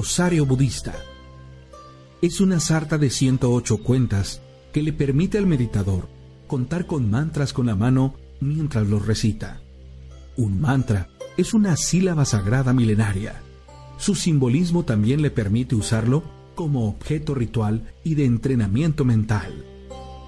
[0.00, 0.94] Rosario Budista.
[2.22, 4.40] Es una sarta de 108 cuentas
[4.72, 6.08] que le permite al meditador
[6.46, 9.60] contar con mantras con la mano mientras los recita.
[10.38, 13.42] Un mantra es una sílaba sagrada milenaria.
[13.98, 16.22] Su simbolismo también le permite usarlo
[16.54, 19.66] como objeto ritual y de entrenamiento mental.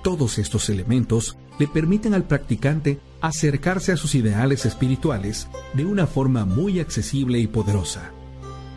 [0.05, 6.45] Todos estos elementos le permiten al practicante acercarse a sus ideales espirituales de una forma
[6.45, 8.13] muy accesible y poderosa.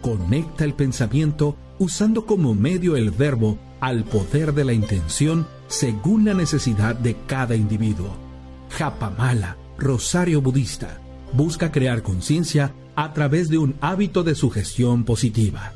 [0.06, 6.36] Conecta el pensamiento usando como medio el verbo al poder de la intención según la
[6.36, 8.16] necesidad de cada individuo.
[8.70, 11.02] Japamala, Rosario Budista,
[11.34, 15.74] busca crear conciencia a través de un hábito de sugestión positiva.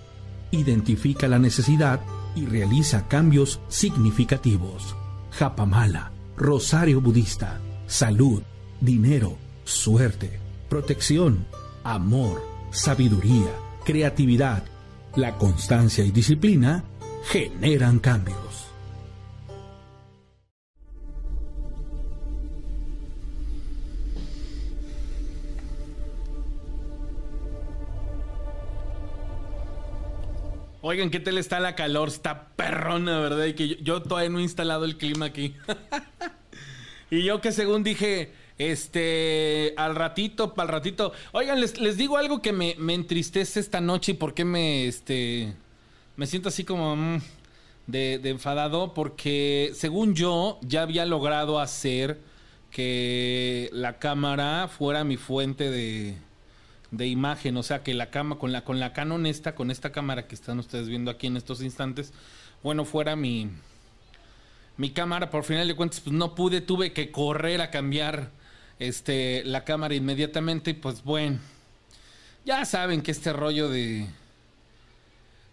[0.51, 1.99] Identifica la necesidad
[2.35, 4.95] y realiza cambios significativos.
[5.31, 8.43] Japamala, Rosario Budista, salud,
[8.79, 11.47] dinero, suerte, protección,
[11.83, 14.61] amor, sabiduría, creatividad,
[15.15, 16.83] la constancia y disciplina
[17.23, 18.37] generan cambios.
[30.81, 32.09] Oigan, ¿qué tal está la calor?
[32.09, 33.45] Está perrona, ¿verdad?
[33.45, 35.55] Y que yo, yo todavía no he instalado el clima aquí.
[37.09, 41.11] y yo que según dije, este, al ratito, el ratito.
[41.31, 44.85] Oigan, les, les digo algo que me, me, entristece esta noche y por qué me,
[44.85, 45.55] este,
[46.15, 47.21] me siento así como mm,
[47.87, 48.93] de, de enfadado.
[48.93, 52.19] Porque según yo, ya había logrado hacer
[52.69, 56.15] que la cámara fuera mi fuente de
[56.91, 59.91] de imagen, o sea que la cama con la con la Canon esta, con esta
[59.91, 62.13] cámara que están ustedes viendo aquí en estos instantes,
[62.63, 63.49] bueno, fuera mi
[64.77, 68.31] mi cámara, por final de cuentas pues no pude, tuve que correr a cambiar
[68.79, 71.39] este la cámara inmediatamente y pues bueno,
[72.45, 74.07] ya saben que este rollo de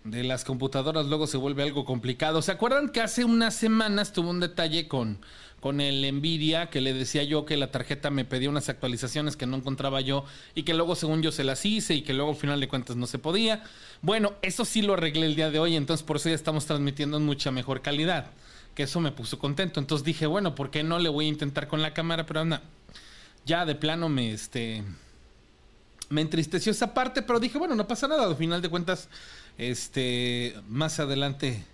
[0.04, 2.40] de las computadoras luego se vuelve algo complicado.
[2.40, 5.18] ¿Se acuerdan que hace unas semanas tuve un detalle con
[5.60, 9.46] con el Nvidia que le decía yo que la tarjeta me pedía unas actualizaciones que
[9.46, 12.36] no encontraba yo y que luego según yo se las hice y que luego al
[12.36, 13.64] final de cuentas no se podía.
[14.02, 17.16] Bueno, eso sí lo arreglé el día de hoy, entonces por eso ya estamos transmitiendo
[17.16, 18.30] en mucha mejor calidad,
[18.74, 19.80] que eso me puso contento.
[19.80, 22.26] Entonces dije, bueno, ¿por qué no le voy a intentar con la cámara?
[22.26, 22.62] Pero anda,
[23.46, 24.84] ya de plano me este
[26.08, 29.08] me entristeció esa parte, pero dije, bueno, no pasa nada, al final de cuentas
[29.56, 31.64] este más adelante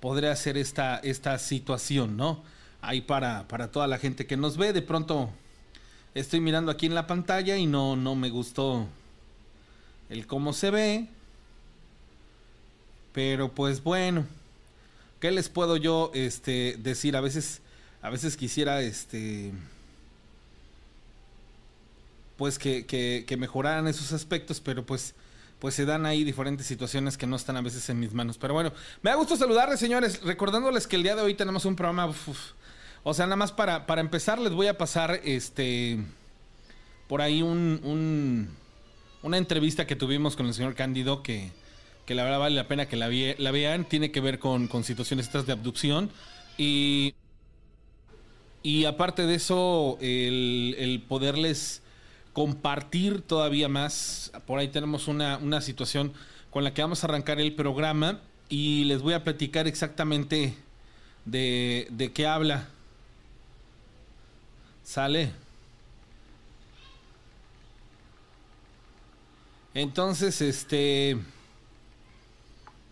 [0.00, 2.44] podré hacer esta esta situación, ¿no?
[2.80, 4.72] ahí para, para toda la gente que nos ve.
[4.72, 5.30] De pronto
[6.14, 8.86] estoy mirando aquí en la pantalla y no, no me gustó
[10.10, 11.08] el cómo se ve.
[13.12, 14.26] Pero pues bueno,
[15.20, 17.16] ¿qué les puedo yo este, decir?
[17.16, 17.60] A veces,
[18.02, 19.52] a veces quisiera este
[22.38, 25.14] pues que, que, que, mejoraran esos aspectos, pero pues,
[25.58, 28.38] pues se dan ahí diferentes situaciones que no están a veces en mis manos.
[28.38, 28.72] Pero bueno,
[29.02, 32.10] me da gusto saludarles, señores, recordándoles que el día de hoy tenemos un programa
[33.04, 35.98] o sea, nada más para, para empezar, les voy a pasar este
[37.08, 38.48] por ahí un, un,
[39.22, 41.50] una entrevista que tuvimos con el señor Cándido que,
[42.04, 43.86] que la verdad vale la pena que la, la vean.
[43.86, 46.10] Tiene que ver con, con situaciones estas de abducción.
[46.58, 47.14] Y,
[48.62, 51.82] y aparte de eso, el, poderles
[52.32, 54.32] compartir todavía más.
[54.46, 56.12] Por ahí tenemos una, una situación
[56.50, 60.54] con la que vamos a arrancar el programa y les voy a platicar exactamente
[61.24, 62.68] de, de qué habla
[64.88, 65.30] Sale.
[69.74, 71.18] Entonces, este...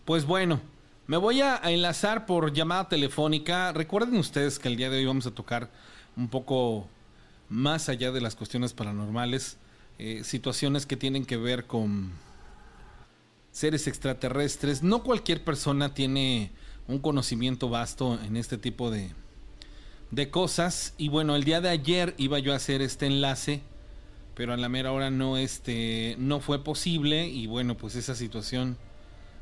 [0.05, 0.61] Pues bueno,
[1.07, 3.71] me voy a enlazar por llamada telefónica.
[3.71, 5.71] Recuerden ustedes que el día de hoy vamos a tocar
[6.15, 6.87] un poco
[7.49, 9.57] más allá de las cuestiones paranormales,
[9.99, 12.11] eh, situaciones que tienen que ver con
[13.51, 14.83] seres extraterrestres.
[14.83, 16.51] No cualquier persona tiene
[16.87, 19.11] un conocimiento vasto en este tipo de,
[20.11, 20.93] de cosas.
[20.97, 23.61] Y bueno, el día de ayer iba yo a hacer este enlace,
[24.35, 27.27] pero a la mera hora no, este, no fue posible.
[27.27, 28.77] Y bueno, pues esa situación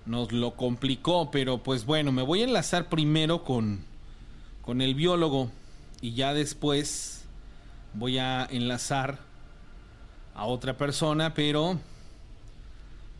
[0.06, 1.32] nos lo complicó.
[1.32, 3.84] Pero pues bueno, me voy a enlazar primero con,
[4.62, 5.52] con el biólogo
[6.02, 7.15] y ya después
[7.96, 9.20] voy a enlazar
[10.34, 11.80] a otra persona, pero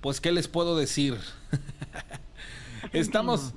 [0.02, 1.18] pues qué les puedo decir.
[2.94, 3.54] Estamos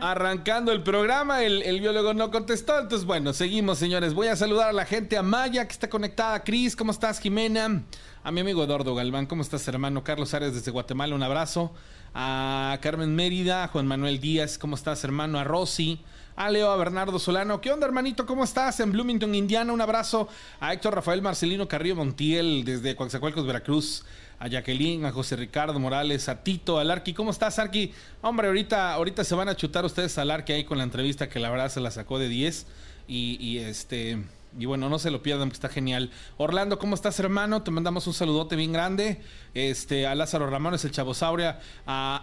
[0.00, 2.78] Arrancando el programa, el, biólogo no contestó.
[2.78, 4.14] Entonces, bueno, seguimos, señores.
[4.14, 6.44] Voy a saludar a la gente, a Maya, que está conectada.
[6.44, 7.18] Cris, ¿cómo estás?
[7.18, 7.82] Jimena,
[8.22, 9.26] a mi amigo Eduardo Galván.
[9.26, 10.04] ¿Cómo estás, hermano?
[10.04, 11.72] Carlos Ares desde Guatemala, un abrazo.
[12.14, 15.38] A Carmen Mérida, a Juan Manuel Díaz, ¿cómo estás, hermano?
[15.38, 16.00] A Rosy,
[16.38, 17.60] a Leo, a Bernardo Solano.
[17.60, 18.24] ¿Qué onda, hermanito?
[18.24, 18.78] ¿Cómo estás?
[18.78, 20.28] En Bloomington, Indiana, un abrazo.
[20.60, 24.04] A Héctor Rafael Marcelino Carrillo Montiel, desde Coaxacualcos, Veracruz.
[24.38, 27.12] A Jacqueline, a José Ricardo Morales, a Tito, al Arqui.
[27.12, 27.92] ¿Cómo estás, Arqui?
[28.22, 31.40] Hombre, ahorita, ahorita se van a chutar ustedes al Arqui ahí con la entrevista que
[31.40, 32.66] la verdad se la sacó de 10.
[33.08, 34.22] Y, este
[34.56, 36.12] y bueno, no se lo pierdan, que está genial.
[36.36, 37.64] Orlando, ¿cómo estás, hermano?
[37.64, 39.20] Te mandamos un saludote bien grande.
[39.54, 41.58] Este, a Lázaro Ramones, el Chavosauria.
[41.84, 42.22] A.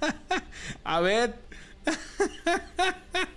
[0.84, 1.34] a Bet.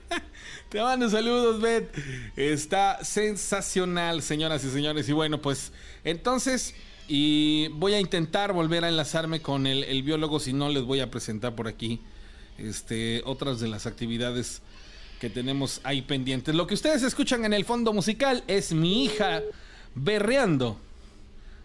[0.69, 1.97] Te mando saludos, Bet.
[2.35, 5.07] Está sensacional, señoras y señores.
[5.07, 5.71] Y bueno, pues
[6.03, 6.75] entonces.
[7.07, 10.99] Y voy a intentar volver a enlazarme con el, el biólogo, si no les voy
[10.99, 12.01] a presentar por aquí
[12.57, 14.61] este, otras de las actividades
[15.21, 16.53] que tenemos ahí pendientes.
[16.53, 19.41] Lo que ustedes escuchan en el fondo musical es mi hija
[19.95, 20.77] berreando.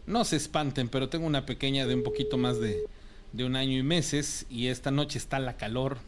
[0.06, 2.84] No se espanten, pero tengo una pequeña de un poquito más de,
[3.32, 5.98] de un año y meses y esta noche está la calor.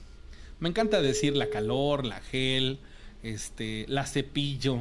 [0.64, 2.78] Me encanta decir la calor, la gel,
[3.22, 4.78] este, la cepillo.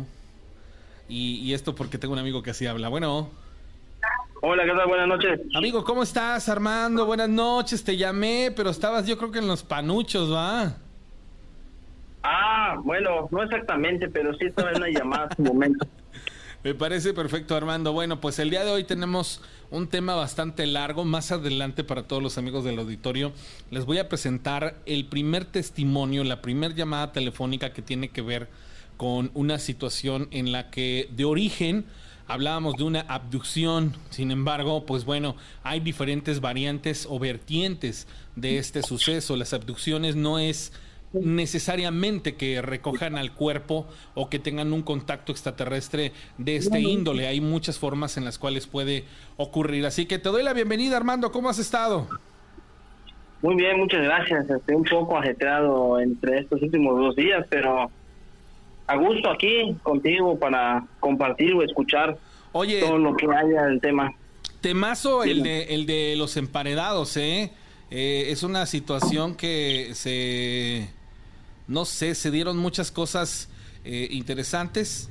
[1.09, 2.88] Y, y esto porque tengo un amigo que así habla.
[2.88, 3.30] Bueno.
[4.39, 4.88] Hola, ¿qué tal?
[4.88, 5.41] Buenas noches.
[5.53, 7.06] Amigo, ¿cómo estás, Armando?
[7.06, 10.74] Buenas noches, te llamé, pero estabas yo creo que en los panuchos, ¿va?
[12.24, 15.85] Ah, bueno, no exactamente, pero sí estaba en una llamada en su momento.
[16.63, 17.91] Me parece perfecto, Armando.
[17.91, 19.41] Bueno, pues el día de hoy tenemos
[19.73, 21.03] un tema bastante largo.
[21.03, 23.33] Más adelante, para todos los amigos del auditorio,
[23.71, 28.49] les voy a presentar el primer testimonio, la primera llamada telefónica que tiene que ver
[28.97, 31.85] con una situación en la que de origen
[32.27, 33.97] hablábamos de una abducción.
[34.11, 39.35] Sin embargo, pues bueno, hay diferentes variantes o vertientes de este suceso.
[39.35, 40.71] Las abducciones no es
[41.13, 47.27] necesariamente que recojan al cuerpo o que tengan un contacto extraterrestre de este índole.
[47.27, 49.06] Hay muchas formas en las cuales puede
[49.38, 49.86] ocurrir.
[49.86, 51.31] Así que te doy la bienvenida, Armando.
[51.31, 52.07] ¿Cómo has estado?
[53.42, 54.50] Muy bien, muchas gracias.
[54.50, 57.92] Estoy un poco ajetreado entre estos últimos dos días, pero
[58.88, 62.18] a gusto aquí contigo para compartir o escuchar
[62.54, 64.13] Oye, todo lo que haya del tema.
[64.62, 67.51] Temazo el de, el de los emparedados, ¿eh?
[67.92, 68.25] ¿eh?
[68.30, 70.88] Es una situación que se
[71.68, 73.50] no sé, se dieron muchas cosas
[73.86, 75.10] eh, interesantes.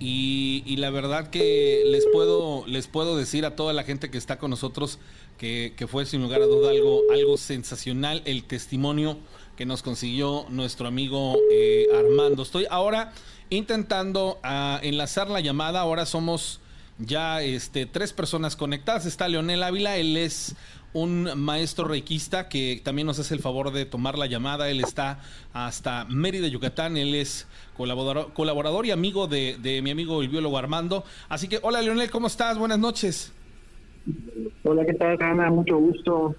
[0.00, 4.38] Y, la verdad que les puedo, les puedo decir a toda la gente que está
[4.38, 5.00] con nosotros
[5.38, 9.18] que, fue sin lugar a duda algo, algo sensacional el testimonio
[9.56, 12.44] que nos consiguió nuestro amigo eh, Armando.
[12.44, 13.12] Estoy ahora
[13.50, 15.80] intentando ah, enlazar la llamada.
[15.80, 16.60] Ahora somos
[16.98, 19.06] ya este, tres personas conectadas.
[19.06, 20.54] Está Leonel Ávila, él es
[20.92, 24.70] un maestro reikista que también nos hace el favor de tomar la llamada.
[24.70, 25.20] Él está
[25.52, 26.96] hasta Mérida, Yucatán.
[26.96, 27.46] Él es
[27.76, 31.04] colaborador, colaborador y amigo de, mi amigo el biólogo Armando.
[31.28, 32.58] Así que, hola Leonel, ¿cómo estás?
[32.58, 33.32] Buenas noches.
[34.64, 35.50] Hola, ¿qué tal, Ana?
[35.50, 36.34] Mucho gusto.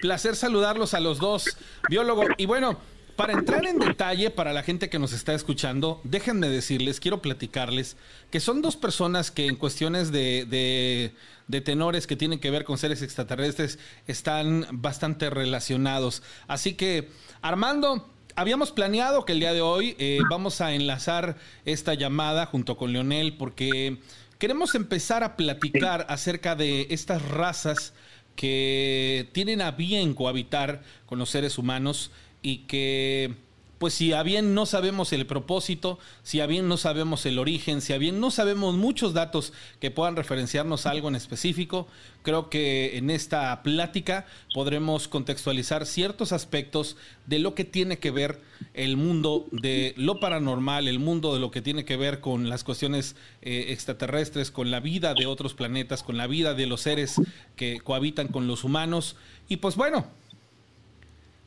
[0.00, 1.56] Placer saludarlos a los dos,
[1.88, 2.24] biólogo.
[2.36, 2.78] Y bueno,
[3.16, 7.96] para entrar en detalle para la gente que nos está escuchando, déjenme decirles, quiero platicarles
[8.30, 11.12] que son dos personas que en cuestiones de,
[11.48, 16.22] de, tenores que tienen que ver con seres extraterrestres están bastante relacionados.
[16.48, 17.10] Así que,
[17.42, 22.76] Armando, habíamos planeado que el día de hoy eh, vamos a enlazar esta llamada junto
[22.76, 23.98] con Leonel porque
[24.38, 27.94] queremos empezar a platicar acerca de estas razas
[28.36, 32.10] que tienen a bien cohabitar con los seres humanos
[32.44, 33.34] y que
[33.78, 37.80] pues si a bien no sabemos el propósito, si a bien no sabemos el origen,
[37.80, 41.88] si a bien no sabemos muchos datos que puedan referenciarnos a algo en específico,
[42.22, 46.96] creo que en esta plática podremos contextualizar ciertos aspectos
[47.26, 48.40] de lo que tiene que ver
[48.74, 52.62] el mundo de lo paranormal, el mundo de lo que tiene que ver con las
[52.62, 57.20] cuestiones eh, extraterrestres, con la vida de otros planetas, con la vida de los seres
[57.56, 59.16] que cohabitan con los humanos.
[59.48, 60.06] Y pues bueno,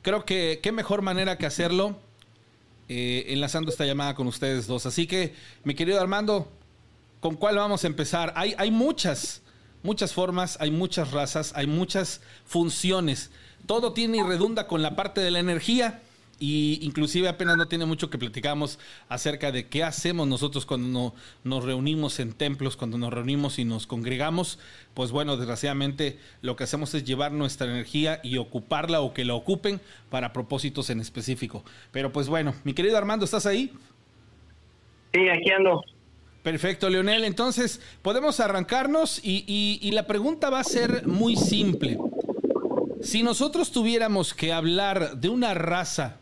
[0.08, 1.98] creo que qué mejor manera que hacerlo
[2.88, 4.86] eh, enlazando esta llamada con ustedes dos.
[4.86, 5.36] Así que,
[5.66, 6.50] mi querido Armando,
[7.20, 8.32] ¿con cuál vamos a empezar?
[8.38, 9.42] Hay, hay muchas,
[9.84, 13.32] muchas formas, hay muchas razas, hay muchas funciones.
[13.66, 16.02] Todo tiene y redunda con la parte de la energía
[16.40, 18.78] y inclusive apenas no tiene mucho que platicamos
[19.10, 21.14] acerca de qué hacemos nosotros cuando
[21.44, 24.60] nos reunimos en templos, cuando nos reunimos y nos congregamos.
[24.94, 29.34] Pues bueno, desgraciadamente lo que hacemos es llevar nuestra energía y ocuparla o que la
[29.34, 31.64] ocupen para propósitos en específico.
[31.92, 33.74] Pero pues bueno, mi querido Armando, ¿estás ahí?
[35.14, 35.84] Sí, aquí ando.
[36.44, 37.26] Perfecto, Leonel.
[37.26, 41.98] Entonces, podemos arrancarnos y, y la pregunta va a ser muy simple.
[43.02, 46.20] Si nosotros tuviéramos que hablar de una raza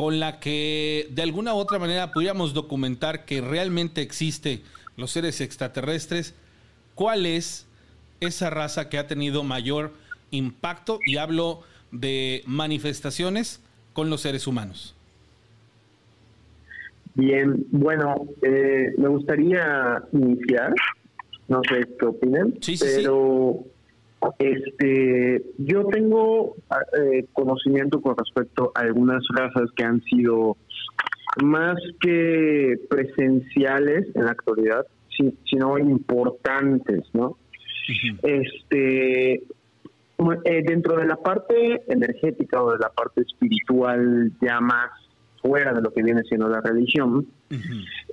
[0.00, 4.62] con la que de alguna u otra manera pudiéramos documentar que realmente existe
[4.96, 6.34] los seres extraterrestres,
[6.94, 7.66] ¿cuál es
[8.20, 9.92] esa raza que ha tenido mayor
[10.30, 11.00] impacto?
[11.04, 14.96] Y hablo de manifestaciones con los seres humanos.
[17.12, 20.72] Bien, bueno, eh, me gustaría iniciar,
[21.48, 23.66] no sé qué opinan, pero
[24.38, 26.56] este, yo tengo
[26.98, 30.56] eh, conocimiento con respecto a algunas razas que han sido
[31.42, 34.86] más que presenciales en la actualidad,
[35.44, 37.36] sino importantes, ¿no?
[38.22, 44.90] Este, eh, dentro de la parte energética o de la parte espiritual ya más
[45.42, 47.26] fuera de lo que viene siendo la religión,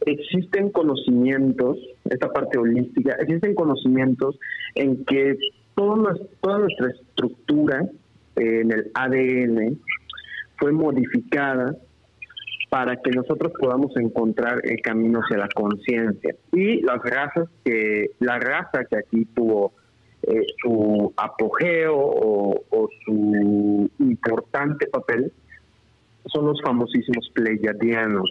[0.05, 1.77] existen conocimientos,
[2.09, 4.39] esta parte holística, existen conocimientos
[4.75, 5.37] en que
[5.77, 7.86] toda, toda nuestra estructura
[8.36, 9.79] eh, en el ADN
[10.57, 11.75] fue modificada
[12.69, 16.36] para que nosotros podamos encontrar el camino hacia la conciencia.
[16.51, 19.74] Y las razas que, la raza que aquí tuvo
[20.24, 25.31] eh, su apogeo o, su importante papel
[26.25, 28.29] son los famosísimos pleiadianos,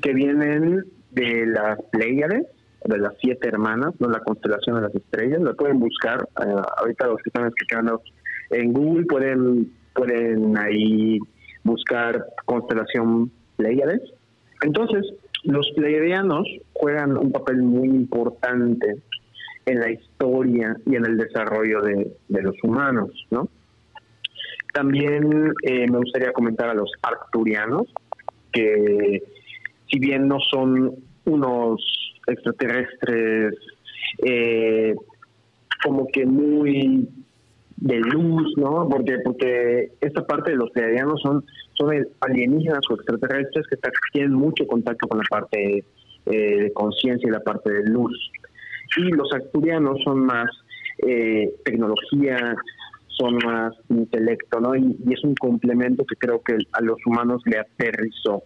[0.00, 2.46] que vienen de las Pleiades,
[2.88, 7.06] de las siete hermanas, no la constelación de las estrellas, lo pueden buscar, eh, ahorita
[7.06, 8.02] los que están escuchando
[8.50, 11.18] en Google pueden, pueden ahí
[11.64, 14.02] buscar constelación Pleiades.
[14.62, 15.06] Entonces,
[15.44, 18.96] los pleiadianos juegan un papel muy importante
[19.64, 23.48] en la historia y en el desarrollo de, los humanos, ¿no?
[24.72, 27.84] También eh, me gustaría comentar a los arcturianos,
[28.52, 29.22] que
[29.90, 31.80] si bien no son unos
[32.26, 33.54] extraterrestres
[34.24, 34.94] eh,
[35.82, 37.08] como que muy
[37.76, 38.88] de luz, ¿no?
[38.88, 43.76] Porque porque esta parte de los pleiadianos son son alienígenas o extraterrestres que
[44.12, 45.84] tienen mucho contacto con la parte
[46.26, 48.30] eh, de conciencia y la parte de luz
[48.96, 50.48] y los acturianos son más
[51.06, 52.54] eh, tecnología,
[53.08, 54.74] son más intelecto, ¿no?
[54.74, 58.42] Y, es un complemento que creo que a los humanos le aterrizó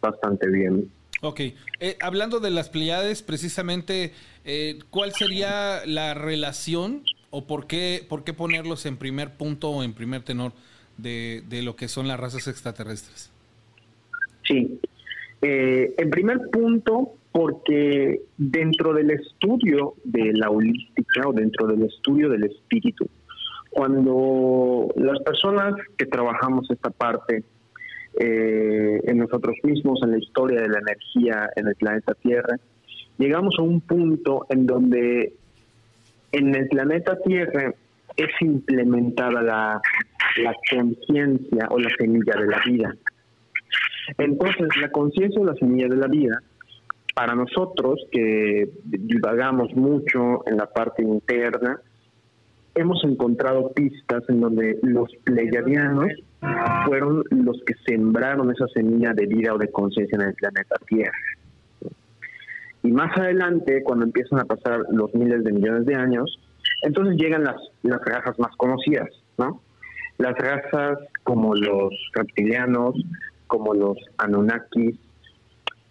[0.00, 0.90] bastante bien.
[1.24, 1.38] Ok,
[1.78, 4.12] eh, hablando de las Pleiades, precisamente,
[4.44, 9.84] eh, ¿cuál sería la relación o por qué, por qué ponerlos en primer punto o
[9.84, 10.50] en primer tenor
[10.98, 13.30] de, de lo que son las razas extraterrestres?
[14.42, 14.80] Sí,
[15.42, 22.44] en primer punto, porque dentro del estudio de la holística o dentro del estudio del
[22.44, 23.08] espíritu,
[23.70, 27.44] cuando las personas que trabajamos esta parte
[28.18, 32.56] eh, en nosotros mismos, en la historia de la energía en el planeta Tierra,
[33.18, 35.32] llegamos a un punto en donde
[36.32, 37.74] en el planeta Tierra
[38.16, 39.80] es implementada la,
[40.42, 42.96] la conciencia o la semilla de la vida.
[44.18, 46.42] Entonces, la conciencia o la semilla de la vida
[47.14, 51.80] para nosotros que divagamos mucho en la parte interna,
[52.74, 56.10] hemos encontrado pistas en donde los pleiadianos
[56.86, 61.12] fueron los que sembraron esa semilla de vida o de conciencia en el planeta Tierra.
[62.82, 66.40] Y más adelante, cuando empiezan a pasar los miles de millones de años,
[66.82, 69.08] entonces llegan las, las razas más conocidas,
[69.38, 69.60] ¿no?
[70.18, 72.96] Las razas como los reptilianos,
[73.46, 74.96] como los Anunnakis,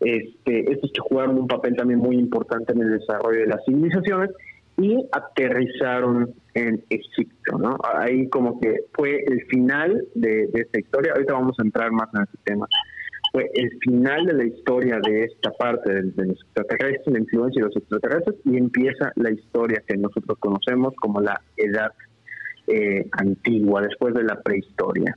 [0.02, 4.32] este, estos que jugaron un papel también muy importante en el desarrollo de las civilizaciones
[4.82, 7.78] y aterrizaron en Egipto, ¿no?
[7.96, 12.24] Ahí como que fue el final de, esta historia, ahorita vamos a entrar más en
[12.24, 12.68] este tema,
[13.32, 17.68] fue el final de la historia de esta parte de, los extraterrestres, la influencia de
[17.68, 21.92] los extraterrestres, y empieza la historia que nosotros conocemos como la edad
[22.68, 25.16] eh, antigua, después de la prehistoria.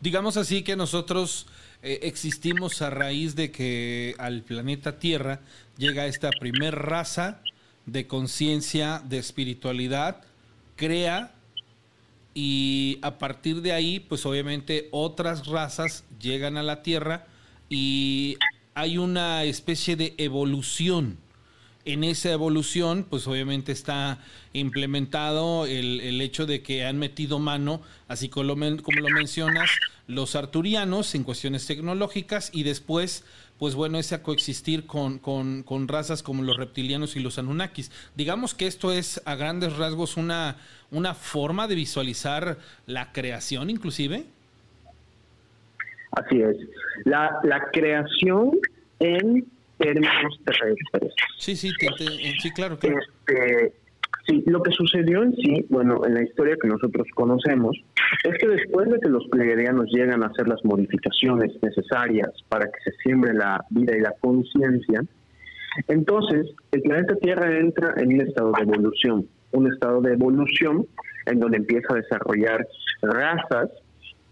[0.00, 1.48] Digamos así que nosotros
[1.82, 5.40] eh, existimos a raíz de que al planeta Tierra
[5.76, 7.42] llega esta primer raza
[7.86, 10.22] de conciencia, de espiritualidad,
[10.76, 11.32] crea
[12.34, 17.26] y a partir de ahí, pues obviamente otras razas llegan a la Tierra
[17.68, 18.36] y
[18.74, 21.18] hay una especie de evolución
[21.84, 24.18] en esa evolución, pues obviamente está
[24.52, 29.70] implementado el, el, hecho de que han metido mano, así como lo, mencionas,
[30.06, 33.24] los arturianos en cuestiones tecnológicas y después,
[33.58, 37.90] pues bueno, ese coexistir con, con, con, razas como los reptilianos y los anunnakis.
[38.16, 40.56] Digamos que esto es a grandes rasgos una,
[40.90, 44.24] una forma de visualizar la creación inclusive.
[46.12, 46.56] Así es.
[47.04, 48.52] La, la creación
[49.00, 49.46] en
[49.78, 51.14] términos terrestres.
[51.38, 51.70] Sí, sí,
[52.40, 52.98] sí, claro, claro.
[52.98, 53.72] Este,
[54.26, 57.76] sí, lo que sucedió en sí, bueno, en la historia que nosotros conocemos,
[58.24, 62.78] es que después de que los pleiadianos llegan a hacer las modificaciones necesarias para que
[62.84, 65.02] se siembre la vida y la conciencia,
[65.88, 70.86] Entonces, el planeta Tierra entra en un estado de evolución, un estado de evolución
[71.26, 72.64] en donde empieza a desarrollar
[73.02, 73.70] razas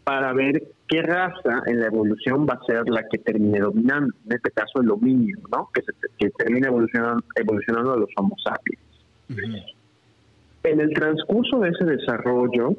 [0.05, 4.33] para ver qué raza en la evolución va a ser la que termine dominando, en
[4.33, 5.69] este caso el dominio, ¿no?
[5.73, 8.83] que, se, que termine evolucionando, evolucionando a los Homo sapiens.
[10.65, 12.77] En el transcurso de ese desarrollo,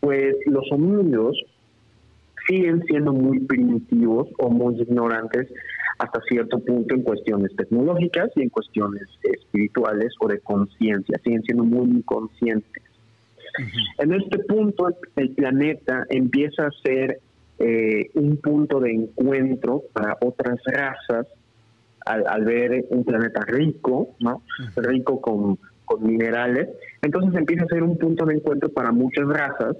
[0.00, 1.36] pues los homínidos
[2.46, 5.48] siguen siendo muy primitivos o muy ignorantes
[5.98, 11.64] hasta cierto punto en cuestiones tecnológicas y en cuestiones espirituales o de conciencia, siguen siendo
[11.64, 12.87] muy inconscientes.
[13.98, 17.20] En este punto el planeta empieza a ser
[17.58, 21.26] eh, un punto de encuentro para otras razas
[22.06, 24.42] al, ver un planeta rico, ¿no?
[24.76, 26.68] Rico con, con minerales.
[27.02, 29.76] Entonces empieza a ser un punto de encuentro para muchas razas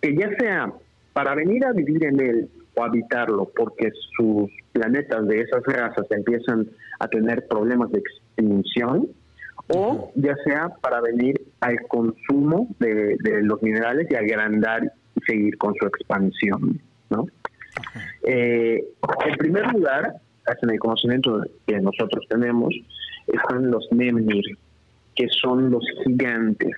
[0.00, 0.72] que ya sea
[1.12, 6.68] para venir a vivir en él o habitarlo porque sus planetas de esas razas empiezan
[6.98, 9.08] a tener problemas de extinción,
[9.68, 15.74] o ya sea para venir al consumo de, los minerales y agrandar y seguir con
[15.74, 16.80] su expansión.
[17.10, 17.26] ¿no?
[18.22, 18.84] Eh,
[19.26, 20.14] en primer lugar,
[20.62, 22.74] en el conocimiento que nosotros tenemos,
[23.26, 24.44] están los Memnir,
[25.14, 26.76] que son los gigantes.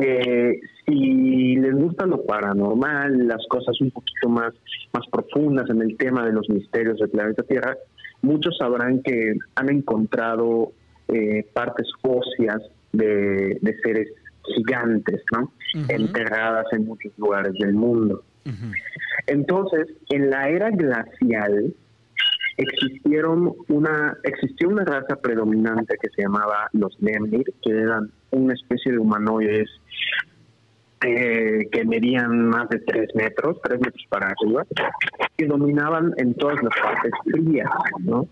[0.00, 4.52] Eh, si les gusta lo paranormal, las cosas un poquito más,
[4.92, 7.76] más profundas en el tema de los misterios del planeta Tierra,
[8.22, 10.72] muchos sabrán que han encontrado
[11.08, 12.62] eh, partes óseas
[12.92, 14.08] de, seres
[14.54, 15.52] gigantes, ¿no?
[15.88, 18.22] Enterradas en muchos lugares del mundo.
[19.26, 21.74] Entonces, en la era glacial
[22.56, 28.92] existieron una existió una raza predominante que se llamaba los Nemnir, que eran una especie
[28.92, 29.68] de humanoides
[31.04, 34.66] eh, que medían más de tres metros, tres metros para arriba,
[35.36, 37.68] que dominaban en todas las partes frías,
[38.00, 38.26] ¿no?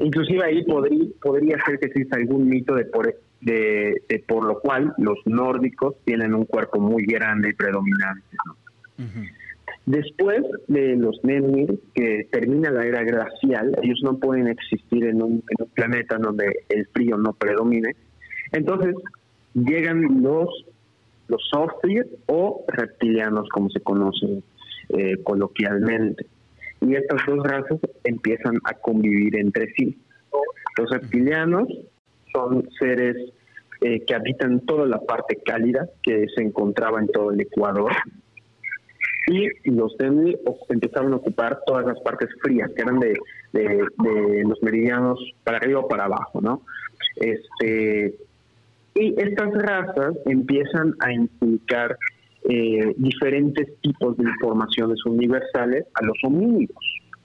[0.00, 4.94] Inclusive ahí podría, podría ser que exista algún mito de por, de, por lo cual
[4.98, 8.36] los nórdicos tienen un cuerpo muy grande y predominante,
[9.84, 15.32] Después de los Nemir, que termina la era glacial, ellos no pueden existir en un,
[15.48, 17.94] en un planeta donde el frío no predomine.
[18.50, 18.96] Entonces
[19.54, 20.48] llegan los
[21.28, 24.42] los software o reptilianos, como se conocen
[24.90, 26.26] eh, coloquialmente.
[26.80, 29.98] Y estas dos razas empiezan a convivir entre sí.
[30.78, 31.68] Los reptilianos
[32.32, 33.16] son seres
[33.80, 37.92] eh, que habitan toda la parte cálida que se encontraba en todo el Ecuador.
[39.28, 40.36] Y los Demi
[40.68, 43.18] empezaron a ocupar todas las partes frías, que eran de,
[43.52, 46.62] de los meridianos para arriba o para abajo, ¿no?
[47.16, 48.14] Este,
[48.98, 51.96] y estas razas empiezan a inculcar
[52.48, 56.76] eh, diferentes tipos de informaciones universales a los homínidos,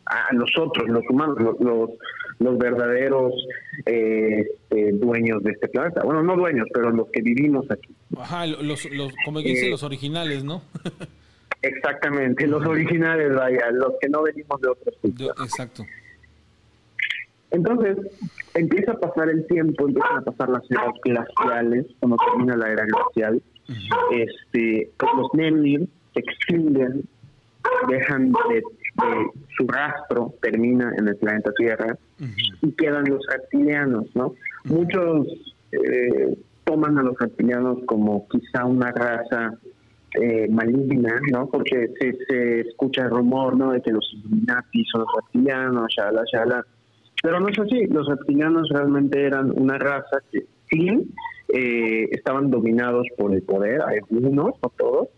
[0.06, 1.90] a nosotros, los humanos, los,
[2.40, 3.34] los, verdaderos
[3.86, 6.02] eh, este, dueños de este planeta.
[6.04, 7.94] Bueno, no dueños, pero los que vivimos aquí.
[8.18, 8.88] Ajá, los,
[9.24, 10.64] como dicen eh, los originales, ¿no?
[11.62, 15.36] exactamente, los originales, vaya, los que no venimos de otros sitios.
[15.42, 15.86] Exacto.
[17.52, 17.98] Entonces,
[18.54, 22.86] empieza a pasar el tiempo, empiezan a pasar las eras glaciales, cuando termina la era
[22.86, 23.42] glacial,
[24.12, 27.04] este, pues los Nemir se extinguen,
[27.88, 28.64] dejan de,
[29.58, 31.98] su rastro, termina en el planeta Tierra,
[32.62, 34.36] y quedan los reptilianos, ¿no?
[34.66, 35.28] Muchos
[35.72, 39.54] eh, toman a los reptilianos como quizá una raza
[40.22, 41.48] eh, maligna, ¿no?
[41.48, 43.72] Porque se, se escucha el rumor, ¿no?
[43.72, 46.66] De que los Illuminati son los reptilianos, shala, shala
[47.22, 50.90] pero no es así, los reptilianos realmente eran una raza que sí
[51.54, 55.10] eh, estaban dominados por el poder, algunos, no todos,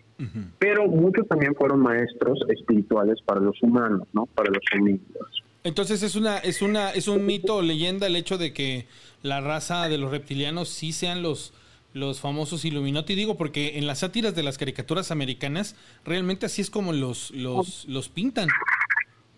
[0.58, 4.26] pero muchos también fueron maestros espirituales para los humanos, ¿no?
[4.28, 5.44] Para los humanos.
[5.64, 8.86] Entonces es una es una es un mito o leyenda el hecho de que
[9.22, 11.54] la raza de los reptilianos sí sean los
[11.94, 16.70] los famosos Illuminati, digo porque en las sátiras de las caricaturas americanas realmente así es
[16.70, 18.50] como los los los pintan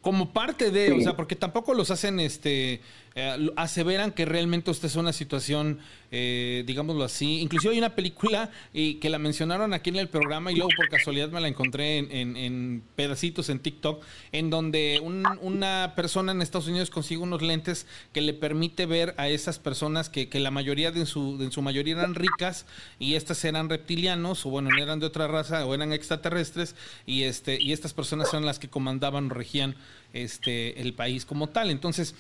[0.06, 2.80] como parte de, o sea, porque tampoco los hacen, este,
[3.18, 5.80] eh, aseveran que realmente esta es una situación,
[6.12, 7.40] eh, digámoslo así.
[7.40, 10.90] Inclusive hay una película y que la mencionaron aquí en el programa y luego por
[10.90, 16.90] casualidad me la encontré en, pedacitos en TikTok, en donde una persona en Estados Unidos
[16.90, 21.38] consigue unos lentes que le permite ver a esas personas que, la mayoría de su,
[21.38, 22.66] de su mayoría eran ricas
[23.00, 26.76] y estas eran reptilianos o bueno, eran de otra raza o eran extraterrestres
[27.06, 29.78] y este y estas personas son las que comandaban, regían
[30.12, 31.70] este el país como tal.
[31.70, 32.14] Entonces,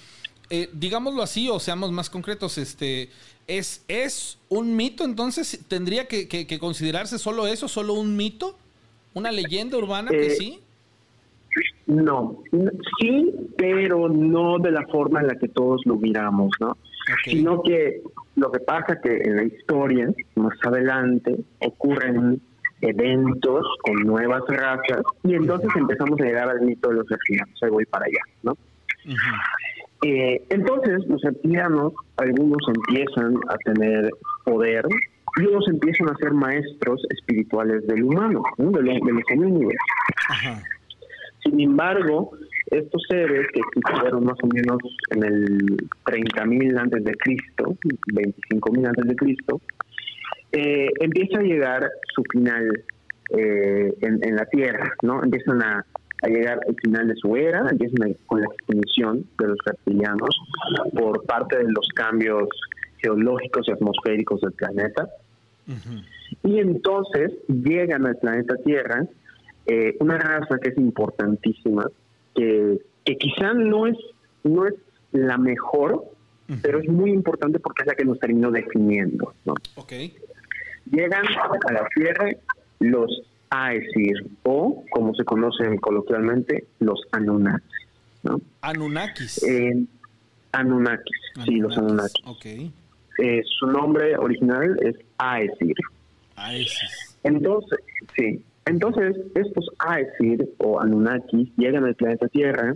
[0.49, 3.09] eh, digámoslo así o seamos más concretos, este
[3.47, 8.57] es, es un mito, entonces tendría que, considerarse solo eso, solo un mito,
[9.13, 10.59] una leyenda urbana que eh, sí.
[11.87, 12.43] No,
[12.99, 16.77] sí, pero no de la forma en la que todos lo miramos, ¿no?
[17.23, 18.01] Sino que
[18.35, 22.41] lo que pasa que en la historia, más adelante, ocurren
[22.81, 27.63] eventos con nuevas razas y entonces empezamos a llegar al mito de los reptilianos.
[27.63, 28.57] Ahí voy para allá, ¿no?
[30.03, 34.09] Eh, entonces los reptilianos, algunos empiezan a tener
[34.43, 34.85] poder
[35.37, 38.71] y otros empiezan a ser maestros espirituales del humano, ¿no?
[38.71, 39.23] de, los, de los
[41.43, 42.31] Sin embargo,
[42.71, 44.77] estos seres que existieron más o menos
[45.11, 49.61] en el 30.000 antes de Cristo, 25.000 antes de Cristo,
[50.51, 52.83] eh, empieza a llegar su final
[53.37, 55.23] eh, en, la Tierra, ¿no?
[55.23, 55.85] Empiezan a,
[56.23, 60.39] llegar al final de su era, empiezan con la extinción de los reptilianos
[60.93, 62.49] por parte de los cambios
[62.97, 65.07] geológicos y atmosféricos del planeta.
[66.43, 69.05] Y entonces llegan al planeta Tierra
[69.67, 71.89] eh, una raza que es importantísima,
[72.35, 73.97] que, que quizá no es,
[74.43, 74.75] no es
[75.11, 76.03] la mejor,
[76.61, 79.33] pero es muy importante porque es la que nos terminó definiendo.
[79.45, 79.55] ¿no?
[80.91, 82.29] Llegan a la Tierra
[82.79, 87.87] los Aesir, o como se conocen coloquialmente, los Anunnakis.
[88.23, 88.41] ¿no?
[88.61, 89.45] Anunnakis.
[90.51, 92.25] Anunnakis, sí, los Anunnakis.
[92.25, 92.71] Okay.
[93.19, 95.75] Eh, su nombre original es Aesir.
[96.37, 96.89] Aesir.
[97.23, 97.79] Entonces,
[98.15, 102.75] sí, entonces, estos Aesir o Anunnaki llegan al planeta Tierra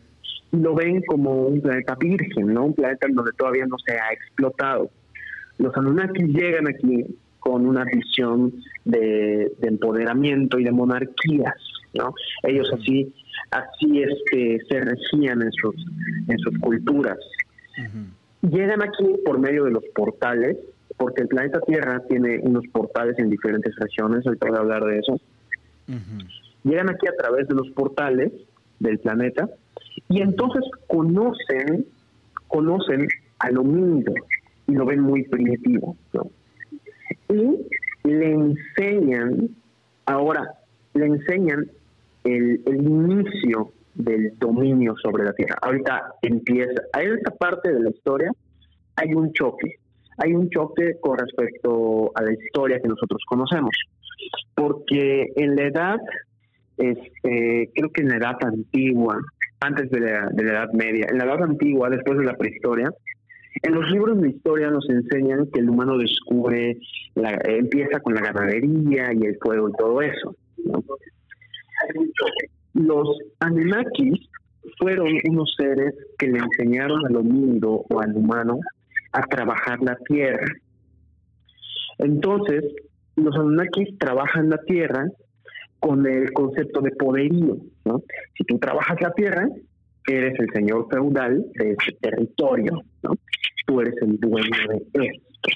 [0.52, 2.66] y lo ven como un planeta virgen, ¿no?
[2.66, 4.92] Un planeta en donde todavía no se ha explotado.
[5.58, 7.06] Los Anunnaki llegan aquí
[7.50, 8.54] con una visión
[8.86, 11.56] de, empoderamiento y de monarquías,
[11.96, 12.14] ¿no?
[12.44, 13.12] Ellos así
[13.50, 15.76] así este se regían en sus
[16.28, 17.18] en sus culturas.
[18.42, 20.58] Llegan aquí por medio de los portales,
[20.98, 25.00] porque el planeta Tierra tiene unos portales en diferentes regiones, ahorita voy a hablar de
[25.00, 25.20] eso
[26.64, 28.32] Llegan aquí a través de los portales
[28.80, 29.50] del planeta
[30.08, 31.88] y entonces conocen,
[32.48, 33.08] conocen
[33.40, 34.14] al homínido
[34.68, 35.98] y lo ven muy primitivo.
[37.30, 39.50] Y le enseñan,
[40.06, 40.56] ahora,
[40.94, 41.70] le enseñan
[42.24, 45.56] el, el inicio del dominio sobre la tierra.
[45.62, 48.32] Ahorita empieza, en esta parte de la historia
[48.96, 49.76] hay un choque,
[50.18, 53.72] hay un choque con respecto a la historia que nosotros conocemos
[54.60, 56.00] porque en la edad,
[56.78, 59.18] este, creo que en la edad antigua,
[59.62, 62.90] antes de la, Edad Media, en la edad antigua, después de la prehistoria,
[63.62, 66.78] en los libros de historia nos enseñan que el humano descubre,
[67.16, 70.36] empieza con la ganadería y el fuego y todo eso.
[72.74, 74.30] Los Anunnakis
[74.78, 78.60] fueron unos seres que le enseñaron al homínido o al humano
[79.12, 80.46] a trabajar la tierra.
[81.98, 82.64] Entonces,
[83.16, 85.06] los Anunnakis trabajan la tierra
[85.80, 87.58] con el concepto de poderío.
[87.86, 88.04] ¿no?
[88.38, 89.48] Si tú trabajas la tierra,
[90.08, 93.12] eres el señor feudal de ese territorio, ¿no?
[93.70, 94.50] Tú eres el dueño
[94.94, 95.50] de esto.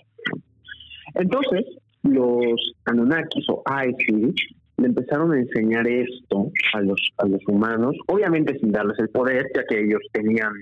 [1.16, 1.66] Entonces,
[2.04, 4.34] los Anunnakis o Aesir
[4.78, 9.48] le empezaron a enseñar esto a los, a los humanos, obviamente sin darles el poder,
[9.56, 10.54] ya que ellos tenían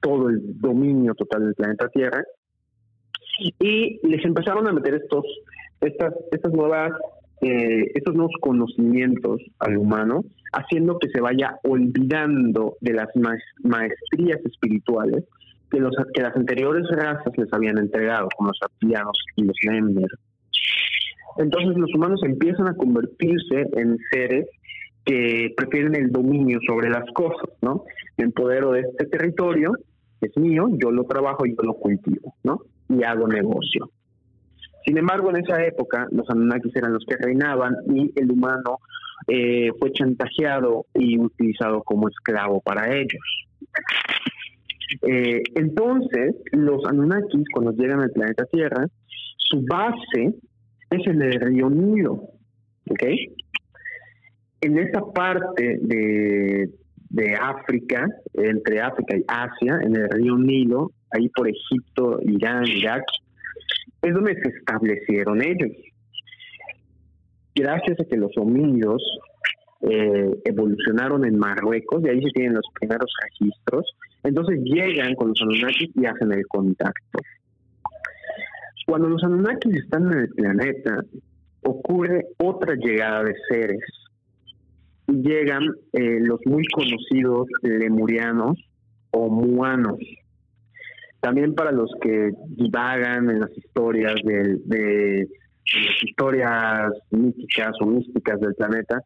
[0.00, 2.24] todo el dominio total del planeta Tierra,
[3.38, 5.24] y les empezaron a meter estos
[5.80, 6.92] estas, estas nuevas,
[7.40, 13.08] eh, estos nuevos conocimientos al humano, haciendo que se vaya olvidando de las
[13.64, 15.24] maestrías espirituales
[15.72, 20.10] que, los, que las anteriores razas les habían entregado, como los artianos y los Lemmer.
[21.38, 24.46] Entonces los humanos empiezan a convertirse en seres
[25.04, 27.84] que prefieren el dominio sobre las cosas, ¿no?
[28.18, 29.72] Me empodero de este territorio,
[30.20, 32.60] es mío, yo lo trabajo yo lo cultivo, ¿no?
[32.88, 33.90] Y hago negocio.
[34.84, 38.78] Sin embargo, en esa época los Anunnakis eran los que reinaban y el humano
[39.26, 43.46] eh, fue chantajeado y utilizado como esclavo para ellos.
[45.02, 48.86] Eh, entonces, los Anunnakis, cuando llegan al planeta Tierra,
[49.36, 50.34] su base
[50.90, 52.28] es en el río Nilo.
[52.90, 53.02] ¿Ok?
[54.60, 56.70] En esa parte de,
[57.10, 63.04] de África, entre África y Asia, en el río Nilo, ahí por Egipto, Irán, Irak,
[64.02, 65.70] es donde se establecieron ellos.
[67.54, 69.02] Gracias a que los homínidos
[69.82, 73.84] eh, evolucionaron en Marruecos, de ahí se tienen los primeros registros,
[74.24, 77.18] entonces llegan con los Anunnakis y hacen el contacto.
[78.86, 81.04] Cuando los Anunnakis están en el planeta,
[81.62, 83.80] ocurre otra llegada de seres.
[85.06, 88.58] Llegan eh, los muy conocidos lemurianos
[89.10, 89.98] o muanos.
[91.20, 95.28] También para los que divagan en las historias de,
[95.64, 99.00] las historias míticas o místicas del planeta,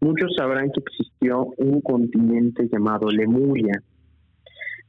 [0.00, 3.80] muchos sabrán que existió un continente llamado Lemuria,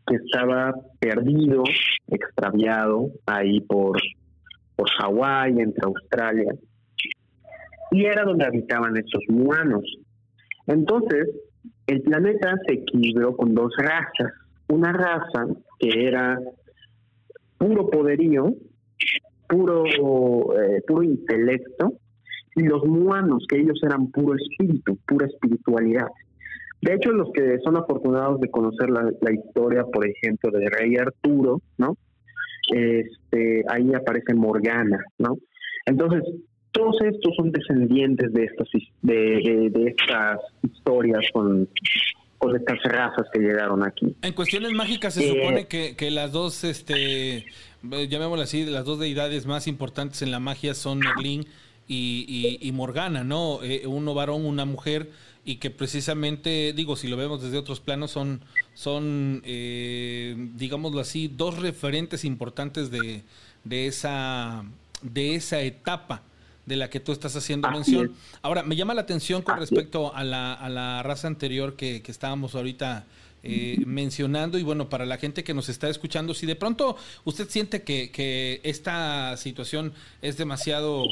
[0.07, 1.63] que estaba perdido,
[2.07, 3.99] extraviado ahí por,
[4.75, 6.53] por Hawái, entre Australia,
[7.91, 9.83] y era donde habitaban estos humanos.
[10.67, 11.29] Entonces,
[11.87, 14.31] el planeta se equilibró con dos razas.
[14.69, 15.47] Una raza
[15.79, 16.39] que era
[17.57, 18.53] puro poderío,
[19.47, 21.93] puro, eh, puro intelecto,
[22.55, 26.07] y los muanos, que ellos eran puro espíritu, pura espiritualidad.
[26.82, 31.62] De hecho, los que son afortunados de conocer la, historia, por ejemplo, de Rey Arturo,
[31.78, 31.96] ¿no?
[32.74, 35.38] Este, ahí aparece Morgana, ¿no?
[35.86, 36.24] Entonces,
[36.72, 38.67] todos estos son descendientes de estas
[39.02, 41.70] de, estas historias con,
[42.38, 44.15] con estas razas que llegaron aquí.
[44.24, 47.46] En cuestiones mágicas se supone eh, que, las dos, este,
[47.84, 51.46] llamémoslo así, las dos deidades más importantes en la magia son Merlín
[51.88, 53.60] y, Morgana, ¿no?
[53.62, 55.10] Eh, uno varón, una mujer
[55.43, 58.41] y que precisamente, digo, si lo vemos desde otros planos, son,
[58.73, 63.23] son eh, digámoslo así, dos referentes importantes de,
[63.63, 64.63] de, esa,
[65.01, 66.23] de esa etapa
[66.65, 68.13] de la que tú estás haciendo mención.
[68.43, 72.12] Ahora, me llama la atención con respecto a la, a la raza anterior que, que
[72.12, 73.08] estábamos ahorita
[73.43, 77.49] eh, mencionando y bueno, para la gente que nos está escuchando, si de pronto usted
[77.49, 81.06] siente que, que esta situación es demasiado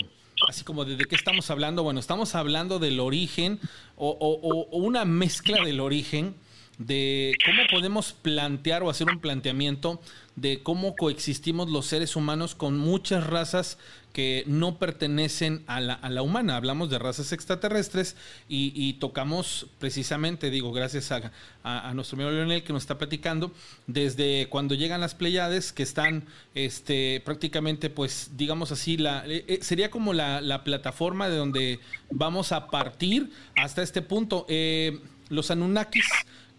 [0.48, 1.84] así como de, qué estamos hablando.
[1.84, 3.60] Bueno, estamos hablando del origen
[3.96, 6.36] o, una mezcla del origen
[6.80, 10.02] de cómo podemos plantear o hacer un planteamiento
[10.38, 13.78] de cómo coexistimos los seres humanos con muchas razas
[14.14, 16.56] que no pertenecen a la, a la humana.
[16.56, 18.16] Hablamos de razas extraterrestres
[18.48, 21.32] y, tocamos precisamente, digo, gracias a,
[21.64, 23.52] a, nuestro amigo Leonel que nos está platicando,
[23.86, 29.60] desde cuando llegan las Pleiades, que están este, prácticamente, pues, digamos así, la, eh, eh,
[29.62, 34.46] sería como la, la, plataforma de donde vamos a partir hasta este punto.
[34.50, 36.06] Eh, los Anunnakis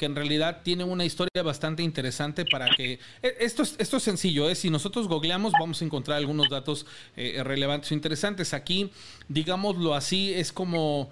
[0.01, 2.99] que en realidad tiene una historia bastante interesante para que...
[3.23, 4.55] E, esto es, esto es sencillo, ¿eh?
[4.55, 6.87] si nosotros googleamos vamos a encontrar algunos datos
[7.19, 8.55] eh, relevantes o interesantes.
[8.55, 8.91] Aquí,
[9.29, 11.11] digámoslo así, es como...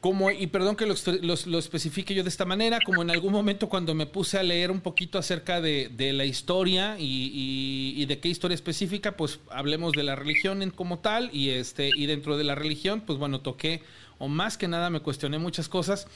[0.00, 3.70] Como, y perdón que lo, lo, especifique yo de esta manera, como en algún momento
[3.70, 8.18] cuando me puse a leer un poquito acerca de, de la historia y, y, de
[8.18, 12.36] qué historia específica, pues hablemos de la religión en, como tal y, este, y dentro
[12.36, 13.80] de la religión, pues bueno, toqué
[14.18, 16.06] o más que nada me cuestioné muchas cosas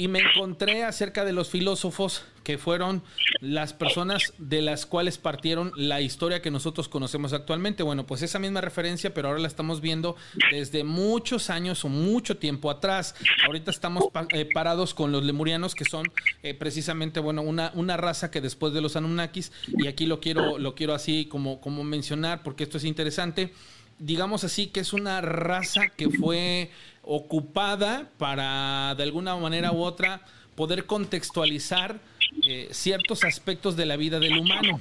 [0.00, 3.02] y me encontré acerca de los filósofos que fueron
[3.42, 7.82] las personas de las cuales partieron la historia que nosotros conocemos actualmente.
[7.82, 10.16] Bueno, pues esa misma referencia, pero ahora la estamos viendo
[10.50, 13.14] desde muchos años o mucho tiempo atrás.
[13.44, 16.10] Ahorita estamos eh, parados con los lemurianos, que son
[16.42, 20.56] eh, precisamente, bueno, una, una raza que después de los Anunnakis, y aquí lo quiero,
[20.56, 23.52] lo quiero así como, como mencionar, porque esto es interesante
[24.00, 26.70] digamos así, que es una raza que fue
[27.02, 30.22] ocupada para, de alguna manera u otra,
[30.54, 32.00] poder contextualizar
[32.46, 34.80] eh, ciertos aspectos de la vida del humano.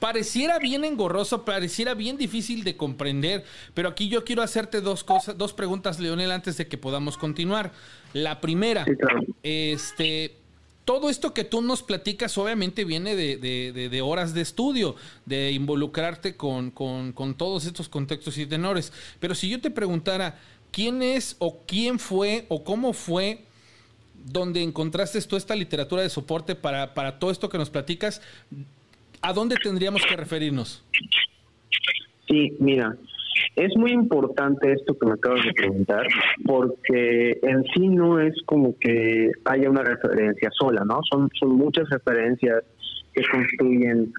[0.00, 5.38] Pareciera bien engorroso, pareciera bien difícil de comprender, pero aquí yo quiero hacerte dos cosas,
[5.38, 7.70] dos preguntas, Leonel, antes de que podamos continuar.
[8.12, 8.84] La primera,
[9.44, 10.34] este,
[10.84, 16.72] todo esto que tú nos platicas obviamente viene de, horas de estudio, de involucrarte con,
[17.36, 18.92] todos estos contextos y tenores.
[19.20, 20.40] Pero si yo te preguntara,
[20.72, 23.44] ¿quién es o quién fue o cómo fue
[24.24, 28.20] donde encontraste tú esta literatura de soporte para, para todo esto que nos platicas?
[29.20, 30.84] ¿A dónde tendríamos que referirnos?
[32.26, 32.96] Sí, mira,
[33.56, 36.06] es muy importante esto que me acabas de preguntar,
[36.44, 41.00] porque en sí no es como que haya una referencia sola, ¿no?
[41.10, 42.64] Son, son muchas referencias
[43.12, 44.12] que construyen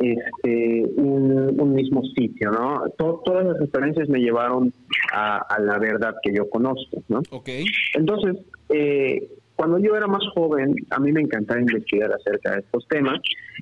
[0.00, 2.84] este, un, mismo sitio, ¿no?
[2.98, 4.72] todas las referencias me llevaron
[5.12, 7.20] a, la verdad que yo conozco, ¿no?
[7.30, 7.48] Ok.
[7.94, 8.36] Entonces,
[8.70, 13.20] eh, cuando yo era más joven, a mí me encantaba investigar acerca de estos temas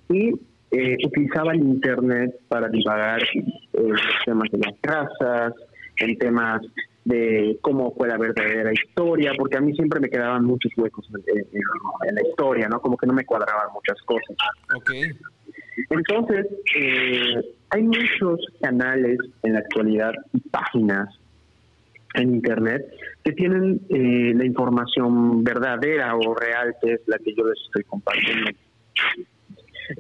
[0.09, 0.33] y
[0.71, 5.55] eh, utilizaba el Internet para divagar en temas de las razas,
[5.99, 6.61] en temas
[7.05, 12.15] de cómo fue la verdadera historia, porque a mí siempre me quedaban muchos huecos en,
[12.15, 12.81] la historia, ¿no?
[12.81, 14.37] Como que no me cuadraban muchas cosas.
[14.77, 15.11] Okay.
[15.91, 17.35] Entonces, eh,
[17.71, 21.09] hay muchos canales en la actualidad y páginas
[22.15, 22.85] en Internet
[23.23, 27.85] que tienen eh, la información verdadera o real, que es la que yo les estoy
[27.85, 28.51] compartiendo.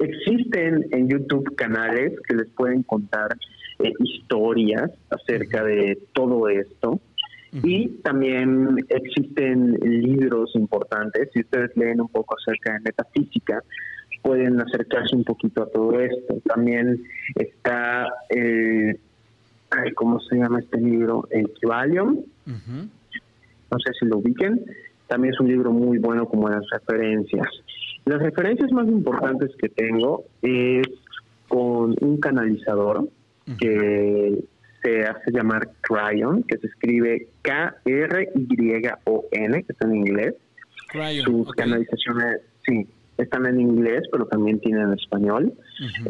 [0.00, 3.36] Existen en YouTube canales que les pueden contar
[3.78, 7.00] eh, historias acerca de todo esto.
[7.50, 11.30] Y también existen libros importantes.
[11.32, 13.62] Si ustedes leen un poco acerca de metafísica,
[14.22, 16.40] pueden acercarse un poquito a todo esto.
[16.46, 17.02] También
[17.34, 18.98] está, eh,
[19.94, 21.26] ¿cómo se llama este libro?
[21.30, 22.20] El Kivalium.
[22.46, 24.64] no sé si lo ubiquen,
[25.06, 27.48] también es un libro muy bueno como las referencias.
[28.04, 30.86] Las referencias más importantes que tengo es
[31.48, 33.08] con un canalizador
[33.58, 34.44] que
[34.82, 38.02] se hace llamar Cryon, que se escribe K-R-Y-O-N,
[39.62, 40.34] que está en inglés.
[41.24, 42.86] Sus canalizaciones, sí,
[43.18, 45.52] están en inglés, pero también tienen español.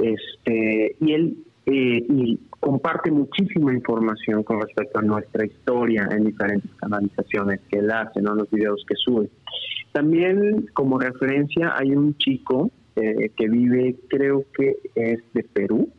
[0.02, 1.36] este Y él
[1.70, 7.90] eh, y comparte muchísima información con respecto a nuestra historia en diferentes canalizaciones que él
[7.90, 8.34] hace, ¿no?
[8.34, 9.28] los videos que sube.
[9.92, 15.90] También como referencia hay un chico eh, que vive, creo que es de Perú,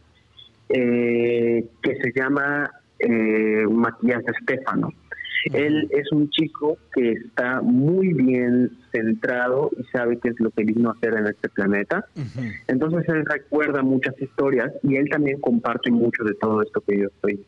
[0.70, 2.72] eh, que se llama
[3.70, 4.92] Matías Estefano.
[5.54, 10.64] Él es un chico que está muy bien centrado y sabe qué es lo que
[10.64, 12.06] vino a hacer en este planeta.
[12.68, 17.08] Entonces él recuerda muchas historias y él también comparte mucho de todo esto que yo
[17.08, 17.46] estoy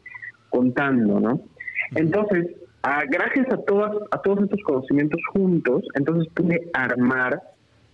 [0.49, 1.41] contando, ¿no?
[1.95, 2.47] Entonces,
[3.09, 7.41] gracias a todas a todos estos conocimientos juntos, entonces pude armar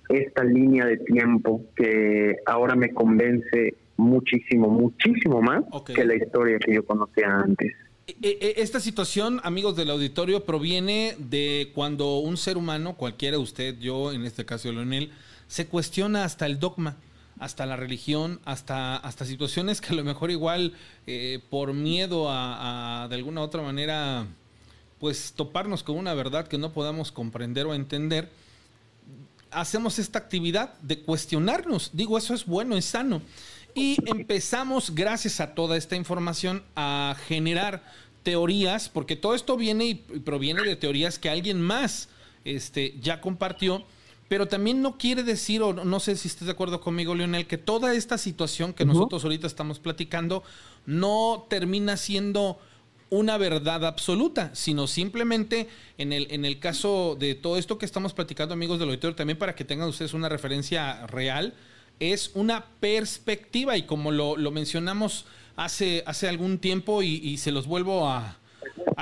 [0.10, 6.76] esta línea de tiempo que ahora me convence muchísimo, muchísimo más que la historia que
[6.76, 7.74] yo conocía antes.
[8.08, 13.78] E, e, esta situación, amigos del auditorio, proviene de cuando un ser humano, cualquiera usted,
[13.80, 15.12] yo, en este caso Leonel,
[15.50, 16.96] se cuestiona hasta el dogma,
[17.38, 20.74] hasta la religión, hasta, hasta situaciones que a lo mejor igual
[21.06, 24.26] eh, por miedo a, de alguna u otra manera,
[25.00, 28.30] pues toparnos con una verdad que no podamos comprender o entender,
[29.52, 31.92] hacemos esta actividad de cuestionarnos.
[31.92, 33.22] Digo, eso es bueno, es sano.
[33.78, 37.84] Y empezamos, gracias a toda esta información, a generar
[38.24, 42.10] teorías, porque todo esto viene y proviene de teorías que alguien más
[42.44, 43.86] este, ya compartió.
[44.30, 47.60] Pero también no quiere decir, o no sé si estás de acuerdo conmigo, Leonel, que
[47.60, 50.44] toda esta situación que nosotros ahorita estamos platicando
[50.88, 52.60] no termina siendo
[53.12, 58.14] una verdad absoluta, sino simplemente en el, en el caso de todo esto que estamos
[58.14, 61.54] platicando, amigos del auditorio, también para que tengan ustedes una referencia real,
[62.00, 68.08] es una perspectiva y como lo, mencionamos hace, hace algún tiempo y, se los vuelvo
[68.08, 68.38] a,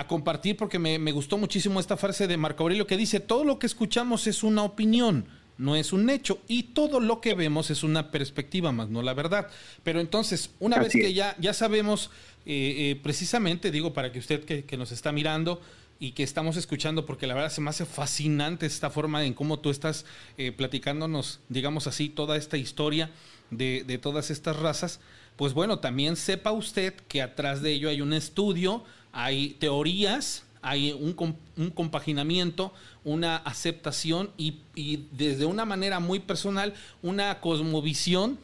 [0.08, 3.67] compartir porque me, gustó muchísimo esta frase de Marco Aurelio que dice, todo lo que
[3.67, 5.25] escuchamos es una opinión,
[5.58, 9.13] no es un hecho y todo lo que vemos es una perspectiva más, no la
[9.13, 9.47] verdad.
[9.84, 12.10] Pero entonces, una vez que ya, ya sabemos
[12.45, 15.62] eh, eh, precisamente, digo, para que usted que, que nos está mirando,
[16.06, 19.58] y que estamos escuchando, porque la verdad se me hace fascinante esta forma en cómo
[19.58, 20.06] tú estás
[20.38, 23.10] eh, platicándonos, digamos así, toda esta historia
[23.50, 25.00] de, todas estas razas,
[25.36, 30.91] pues bueno, también sepa usted que atrás de ello hay un estudio, hay teorías, hay
[30.91, 31.15] un,
[31.58, 32.72] un compaginamiento,
[33.04, 38.38] una aceptación y, y, desde una manera muy personal, una cosmovisión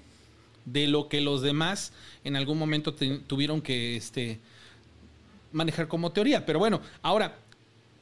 [0.65, 1.93] de lo que los demás
[2.23, 4.39] en algún momento tuvieron que este,
[5.51, 6.43] manejar como teoría.
[6.43, 7.37] Pero bueno, ahora,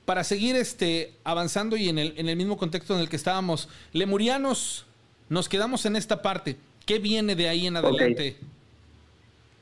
[0.10, 3.69] para seguir este, avanzando y en el, en el mismo contexto en el que estábamos,
[3.93, 4.88] lemurianos,
[5.30, 6.56] nos quedamos en esta parte.
[6.88, 8.36] ¿Qué viene de ahí en adelante?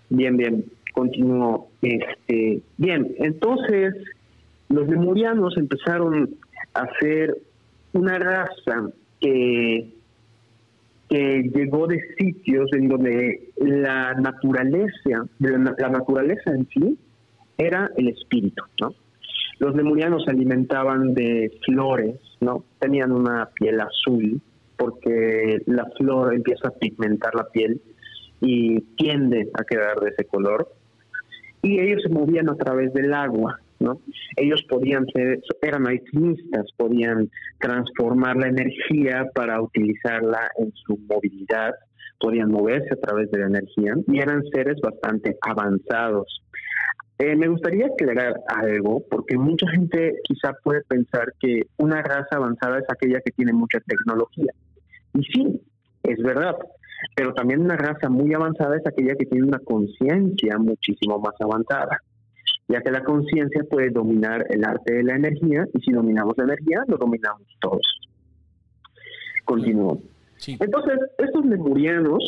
[0.10, 1.68] Bien, bien, continúo.
[1.82, 3.94] Este, bien, entonces
[4.70, 6.34] los lemurianos empezaron
[6.76, 7.38] a ser
[7.92, 9.90] una raza que,
[11.10, 16.98] que llegó de sitios en donde la naturaleza, la naturaleza en sí,
[17.58, 18.96] era el espíritu, ¿no?
[19.60, 22.64] Los lemurianos se alimentaban de flores, ¿no?
[22.80, 24.42] Tenían una piel azul
[24.78, 27.82] porque la flor empieza a pigmentar la piel
[28.40, 30.68] y tiende a quedar de ese color.
[31.64, 34.00] Y ellos se movían a través del agua, ¿no?
[34.36, 41.74] Ellos podían ser, eran alquimistas, podían transformar la energía para utilizarla en su movilidad,
[42.20, 46.44] podían moverse a través de la energía y eran seres bastante avanzados.
[47.20, 52.78] Eh, me gustaría aclarar algo, porque mucha gente quizá puede pensar que una raza avanzada
[52.78, 54.54] es aquella que tiene mucha tecnología.
[55.16, 55.62] Y sí,
[56.04, 56.56] es verdad,
[57.16, 62.04] pero también una raza muy avanzada es aquella que tiene una conciencia muchísimo más avanzada,
[62.68, 66.44] ya que la conciencia puede dominar el arte de la energía y si dominamos la
[66.44, 67.82] energía, lo dominamos todos.
[69.44, 70.02] Continúo.
[70.46, 72.20] Entonces, estos lemurianos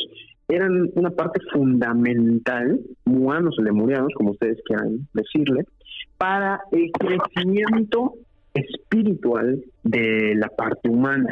[0.49, 5.63] eran una parte fundamental, muanos o lemurianos, como ustedes quieran decirle,
[6.17, 8.15] para el crecimiento
[8.53, 11.29] espiritual de la parte humana.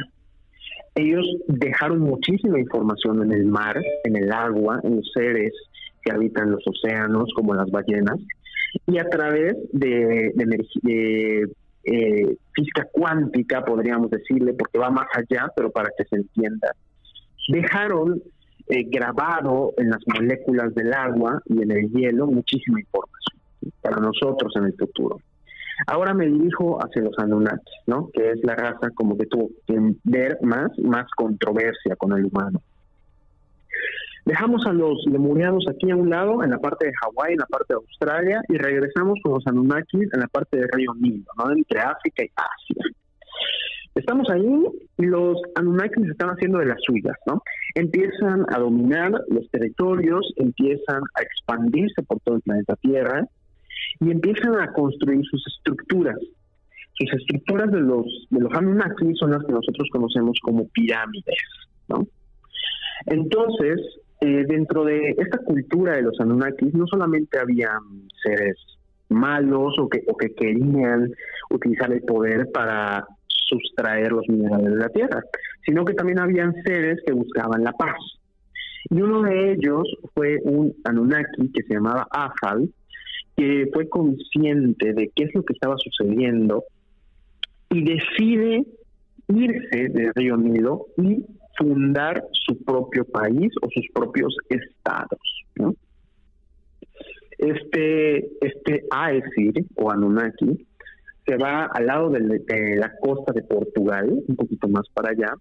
[0.94, 5.52] Ellos dejaron muchísima información en el mar, en el agua, en los seres
[6.04, 8.20] que habitan los océanos, como las ballenas,
[8.86, 11.48] y a través de, de,
[11.84, 16.72] eh, física cuántica, podríamos decirle, porque va más allá, pero para que se entienda,
[17.50, 18.22] dejaron
[18.70, 23.38] eh, grabado en las moléculas del agua y en el hielo muchísima información
[23.82, 25.20] para nosotros en el futuro.
[25.86, 28.10] Ahora me dirijo hacia los Anunnakis, ¿no?
[28.12, 32.62] Que es la raza como que tuvo que ver más, más controversia con el humano.
[34.26, 37.46] Dejamos a los lemurianos aquí a un lado, en la parte de Hawái, en la
[37.46, 41.52] parte de Australia, y regresamos con los Anunnakis en la parte del río Nilo, ¿no?
[41.52, 42.92] Entre África y Asia.
[43.98, 44.64] Estamos ahí
[44.98, 47.42] los Anunnakis están haciendo de las suyas, ¿no?
[47.74, 53.26] Empiezan a dominar los territorios, empiezan a expandirse por todo el planeta Tierra
[54.00, 56.18] y empiezan a construir sus estructuras.
[56.94, 61.42] Sus estructuras de los de los Anunnaki son las que nosotros conocemos como pirámides,
[61.88, 62.08] ¿no?
[63.08, 63.80] Entonces,
[64.22, 67.72] eh, dentro de esta cultura de los Anunnakis no solamente había
[68.24, 68.58] seres
[69.10, 71.14] malos o que, o que querían
[71.50, 73.08] utilizar el poder para
[73.48, 75.22] sustraer los minerales de la tierra,
[75.66, 77.98] sino que también habían seres que buscaban la paz.
[78.90, 79.84] Y uno de ellos
[80.14, 82.70] fue un Anunnaki que se llamaba Afal,
[83.36, 86.64] que fue consciente de qué es lo que estaba sucediendo
[87.70, 88.66] y decide
[89.28, 91.24] irse del río Nilo y
[91.58, 95.20] fundar su propio país o sus propios estados.
[97.38, 100.67] Este, este Aesir o Anunnaki
[101.28, 105.34] se va al lado de, la costa de Portugal, un poquito más para allá,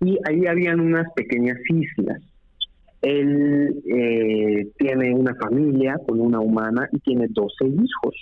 [0.00, 2.20] y ahí habían unas pequeñas islas.
[3.00, 8.14] Él eh, tiene una familia con una humana y tiene 12 hijos.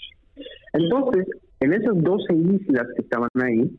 [0.72, 1.26] Entonces,
[1.60, 3.70] en esas 12 islas que estaban ahí,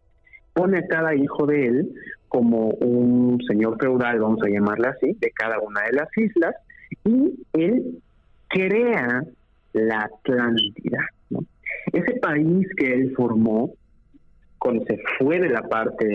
[0.53, 1.93] pone a cada hijo de él
[2.29, 6.55] como un señor feudal, vamos a llamarle así, de cada una de las islas,
[7.05, 8.01] y él
[8.47, 9.23] crea
[9.73, 10.99] la Atlántida.
[11.93, 13.73] Ese país que él formó,
[14.57, 16.05] cuando se fue de la parte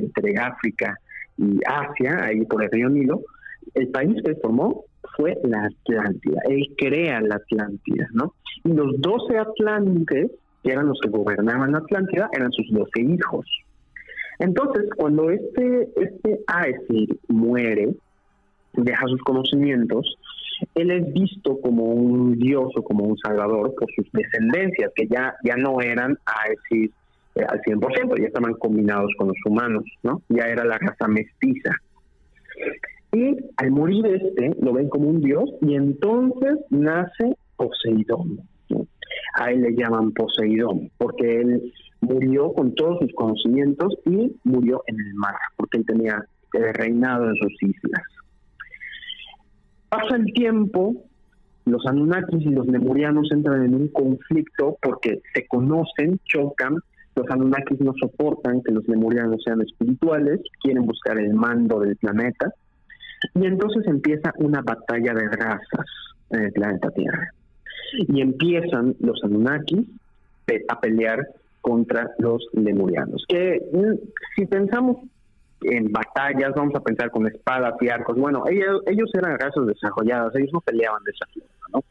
[0.00, 0.96] entre África
[1.36, 3.22] y Asia, ahí por el río Nilo,
[3.74, 4.84] el país que él formó
[5.16, 6.40] fue la Atlántida.
[6.48, 8.34] Él crea la Atlántida, ¿no?
[8.64, 10.30] Y los doce atlantes,
[10.62, 13.46] que eran los que gobernaban la Atlántida, eran sus doce hijos.
[14.38, 17.94] Entonces, cuando este, este Aesir muere,
[18.74, 20.16] deja sus conocimientos,
[20.74, 25.34] él es visto como un dios o como un salvador por sus descendencias, que ya,
[25.44, 26.90] ya no eran Aesir
[27.34, 30.22] eh, al 100%, ya estaban combinados con los humanos, ¿no?
[30.28, 31.70] Ya era la raza mestiza.
[33.12, 38.40] Y al morir este, lo ven como un dios y entonces nace Poseidón.
[39.38, 44.96] A él le llaman Poseidón, porque él murió con todos sus conocimientos y murió en
[44.98, 48.02] el mar, porque él tenía el reinado en sus islas.
[49.88, 50.94] Pasa el tiempo,
[51.64, 56.76] los Anunnakis y los Lemurianos entran en un conflicto porque se conocen, chocan,
[57.14, 62.52] los Anunnakis no soportan que los Lemurianos sean espirituales, quieren buscar el mando del planeta,
[63.34, 65.86] y entonces empieza una batalla de razas
[66.30, 67.32] en el planeta Tierra.
[67.92, 69.86] Y empiezan los Anunnakis
[70.68, 71.26] a pelear
[71.60, 73.24] contra los lemurianos.
[73.28, 73.94] Que mm,
[74.36, 74.98] si pensamos
[75.62, 78.16] en batallas, vamos a pensar con espadas y arcos.
[78.16, 81.12] Bueno, ellos, ellos eran razas desarrolladas, ellos no peleaban de
[81.72, 81.82] ¿no?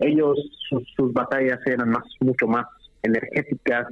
[0.00, 2.66] Ellos, sus, batallas eran más, mucho más
[3.02, 3.86] energéticas,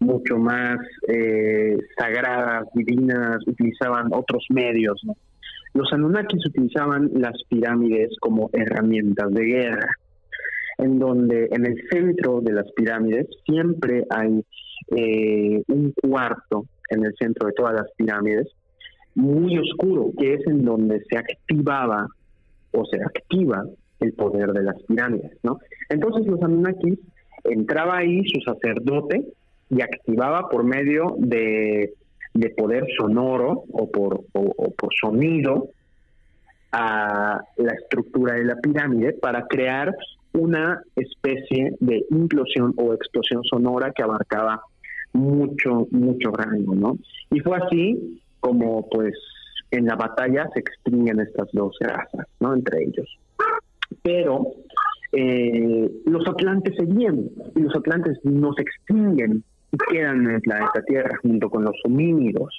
[0.00, 0.78] mucho más
[1.08, 5.16] eh, sagradas, divinas, utilizaban otros medios, ¿no?
[5.74, 9.88] Los Anunnakis utilizaban las pirámides como herramientas de guerra,
[10.78, 14.44] en donde en el centro de las pirámides siempre hay
[14.96, 18.46] eh, un cuarto en el centro de todas las pirámides,
[19.14, 22.08] muy oscuro, que es en donde se activaba
[22.72, 23.64] o se activa
[24.00, 25.58] el poder de las pirámides, ¿no?
[25.88, 26.98] Entonces los Anunnakis
[27.44, 29.24] entraba ahí su sacerdote
[29.70, 31.94] y activaba por medio de,
[32.56, 35.68] poder sonoro o por, o por sonido
[36.72, 39.94] a la estructura de la pirámide para crear
[40.32, 44.60] una especie de implosión o explosión sonora que abarcaba
[45.12, 46.98] mucho, mucho rango, ¿no?
[47.30, 49.14] Y fue así como, pues,
[49.70, 52.54] en la batalla se extinguen estas dos razas, ¿no?
[52.54, 53.18] Entre ellos.
[54.02, 54.52] Pero
[55.12, 59.42] eh, los atlantes seguían, y los atlantes no se extinguen
[59.72, 62.54] y quedan en el planeta Tierra junto con los homínidos.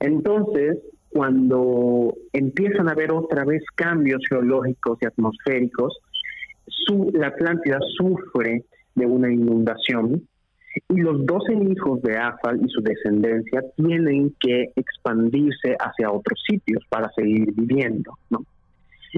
[0.00, 0.78] Entonces,
[1.10, 5.98] cuando empiezan a haber otra vez cambios geológicos y atmosféricos,
[6.66, 10.26] su, la Atlántida sufre de una inundación
[10.88, 16.82] y los doce hijos de Afal y su descendencia tienen que expandirse hacia otros sitios
[16.88, 18.44] para seguir viviendo, ¿no?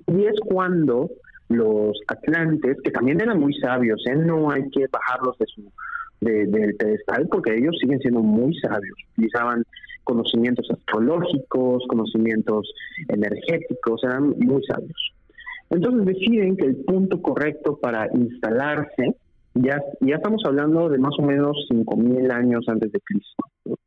[0.06, 1.10] Y es cuando
[1.48, 4.16] los atlantes, que también eran muy sabios, ¿eh?
[4.16, 5.62] no hay que bajarlos de su
[6.20, 9.62] del pedestal porque ellos siguen siendo muy sabios, utilizaban
[10.04, 12.72] conocimientos astrológicos, conocimientos
[13.08, 15.12] energéticos, eran muy sabios.
[15.68, 19.16] Entonces deciden que el punto correcto para instalarse
[19.58, 23.78] Ya, ya estamos hablando de más o menos 5.000 años antes de Cristo.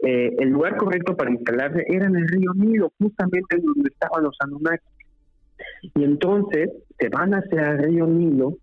[0.00, 4.36] Eh, el lugar correcto para instalarse era en el río Nilo, justamente donde estaban los
[4.40, 4.84] Anunnaki.
[5.94, 8.58] Y entonces se van hacia el río Nilo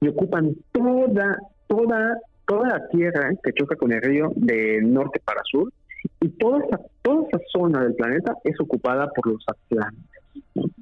[0.00, 5.42] y ocupan toda, toda, toda la tierra que choca con el río de norte para
[5.44, 5.70] sur
[6.22, 10.72] y toda esa, toda esa zona del planeta es ocupada por los atlantes.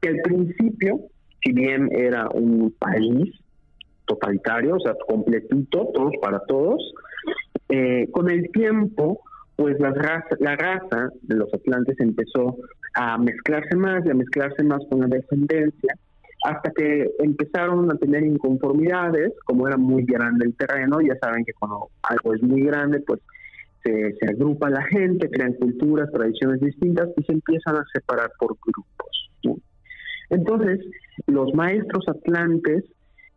[0.00, 1.00] Que al principio,
[1.44, 3.43] si bien era un país
[4.06, 6.80] totalitario, o sea, completito, todos para todos,
[7.68, 9.20] eh, con el tiempo,
[9.56, 12.56] pues la raza, la raza de los atlantes empezó
[12.94, 15.94] a mezclarse más y a mezclarse más con la descendencia,
[16.44, 21.54] hasta que empezaron a tener inconformidades, como era muy grande el terreno, ya saben que
[21.54, 23.20] cuando algo es muy grande, pues
[23.82, 29.60] se, agrupa la gente, crean culturas, tradiciones distintas y se empiezan a separar por grupos.
[30.30, 30.80] Entonces,
[31.26, 32.84] los maestros atlantes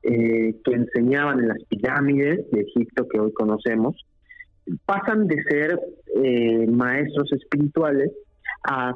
[0.09, 4.05] eh, que enseñaban en las pirámides de Egipto que hoy conocemos,
[4.85, 5.79] pasan de ser
[6.23, 8.11] eh, maestros espirituales
[8.63, 8.93] a,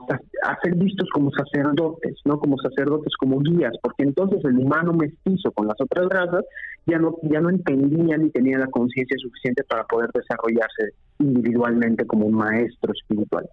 [0.64, 5.68] ser vistos como sacerdotes, no como sacerdotes, como guías, porque entonces el humano mestizo con
[5.68, 6.46] las otras razas
[6.88, 12.26] ya no ya no entendía ni tenía la conciencia suficiente para poder desarrollarse individualmente como
[12.26, 13.48] un maestro espiritual.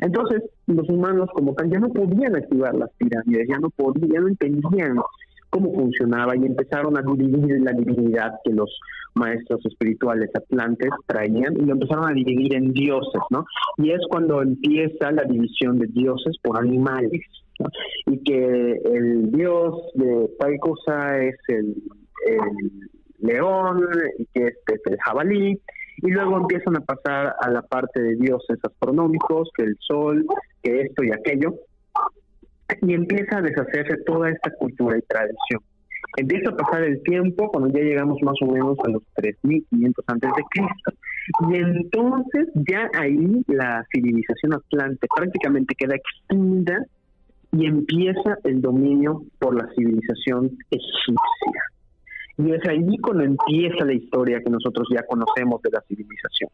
[0.00, 4.20] Entonces, los humanos como tal ya no podían activar las pirámides, ya no podían, ya
[4.20, 4.98] no entendían
[5.56, 8.70] cómo funcionaba y empezaron a dividir la divinidad que los
[9.14, 13.46] maestros espirituales atlantes traían y lo empezaron a dividir en dioses, ¿no?
[13.78, 17.22] Y es cuando empieza la división de dioses por animales,
[17.58, 17.68] ¿no?
[18.06, 21.74] Y que el dios de tal cosa es el,
[23.20, 23.80] león
[24.18, 25.58] y que este es el jabalí
[26.02, 30.26] y luego empiezan a pasar a la parte de dioses astronómicos, que el sol,
[30.62, 31.54] que esto y aquello,
[32.82, 35.60] y empieza a deshacerse toda esta cultura y tradición.
[36.16, 40.30] Empieza a pasar el tiempo cuando ya llegamos más o menos a los 3500 antes
[40.36, 40.92] de Cristo.
[41.50, 46.84] Y entonces ya ahí la civilización atlante prácticamente queda extinta
[47.52, 51.62] y empieza el dominio por la civilización egipcia.
[52.38, 56.50] Y es ahí cuando empieza la historia que nosotros ya conocemos de la civilización.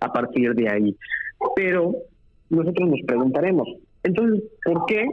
[0.00, 0.96] A partir de ahí.
[1.56, 1.94] Pero
[2.50, 3.68] nosotros nos preguntaremos,
[4.04, 5.06] entonces, ¿por qué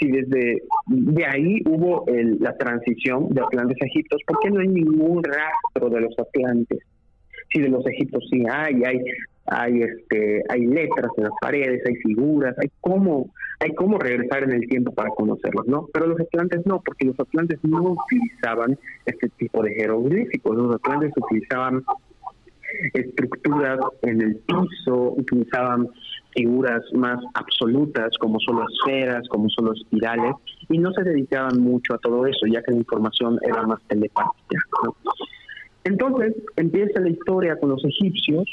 [0.00, 2.04] si desde de ahí hubo
[2.40, 6.78] la transición de Atlantes a Egiptos, ¿por qué no hay ningún rastro de los Atlantes?
[7.52, 8.98] Si de los egiptos sí hay, hay,
[9.46, 14.52] hay este, hay letras en las paredes, hay figuras, hay cómo, hay cómo regresar en
[14.52, 15.88] el tiempo para conocerlos, ¿no?
[15.92, 21.12] Pero los atlantes no, porque los atlantes no utilizaban este tipo de jeroglíficos, los atlantes
[21.16, 21.82] utilizaban
[22.94, 25.88] estructuras en el piso, utilizaban
[26.34, 30.34] figuras más absolutas como solo esferas, como solo espirales,
[30.68, 34.58] y no se dedicaban mucho a todo eso, ya que la información era más telepática.
[35.84, 38.44] Entonces empieza la historia con los egipcios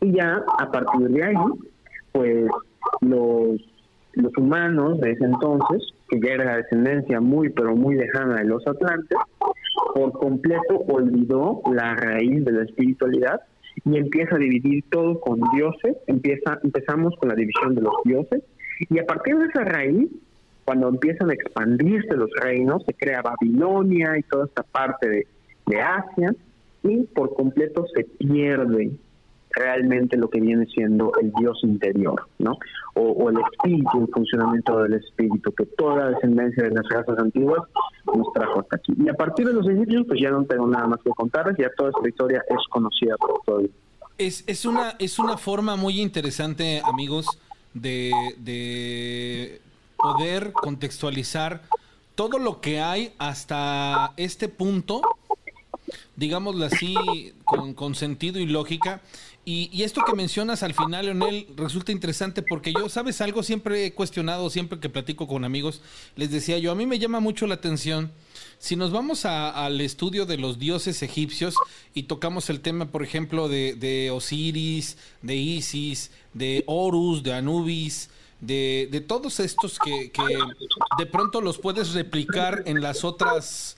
[0.00, 1.36] y ya a partir de ahí,
[2.12, 2.46] pues
[3.02, 3.60] los,
[4.14, 8.44] los humanos de ese entonces, que ya era la descendencia muy pero muy lejana de
[8.44, 9.18] los atlantes,
[9.94, 13.40] por completo olvidó la raíz de la espiritualidad
[13.86, 18.42] y empieza a dividir todo con dioses, empieza, empezamos con la división de los dioses,
[18.90, 20.08] y a partir de esa raíz,
[20.64, 25.26] cuando empiezan a expandirse los reinos, se crea Babilonia y toda esta parte de,
[25.66, 26.34] de Asia,
[26.82, 28.90] y por completo se pierde
[29.56, 32.58] realmente lo que viene siendo el Dios interior, ¿no?
[32.94, 37.62] O, el espíritu, el funcionamiento del espíritu, que toda descendencia de las razas antiguas
[38.14, 38.92] nos trajo hasta aquí.
[38.98, 41.70] Y a partir de los egipcios, pues ya no tengo nada más que contarles, ya
[41.76, 43.64] toda esta historia es conocida por todos.
[44.18, 47.26] Es, es, una, es una forma muy interesante, amigos,
[47.74, 49.60] de, de
[49.96, 51.62] poder contextualizar
[52.14, 55.02] todo lo que hay hasta este punto
[56.16, 59.00] digámoslo así, con, sentido y lógica,
[59.48, 63.44] y, esto que mencionas al final, Leonel, resulta interesante porque yo, ¿sabes algo?
[63.44, 65.82] Siempre he cuestionado, siempre que platico con amigos,
[66.16, 68.10] les decía yo, a mí me llama mucho la atención.
[68.58, 71.54] Si nos vamos al estudio de los dioses egipcios
[71.94, 78.88] y tocamos el tema, por ejemplo, de, Osiris, de Isis, de Horus, de Anubis, de,
[78.90, 80.24] de todos estos que, que,
[80.98, 83.76] de pronto los puedes replicar en las otras,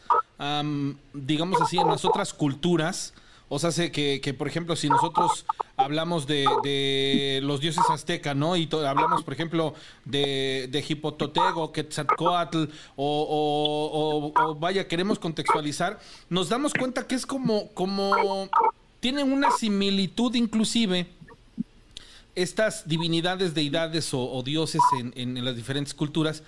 [1.12, 3.12] digamos así, en las otras culturas
[3.50, 5.46] o sea, sé que, que, por ejemplo, si nosotros
[5.76, 8.56] hablamos de, de los dioses aztecas, ¿no?
[8.56, 9.74] Y hablamos, por ejemplo,
[10.04, 12.64] de, de Hipototego, Quetzalcoatl,
[12.96, 18.48] o, o, vaya, queremos contextualizar, nos damos cuenta que es como, como,
[19.00, 21.08] tienen una similitud inclusive
[22.34, 26.42] estas divinidades, deidades o, dioses en, en, las diferentes culturas,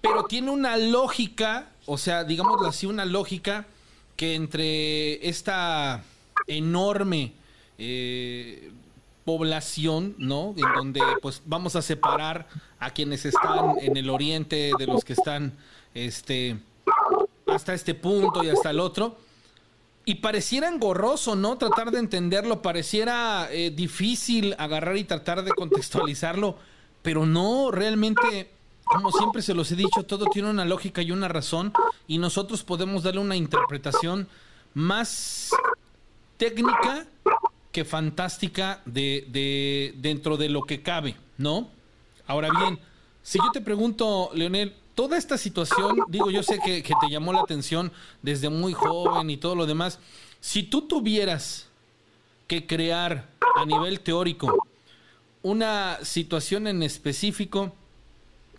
[0.00, 3.66] pero tiene una lógica, o sea, digámoslo así, una lógica
[4.16, 6.02] que entre esta
[6.46, 7.32] enorme
[7.78, 8.72] eh,
[9.24, 10.54] población, ¿no?
[10.56, 12.48] En donde pues vamos a separar
[12.78, 15.52] a quienes están en el oriente de los que están
[15.94, 16.58] este
[17.46, 19.18] hasta este punto y hasta el otro.
[20.04, 21.58] Y pareciera engorroso, ¿no?
[21.58, 26.56] Tratar de entenderlo, pareciera eh, difícil agarrar y tratar de contextualizarlo,
[27.02, 28.52] pero no, realmente,
[28.86, 31.72] como siempre se los he dicho, todo tiene una lógica y una razón,
[32.06, 34.28] y nosotros podemos darle una interpretación
[34.74, 35.50] más
[36.36, 37.06] técnica
[37.72, 41.68] que fantástica de, de dentro de lo que cabe, ¿no?
[42.26, 42.78] Ahora bien,
[43.22, 47.40] si yo te pregunto, Leonel, toda esta situación, digo, yo sé que, te llamó la
[47.40, 50.00] atención desde muy joven y todo lo demás.
[50.40, 51.68] Si tú tuvieras
[52.48, 54.66] que crear a nivel teórico
[55.42, 57.74] una situación en específico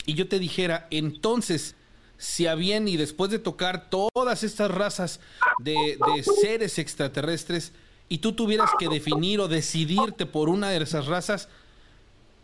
[0.08, 1.76] y yo te dijera, entonces,
[2.18, 5.20] si a bien y después de tocar todas estas razas
[5.60, 5.76] de,
[6.16, 7.74] de seres extraterrestres
[8.10, 11.50] y tú tuvieras que definir o decidirte por una de esas razas,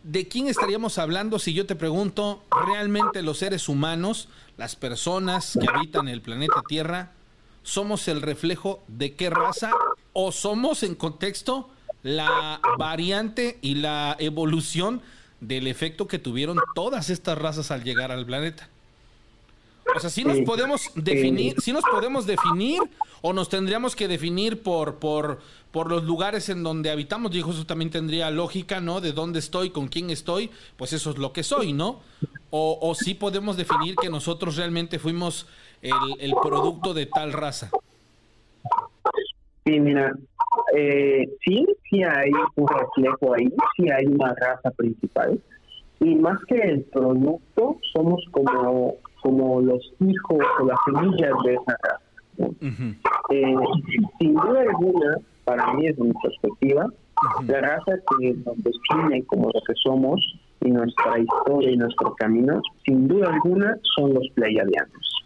[0.02, 5.66] ¿de quién estaríamos hablando si yo te pregunto, realmente los seres humanos, las personas que
[5.66, 7.12] habitan el planeta Tierra,
[7.62, 9.72] somos el reflejo de qué raza
[10.12, 11.70] o somos en contexto
[12.02, 15.00] la variante y la evolución
[15.46, 18.68] del efecto que tuvieron todas estas razas al llegar al planeta?
[19.94, 22.80] O sea, si nos podemos definir, si nos podemos definir
[23.20, 25.40] o nos tendríamos que definir por, por,
[25.70, 27.30] por los lugares en donde habitamos.
[27.30, 29.00] Dijo, eso también tendría lógica, ¿no?
[29.00, 32.00] De dónde estoy, con quién estoy, pues eso es lo que soy, ¿no?
[32.50, 35.46] O, o sí podemos definir que nosotros realmente fuimos
[36.18, 37.70] el, producto de tal raza.
[39.64, 40.14] Sí, mira,
[40.74, 45.40] eh, sí, sí hay un reflejo ahí, sí hay una raza principal.
[46.00, 51.78] Y más que el producto, somos como, como los hijos o las semillas de esa
[51.82, 52.00] raza.
[53.30, 53.54] Eh,
[54.18, 56.86] sin duda alguna, para mí es mi perspectiva,
[57.46, 60.20] la raza que nos define como lo que somos
[60.62, 65.24] y nuestra historia y nuestro camino, sin duda alguna, son los pleiadianos.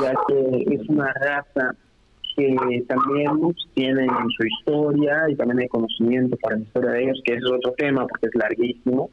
[0.00, 1.74] Ya que es una raza
[2.40, 7.34] que también tiene su historia y también hay conocimiento para la historia de ellos, que
[7.34, 9.10] es otro tema porque es larguísimo.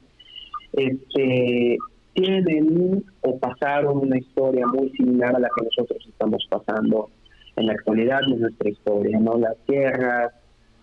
[0.73, 1.77] Este,
[2.13, 7.09] tienen o pasaron una historia muy similar a la que nosotros estamos pasando
[7.55, 9.37] en la actualidad de nuestra historia, ¿no?
[9.37, 10.33] Las guerras,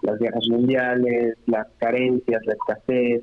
[0.02, 3.22] las guerras mundiales, las carencias, la escasez,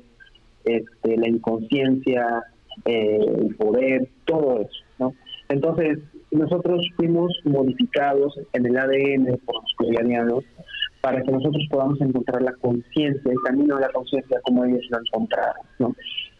[0.64, 2.42] este, la inconsciencia,
[2.84, 5.14] eh, el poder, todo eso, ¿no?
[5.48, 5.98] Entonces,
[6.32, 10.44] nosotros fuimos modificados en el ADN por los pleyadianos
[11.00, 14.98] para que nosotros podamos encontrar la conciencia, el camino de la conciencia como ellos lo
[15.00, 15.96] encontraron.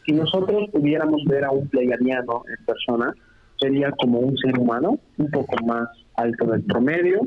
[0.06, 3.12] Si nosotros pudiéramos ver a un pleyadiano en persona,
[3.60, 7.20] sería como un ser humano, un poco más alto del promedio,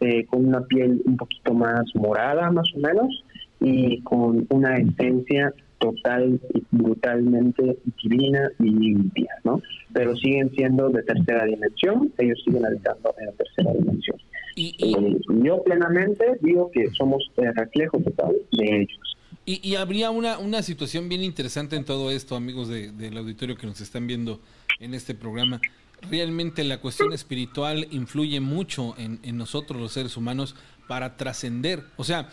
[0.00, 3.24] eh, con una piel un poquito más morada más o menos
[3.60, 9.62] y con una esencia total y brutalmente divina y limpia, ¿no?
[9.92, 14.16] Pero siguen siendo de tercera dimensión, ellos siguen habitando en la tercera dimensión.
[14.56, 19.16] Y, eh, yo plenamente digo que somos el reflejo total de ellos.
[19.46, 23.80] Y, habría una, una situación bien interesante en todo esto, amigos del auditorio que nos
[23.80, 24.40] están viendo
[24.78, 25.58] en este programa
[26.02, 30.54] realmente la cuestión espiritual influye mucho en, nosotros los seres humanos
[30.86, 31.84] para trascender.
[31.96, 32.28] O sea,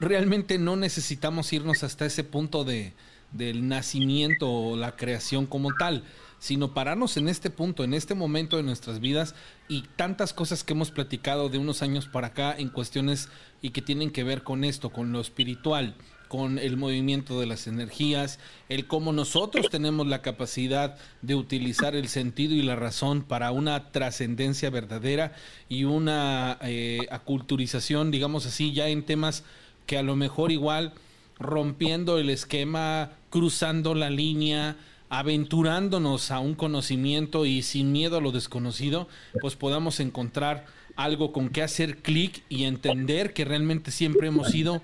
[0.00, 2.92] realmente no necesitamos irnos hasta ese punto de,
[3.32, 6.04] del nacimiento o la creación como tal,
[6.38, 9.34] sino pararnos en este punto, en este momento de nuestras vidas
[9.68, 13.28] y tantas cosas que hemos platicado de unos años para acá en cuestiones
[13.60, 15.96] y que tienen que ver con esto, con lo espiritual,
[16.28, 18.38] con el movimiento de las energías,
[18.68, 23.90] el cómo nosotros tenemos la capacidad de utilizar el sentido y la razón para una
[23.90, 25.32] trascendencia verdadera
[25.68, 29.42] y una eh, aculturización, digamos así, ya en temas
[29.88, 30.92] que a lo mejor igual
[31.40, 34.76] rompiendo el esquema, cruzando la línea,
[35.08, 39.08] aventurándonos a un conocimiento y sin miedo a lo desconocido,
[39.40, 44.82] pues podamos encontrar algo con que hacer clic y entender que realmente siempre hemos sido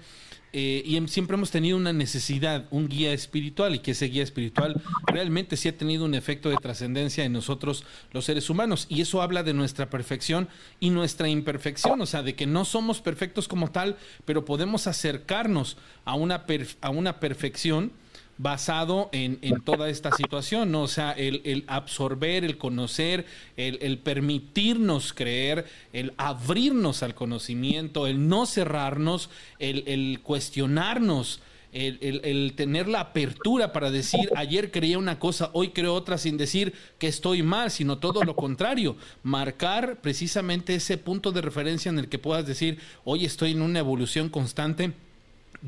[0.56, 4.80] eh, y siempre hemos tenido una necesidad, un guía espiritual, y que ese guía espiritual
[5.04, 7.82] realmente sí ha tenido un efecto de trascendencia en nosotros
[8.12, 8.86] los seres humanos.
[8.88, 10.48] Y eso habla de nuestra perfección
[10.78, 13.96] y nuestra imperfección, o sea, de que no somos perfectos como tal,
[14.26, 16.46] pero podemos acercarnos a una,
[16.80, 17.90] a una perfección
[18.38, 20.74] basado en, en, toda esta situación.
[20.74, 23.26] O sea, el, el absorber, el conocer,
[23.56, 31.40] el, el, permitirnos creer, el abrirnos al conocimiento, el no cerrarnos, el, el cuestionarnos
[31.74, 36.72] el, tener la apertura para decir, ayer creía una cosa, hoy creo otra, sin decir
[36.98, 42.08] que estoy mal, sino todo lo contrario, marcar precisamente ese punto de referencia en el
[42.08, 44.92] que puedas decir, hoy estoy en una evolución constante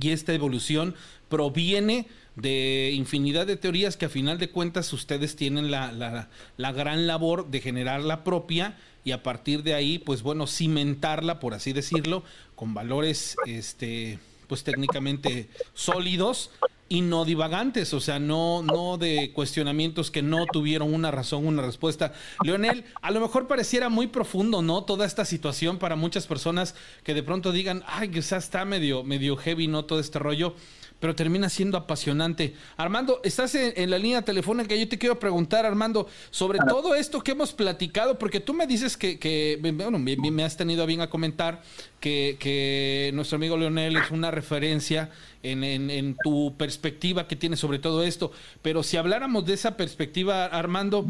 [0.00, 0.94] y esta evolución
[1.28, 2.06] proviene
[2.37, 7.07] de infinidad de teorías que a final de cuentas ustedes tienen la, la, la, gran
[7.07, 11.72] labor de generar la propia y a partir de ahí, pues bueno, cimentarla, por así
[11.72, 12.24] decirlo,
[12.55, 14.18] con valores este,
[14.49, 16.51] pues técnicamente sólidos
[16.89, 21.62] y no divagantes, o sea, no, no de cuestionamientos que no tuvieron una razón, una
[21.62, 22.12] respuesta.
[22.45, 24.84] Leonel, a lo mejor pareciera muy profundo, ¿no?
[24.84, 29.37] Toda esta situación para muchas personas que de pronto digan, ay, quizás está medio, medio
[29.37, 29.84] heavy, ¿no?
[29.84, 30.55] Todo este rollo
[31.01, 32.55] pero termina siendo apasionante.
[32.76, 34.74] Armando, estás en, la línea telefónica.
[34.74, 38.97] Yo te quiero preguntar, Armando, sobre todo esto que hemos platicado, porque tú me dices
[38.97, 41.62] que, bueno, me, has tenido a bien a comentar
[42.01, 45.11] que, nuestro amigo Leonel es una referencia
[45.42, 48.32] en, en, tu perspectiva que tienes sobre todo esto.
[48.62, 51.07] Pero si habláramos de esa perspectiva, Armando,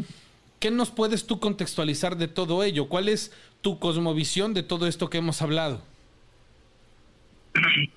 [0.59, 2.89] ¿qué nos puedes tú contextualizar de todo ello?
[2.89, 3.31] ¿Cuál es
[3.61, 5.81] tu cosmovisión de todo esto que hemos hablado?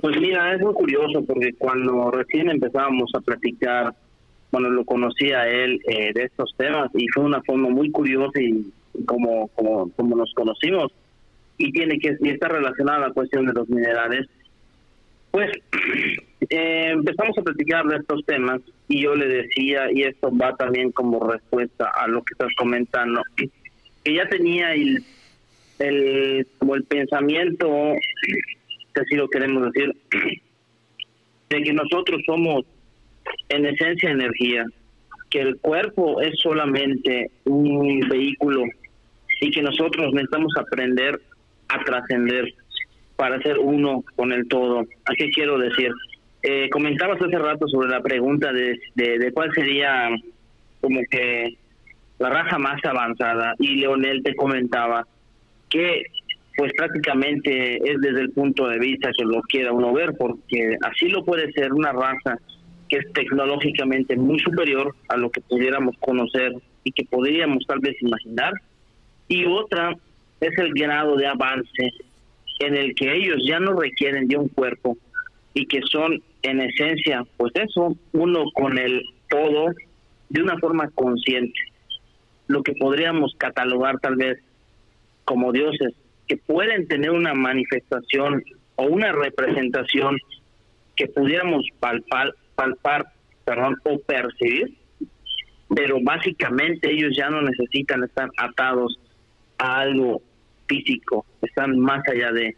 [0.01, 3.95] Pues mira, es muy curioso porque cuando recién empezábamos a platicar,
[4.51, 8.41] bueno, lo conocí a él eh, de estos temas y fue una forma muy curiosa
[8.41, 8.73] y
[9.07, 10.93] como, como, como nos conocimos
[11.59, 14.27] y tiene que y está relacionada a la cuestión de los minerales.
[15.31, 15.51] Pues
[16.51, 20.91] eh, empezamos a platicar de estos temas y yo le decía, y esto va también
[20.91, 25.05] como respuesta a lo que estás comentando, que ya tenía el,
[25.79, 27.95] el como el pensamiento
[28.95, 29.95] si así lo queremos decir,
[31.51, 32.65] de que nosotros somos
[33.49, 34.65] en esencia energía,
[35.31, 38.65] que el cuerpo es solamente un vehículo
[39.41, 41.21] y que nosotros necesitamos aprender
[41.69, 42.53] a trascender
[43.17, 44.81] para ser uno con el todo.
[44.81, 45.93] ¿A qué quiero decir?
[46.43, 50.09] Eh, comentabas hace rato sobre la pregunta de, de, de cuál sería
[50.81, 51.57] como que
[52.19, 55.07] la raza más avanzada y Leonel te comentaba
[55.69, 56.03] que
[56.61, 61.09] pues prácticamente es desde el punto de vista que lo quiera uno ver, porque así
[61.09, 62.39] lo puede ser una raza
[62.87, 66.53] que es tecnológicamente muy superior a lo que pudiéramos conocer
[66.85, 68.53] y que podríamos tal vez imaginar,
[69.27, 69.97] y otra
[70.43, 71.95] es el grado de avance
[72.59, 74.99] en el que ellos ya no requieren de un cuerpo
[75.55, 79.73] y que son en esencia, pues eso, uno con el todo
[80.29, 81.59] de una forma consciente,
[82.49, 84.39] lo que podríamos catalogar tal vez
[85.25, 85.95] como dioses
[86.31, 88.45] que pueden tener una manifestación
[88.77, 90.17] o una representación
[90.95, 93.07] que pudiéramos palpar, palpar
[93.45, 94.77] perdón, o percibir,
[95.75, 98.97] pero básicamente ellos ya no necesitan estar atados
[99.59, 100.23] a algo
[100.69, 102.55] físico, están más allá de.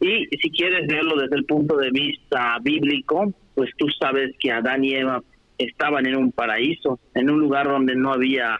[0.00, 4.82] Y si quieres verlo desde el punto de vista bíblico, pues tú sabes que Adán
[4.82, 5.22] y Eva
[5.58, 8.58] estaban en un paraíso, en un lugar donde no había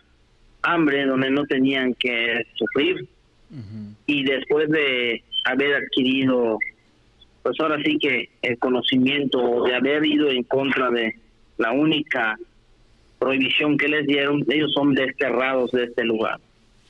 [0.61, 3.09] hambre, donde no tenían que sufrir,
[4.07, 6.59] y después de haber adquirido,
[7.43, 11.15] pues ahora sí que el conocimiento de haber ido en contra de
[11.59, 12.37] la única
[13.19, 16.39] prohibición que les dieron, ellos son desterrados de este lugar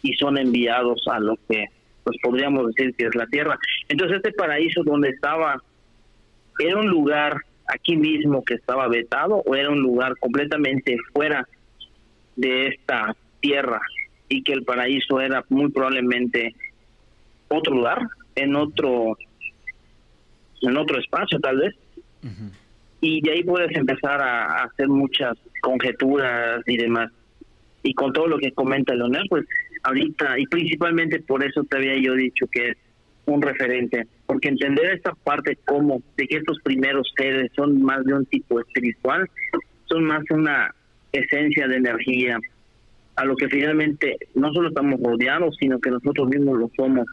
[0.03, 1.67] y son enviados a lo que
[2.05, 3.59] pues podríamos decir que es la tierra.
[3.89, 5.61] Entonces este paraíso donde estaba
[6.59, 7.37] era un lugar
[7.69, 11.47] aquí mismo que estaba vetado o era un lugar completamente fuera
[12.37, 13.81] de esta tierra
[14.29, 16.55] y que el paraíso era muy probablemente
[17.49, 19.17] otro lugar, en otro
[20.63, 21.75] en otro espacio tal vez.
[23.01, 27.13] Y de ahí puedes empezar a, hacer muchas conjeturas y demás.
[27.83, 29.45] Y con todo lo que comenta Leonel, pues
[29.85, 32.77] ahorita, y principalmente por eso te había yo dicho que es
[33.27, 38.15] un referente, porque entender esta parte como de que estos primeros seres son más de
[38.15, 39.29] un tipo espiritual,
[39.87, 40.75] son más una
[41.13, 42.39] esencia de energía,
[43.17, 47.07] a lo que finalmente no solo estamos rodeados, sino que nosotros mismos lo somos,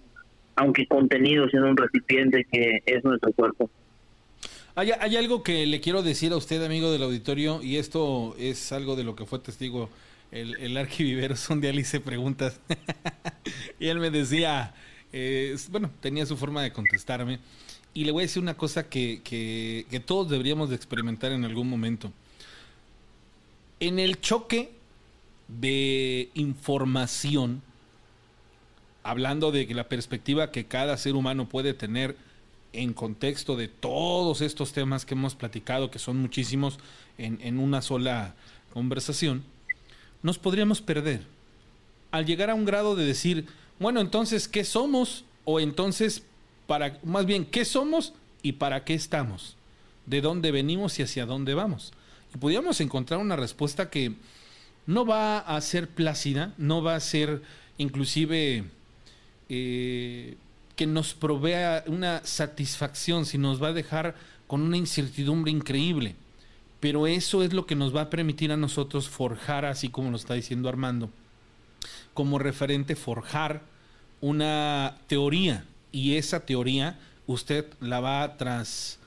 [0.55, 3.69] aunque contenidos en un recipiente que es nuestro cuerpo.
[4.75, 8.71] Hay, hay, algo que le quiero decir a usted, amigo del auditorio, y esto es
[8.71, 9.89] algo de lo que fue testigo
[10.31, 11.35] el, el arquivivero.
[11.49, 12.59] Un día le hice preguntas
[13.79, 14.73] y él me decía,
[15.13, 17.39] eh, bueno, tenía su forma de contestarme.
[17.93, 21.45] Y le voy a decir una cosa que, que, que todos deberíamos de experimentar en
[21.45, 22.11] algún momento.
[23.79, 24.71] En el choque
[25.47, 27.61] de información,
[29.03, 32.15] hablando de la perspectiva que cada ser humano puede tener
[32.71, 36.79] en contexto de todos estos temas que hemos platicado, que son muchísimos
[37.17, 38.35] en, en una sola
[38.71, 39.43] conversación,
[40.23, 41.21] nos podríamos perder.
[42.11, 43.47] Al llegar a un grado de decir,
[43.79, 45.25] bueno, entonces, ¿qué somos?
[45.45, 46.23] O entonces,
[46.67, 49.57] para, más bien, ¿qué somos y para qué estamos?
[50.05, 51.93] de dónde venimos y hacia dónde vamos.
[52.33, 54.13] Y pudiéramos encontrar una respuesta que
[54.85, 57.41] no va a ser plácida, no va a ser
[57.77, 58.65] inclusive
[59.49, 60.37] eh,
[60.75, 64.15] que nos provea una satisfacción, sino nos va a dejar
[64.47, 66.15] con una incertidumbre increíble.
[66.79, 70.17] Pero eso es lo que nos va a permitir a nosotros forjar, así como lo
[70.17, 71.09] está diciendo Armando,
[72.13, 73.61] como referente forjar
[74.19, 75.65] una teoría.
[75.91, 78.99] Y esa teoría usted la va a, tras,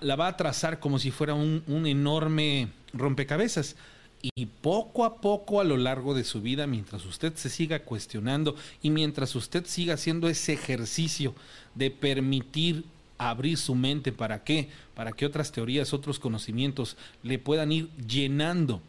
[0.00, 3.76] la va a trazar como si fuera un, un enorme rompecabezas.
[4.22, 8.54] Y poco a poco a lo largo de su vida, mientras usted se siga cuestionando
[8.82, 11.34] y mientras usted siga haciendo ese ejercicio
[11.74, 12.84] de permitir
[13.16, 14.12] abrir su mente.
[14.12, 14.68] ¿Para qué?
[14.94, 18.82] Para que otras teorías, otros conocimientos le puedan ir llenando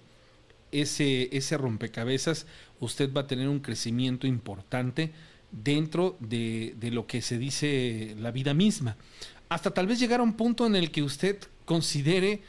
[0.71, 2.45] ese, ese rompecabezas.
[2.79, 5.11] Usted va a tener un crecimiento importante
[5.51, 8.97] dentro de, de lo que se dice la vida misma.
[9.49, 12.41] Hasta tal vez llegar a un punto en el que usted considere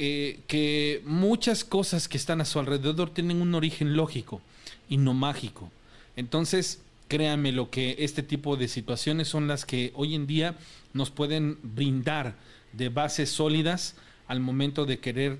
[0.00, 4.40] eh, que muchas cosas que están a su alrededor tienen un origen lógico
[4.88, 5.72] y no mágico.
[6.14, 10.54] Entonces, créame lo que este tipo de situaciones son las que hoy en día
[10.92, 12.36] nos pueden brindar
[12.72, 13.96] de bases sólidas
[14.28, 15.38] al momento de querer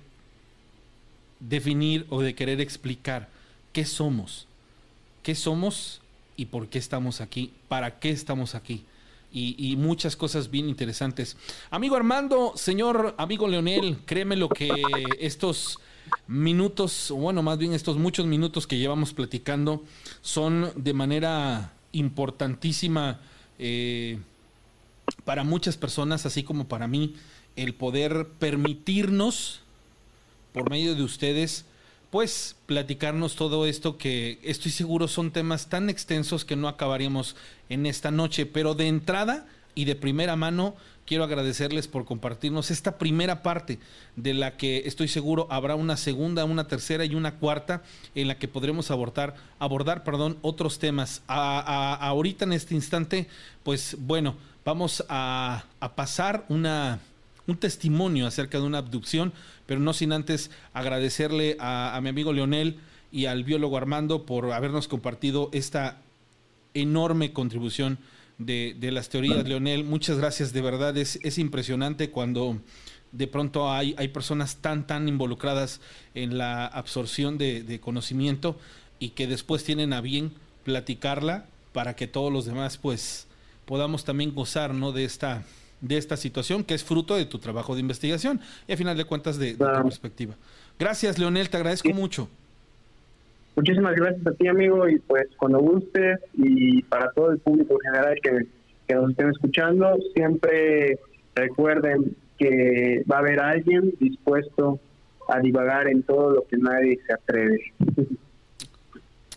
[1.39, 3.29] definir o de querer explicar
[3.73, 4.49] qué somos,
[5.23, 6.01] qué somos
[6.37, 8.85] y por qué estamos aquí, para qué estamos aquí.
[9.31, 11.37] Y, muchas cosas bien interesantes.
[11.71, 14.71] Amigo Armando, señor amigo Leonel, créeme lo que
[15.21, 15.79] estos
[16.27, 19.85] minutos, bueno, más bien estos muchos minutos que llevamos platicando
[20.23, 23.21] son de manera importantísima
[23.59, 24.19] eh,
[25.25, 27.15] para muchas personas, así como para mí,
[27.57, 29.61] el poder permitirnos,
[30.53, 31.65] por medio de ustedes,
[32.11, 37.37] pues platicarnos todo esto que estoy seguro son temas tan extensos que no acabaríamos
[37.69, 40.75] en esta noche, pero de entrada y de primera mano
[41.09, 43.79] quiero agradecerles por compartirnos esta primera parte
[44.17, 47.83] de la que estoy seguro habrá una segunda, una tercera y una cuarta
[48.15, 51.23] en la que podremos abordar, abordar perdón, otros temas.
[51.27, 53.27] ahorita en este instante,
[53.63, 54.37] pues bueno,
[54.67, 55.65] vamos a,
[55.97, 57.01] pasar una,
[57.49, 59.33] un testimonio acerca de una abducción,
[59.67, 62.79] pero no sin antes agradecerle a, a mi amigo Leonel
[63.11, 65.99] y al biólogo Armando por habernos compartido esta
[66.75, 67.99] enorme contribución
[68.39, 69.85] de, las teorías, Leonel.
[69.85, 72.59] Muchas gracias, de verdad, es, es impresionante cuando
[73.13, 75.81] de pronto hay, hay personas tan, tan involucradas
[76.15, 78.59] en la absorción de, conocimiento
[78.99, 80.33] y que después tienen a bien
[80.65, 83.27] platicarla para que todos los demás pues
[83.65, 84.93] podamos también gozar ¿no?
[84.93, 85.45] de esta
[85.81, 89.05] de esta situación que es fruto de tu trabajo de investigación y a final de
[89.05, 90.35] cuentas de, tu perspectiva.
[90.79, 92.29] Gracias, Leonel, te agradezco mucho.
[93.57, 97.93] Muchísimas gracias a ti, amigo, y pues cuando gustes y para todo el público en
[97.93, 98.47] general que,
[98.87, 100.99] que nos estén escuchando, siempre
[101.35, 104.79] recuerden que va a haber alguien dispuesto
[105.29, 107.73] a divagar en todo lo que nadie se atreve.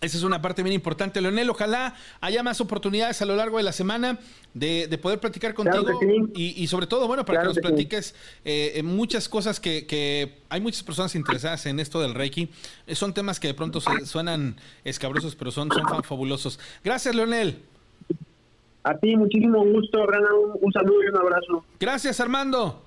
[0.01, 1.47] Esa es una parte bien importante, Leonel.
[1.51, 4.17] Ojalá haya más oportunidades a lo largo de la semana
[4.55, 5.85] de, poder platicar contigo
[6.33, 11.13] y, sobre todo, bueno, para que nos platiques eh, muchas cosas que, hay muchas personas
[11.13, 12.49] interesadas en esto del Reiki.
[12.87, 16.59] Eh, son temas que de pronto suenan escabrosos, pero son, son fabulosos.
[16.83, 17.59] Gracias, Leonel.
[18.83, 21.63] A ti, muchísimo gusto, Un, un saludo y un abrazo.
[21.79, 22.81] Gracias, Armando.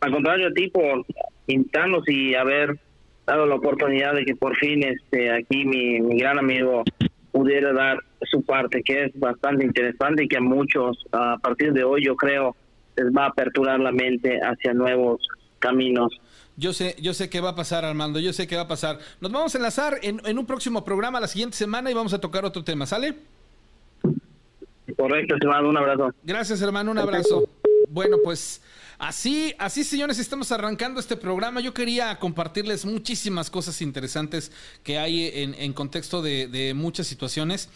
[0.00, 1.04] Al contrario, a ti por
[1.46, 2.78] invitarnos y haber
[3.26, 6.84] dado la oportunidad de que por fin este aquí mi, mi gran amigo
[7.32, 7.98] pudiera dar
[8.30, 12.16] su parte, que es bastante interesante y que a muchos a partir de hoy yo
[12.16, 12.56] creo
[12.96, 15.20] les va a aperturar la mente hacia nuevos
[15.58, 16.12] caminos.
[16.56, 18.98] Yo sé, yo sé qué va a pasar, Armando, yo sé qué va a pasar.
[19.20, 22.20] Nos vamos a enlazar en, en un próximo programa la siguiente semana y vamos a
[22.20, 23.14] tocar otro tema, ¿sale?
[24.96, 26.12] Correcto, hermano, un abrazo.
[26.22, 27.48] Gracias, hermano, un abrazo.
[27.88, 28.62] Bueno, pues
[29.00, 31.62] Así, así, señores, estamos arrancando este programa.
[31.62, 34.52] Yo quería compartirles muchísimas cosas interesantes
[34.84, 37.70] que hay en, contexto de, muchas situaciones.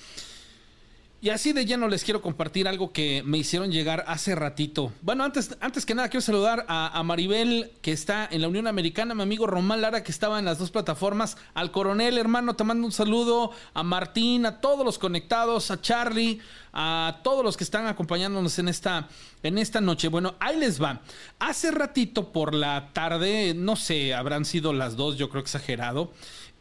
[1.24, 4.92] Y así de lleno les quiero compartir algo que me hicieron llegar hace ratito.
[5.00, 9.14] Bueno, antes, antes que nada quiero saludar a, Maribel, que está en la Unión Americana,
[9.14, 12.84] mi amigo Román Lara, que estaba en las dos plataformas, al coronel, hermano, te mando
[12.84, 16.40] un saludo, a Martín, a todos los conectados, a Charlie,
[16.74, 19.08] a todos los que están acompañándonos en esta,
[19.42, 20.08] en esta noche.
[20.08, 21.00] Bueno, ahí les va.
[21.38, 26.12] Hace ratito por la tarde, no sé, habrán sido las dos, yo creo exagerado.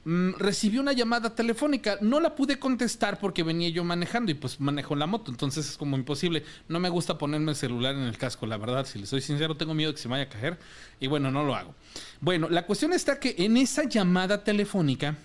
[0.05, 1.97] Mm, recibí una llamada telefónica.
[2.01, 5.77] No la pude contestar porque venía yo manejando y pues manejo la moto, entonces es
[5.77, 6.43] como imposible.
[6.67, 9.55] No me gusta ponerme el celular en el casco, la verdad, si le soy sincero,
[9.55, 10.57] tengo miedo que se vaya a caer
[10.99, 11.73] y bueno, no lo hago.
[12.19, 15.15] Bueno, la cuestión está que en esa llamada telefónica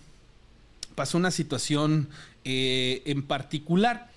[0.94, 2.08] pasó una situación
[2.44, 4.10] eh, en particular.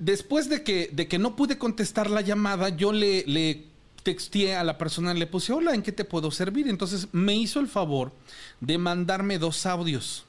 [0.00, 3.64] Después de que, de que no pude contestar la llamada, yo le
[4.08, 6.66] texteé a la persona, le puse, hola, ¿en qué te puedo servir?
[6.66, 8.10] Entonces me hizo el favor
[8.58, 10.24] de mandarme dos audios.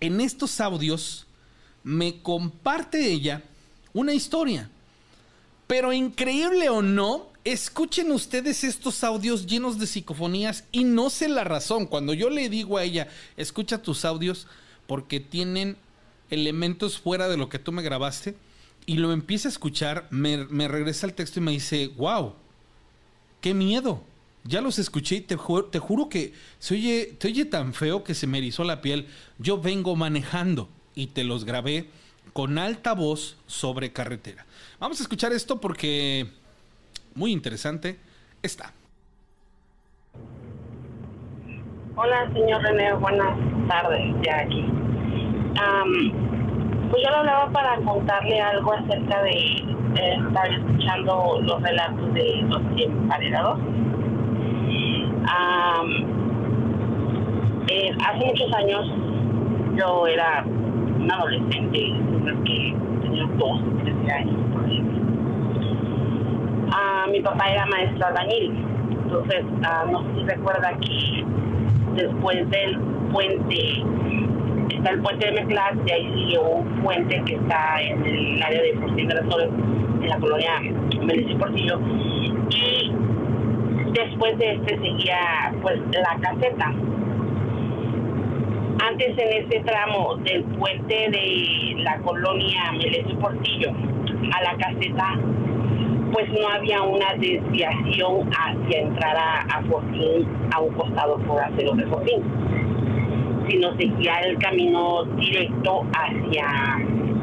[0.00, 1.26] En estos audios
[1.84, 3.42] me comparte ella
[3.92, 4.70] una historia.
[5.66, 11.44] Pero increíble o no, escuchen ustedes estos audios llenos de psicofonías y no sé la
[11.44, 11.84] razón.
[11.84, 14.46] Cuando yo le digo a ella, escucha tus audios
[14.86, 15.76] porque tienen
[16.30, 18.36] elementos fuera de lo que tú me grabaste,
[18.86, 22.34] y lo empieza a escuchar, me, regresa el texto y me dice, wow,
[23.40, 24.02] qué miedo.
[24.44, 28.26] Ya los escuché y te, juro que se oye, te oye tan feo que se
[28.26, 29.06] me erizó la piel.
[29.38, 31.90] Yo vengo manejando y te los grabé
[32.32, 34.46] con alta voz sobre carretera.
[34.78, 36.26] Vamos a escuchar esto porque
[37.14, 37.98] muy interesante
[38.42, 38.72] está.
[41.96, 43.36] Hola, señor René, buenas
[43.68, 44.64] tardes, ya aquí.
[46.90, 49.30] pues yo le hablaba para contarle algo acerca de
[49.94, 53.58] estar escuchando los relatos de los emparedados.
[57.68, 58.84] Eh, hace muchos años
[59.76, 61.94] yo era un adolescente,
[62.44, 64.98] que tenía 12, 13 años, por ejemplo.
[66.72, 71.24] Ah, mi papá era maestro albañil, entonces ah, no sé si recuerda que
[71.94, 72.78] después del
[73.12, 73.84] puente
[74.76, 78.62] está el puente de Mezclas y ahí sigue un puente que está en el área
[78.62, 79.44] de Porcillo las
[80.02, 80.60] en la colonia
[81.02, 81.80] Melissa y Porcillo.
[82.50, 82.92] Y
[83.92, 86.74] después de este seguía pues la caseta
[88.82, 93.70] antes en ese tramo del puente de la colonia Melesio Portillo
[94.32, 95.18] a la caseta,
[96.12, 101.86] pues no había una desviación hacia entrar a, Fortín a un costado por acero de
[101.86, 102.22] Fortín,
[103.50, 106.46] sino seguía el camino directo hacia,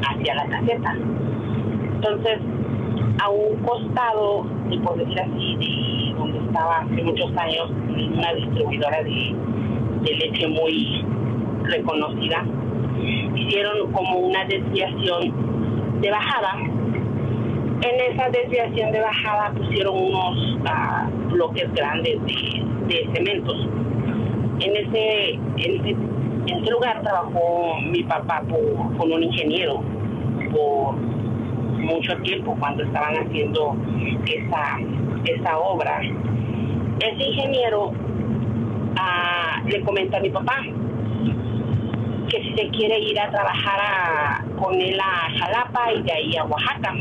[0.08, 0.96] hacia la caseta.
[1.94, 2.38] Entonces,
[3.20, 4.46] a un costado,
[4.84, 9.34] por decir así, de donde estaba hace muchos años una distribuidora de
[10.02, 11.04] leche muy
[11.64, 12.44] reconocida,
[13.34, 16.56] hicieron como una desviación de bajada.
[17.80, 23.68] En esa desviación de bajada pusieron unos ah, bloques grandes de, cementos.
[24.60, 25.38] En ese,
[26.70, 29.82] lugar trabajó mi papá con un ingeniero
[30.50, 33.76] por mucho tiempo cuando estaban haciendo
[34.26, 34.78] esa,
[35.24, 36.00] esa obra.
[36.00, 37.92] Ese ingeniero
[38.98, 40.62] ah, le comenta a mi papá,
[42.28, 46.44] que si se quiere ir a trabajar con él a Jalapa y de ahí a
[46.44, 46.94] Oaxaca.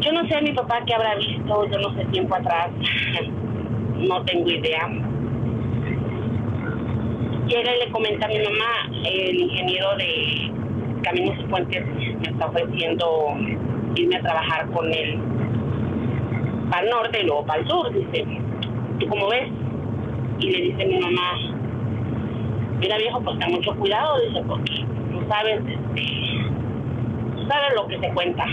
[0.00, 2.70] Yo no sé mi papá qué habrá visto, yo no sé tiempo atrás,
[3.96, 4.88] no tengo idea.
[7.48, 10.52] Llega y le comenta a mi mamá, el ingeniero de
[11.02, 13.34] Caminos y Puentes me está ofreciendo
[13.94, 15.18] irme a trabajar con él
[16.70, 18.26] para el norte y luego para el sur, dice,
[19.00, 19.48] ¿tú cómo ves?
[20.40, 21.38] Y le dice mi mamá,
[22.80, 26.06] mira viejo, pues ten mucho cuidado, dice, porque tú sabes, este,
[27.34, 28.44] tú sabes lo que se cuenta.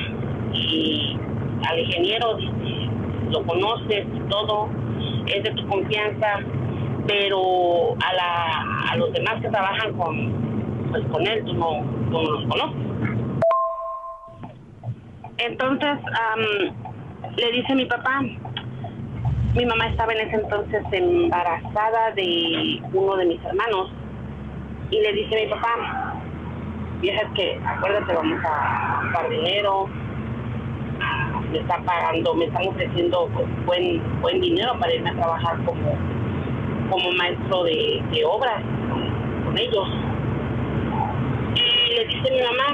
[0.53, 1.17] Y
[1.67, 2.89] al ingeniero, dice,
[3.29, 4.69] lo conoces todo,
[5.27, 6.39] es de tu confianza,
[7.07, 12.21] pero a, la, a los demás que trabajan con, pues con él, tú no, tú
[12.21, 12.81] no los conoces.
[15.37, 15.99] Entonces,
[17.37, 18.21] le dice mi papá,
[19.53, 23.91] mi mamá estaba en ese entonces embarazada de uno de mis hermanos
[24.91, 26.15] y le dice a mi papá,
[27.01, 29.87] vieja, que acuérdate, vamos a dar dinero,
[31.51, 33.29] me está pagando, me están ofreciendo
[33.65, 35.95] buen buen dinero para irme a trabajar como,
[36.89, 39.87] como maestro de, obras con, ellos.
[41.55, 42.67] Y le dice mi mamá,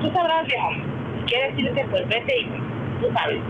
[0.00, 0.70] tú sabrás, viejo,
[1.26, 2.46] quiere decirte, pues vete y
[3.00, 3.40] tú sabes,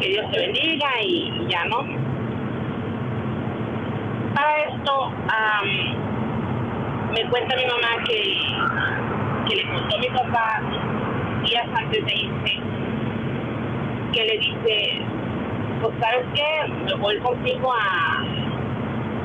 [0.00, 2.06] que Dios te bendiga y ya no
[4.36, 5.12] para esto,
[7.14, 10.60] me cuenta mi mamá que, que le contó a mi papá
[11.42, 12.60] días antes de irse,
[14.12, 15.02] que le dice,
[16.00, 18.24] sabes qué, me voy contigo a,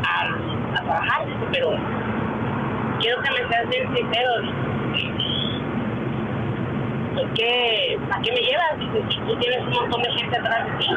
[0.04, 1.72] a, a trabajar, pero
[3.00, 4.32] quiero que me seas bien sincero.
[7.16, 7.98] ¿Por qué?
[8.10, 9.10] ¿Para qué me llevas?
[9.10, 10.90] Si tú tienes un montón de gente atrás de ti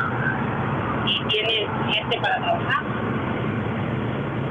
[1.07, 2.85] y tienes gente para trabajar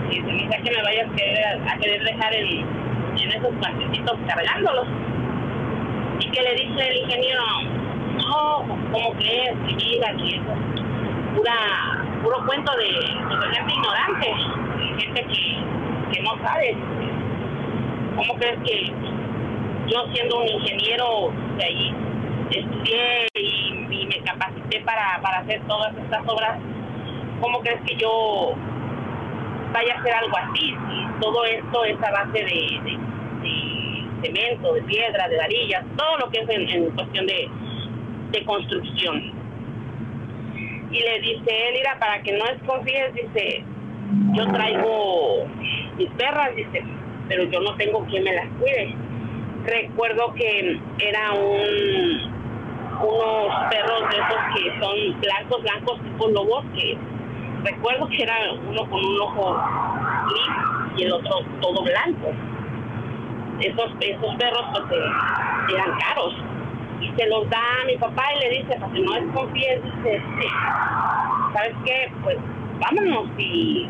[0.09, 4.87] y se que me vayas a querer, dejar en esos plantecitos cargándolos.
[6.19, 7.43] Y que le dice el ingeniero,
[8.17, 9.53] no, ¿cómo crees?
[9.67, 10.72] Que vida, aquí es
[11.35, 12.85] pura, puro cuento de,
[13.53, 14.33] gente ignorante,
[14.97, 16.75] gente que, que no sabe.
[18.15, 18.93] ¿Cómo crees que
[19.87, 21.95] yo siendo un ingeniero de ahí,
[22.51, 26.59] estudié y, me capacité para, para hacer todas estas obras,
[27.41, 28.53] ¿cómo crees que yo
[29.71, 30.75] vaya a hacer algo así?
[30.89, 32.99] Si todo esto es a base de,
[34.21, 37.49] cemento, de piedra, de varillas, todo lo que es en, cuestión de,
[38.31, 39.42] de construcción.
[40.93, 43.63] Y le dice él, mira, para que no desconfíes, dice,
[44.33, 45.47] yo traigo
[45.97, 46.83] mis perras, dice,
[47.27, 48.95] pero yo no tengo quien me las cuide.
[49.65, 52.33] Recuerdo que era un
[53.01, 56.97] unos perros de esos que son blancos, blancos tipo lobos, que
[57.63, 59.61] recuerdo que era uno con un ojo
[60.29, 62.31] gris y el otro todo blanco.
[63.59, 65.01] Esos, esos perros pues
[65.73, 66.33] eran caros.
[67.01, 70.15] Y se los da a mi papá y le dice, para que no desconfíes, dice,
[70.15, 70.47] este,
[71.53, 72.11] ¿sabes qué?
[72.23, 72.37] Pues
[72.79, 73.89] vámonos y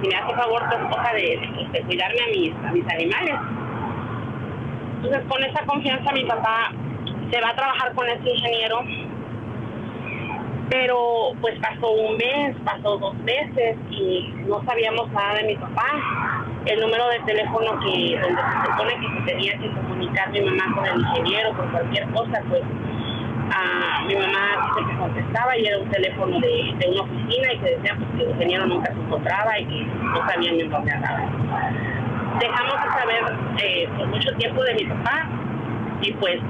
[0.00, 3.34] si me hace favor tu esposa de, cuidarme a mis, a mis animales.
[4.96, 6.72] Entonces con esa confianza mi papá
[7.30, 8.80] se va a trabajar con este ingeniero,
[10.70, 16.43] pero pues pasó un mes, pasó dos meses y no sabíamos nada de mi papá.
[16.66, 20.74] El número de teléfono que donde se supone que se tenía que comunicar mi mamá
[20.74, 22.62] con el ingeniero por cualquier cosa, pues
[24.06, 27.96] mi mamá dice que contestaba y era un teléfono de, una oficina y que decía
[27.96, 31.20] pues, que el ingeniero nunca se encontraba y que no sabían en dónde andaba.
[32.40, 35.28] Dejamos de saber eh, por mucho tiempo de mi papá
[36.00, 36.40] y pues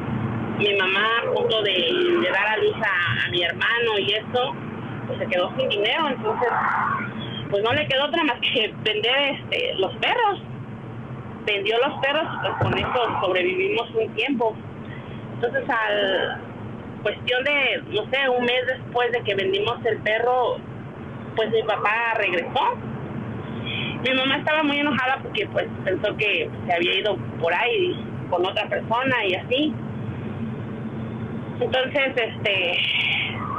[0.59, 4.55] mi mamá a punto de, dar a luz a, mi hermano y eso,
[5.07, 6.49] pues se quedó sin dinero, entonces
[7.55, 10.43] pues no le quedó otra más que vender este, los perros.
[11.47, 14.57] Vendió los perros, pues con eso sobrevivimos un tiempo.
[15.35, 16.41] Entonces al
[17.05, 20.57] cuestión de, no sé, un mes después de que vendimos el perro,
[21.37, 22.75] pues mi papá regresó.
[24.03, 28.45] Mi mamá estaba muy enojada porque pues pensó que se había ido por ahí con
[28.45, 29.73] otra persona y así.
[31.61, 32.79] Entonces, este,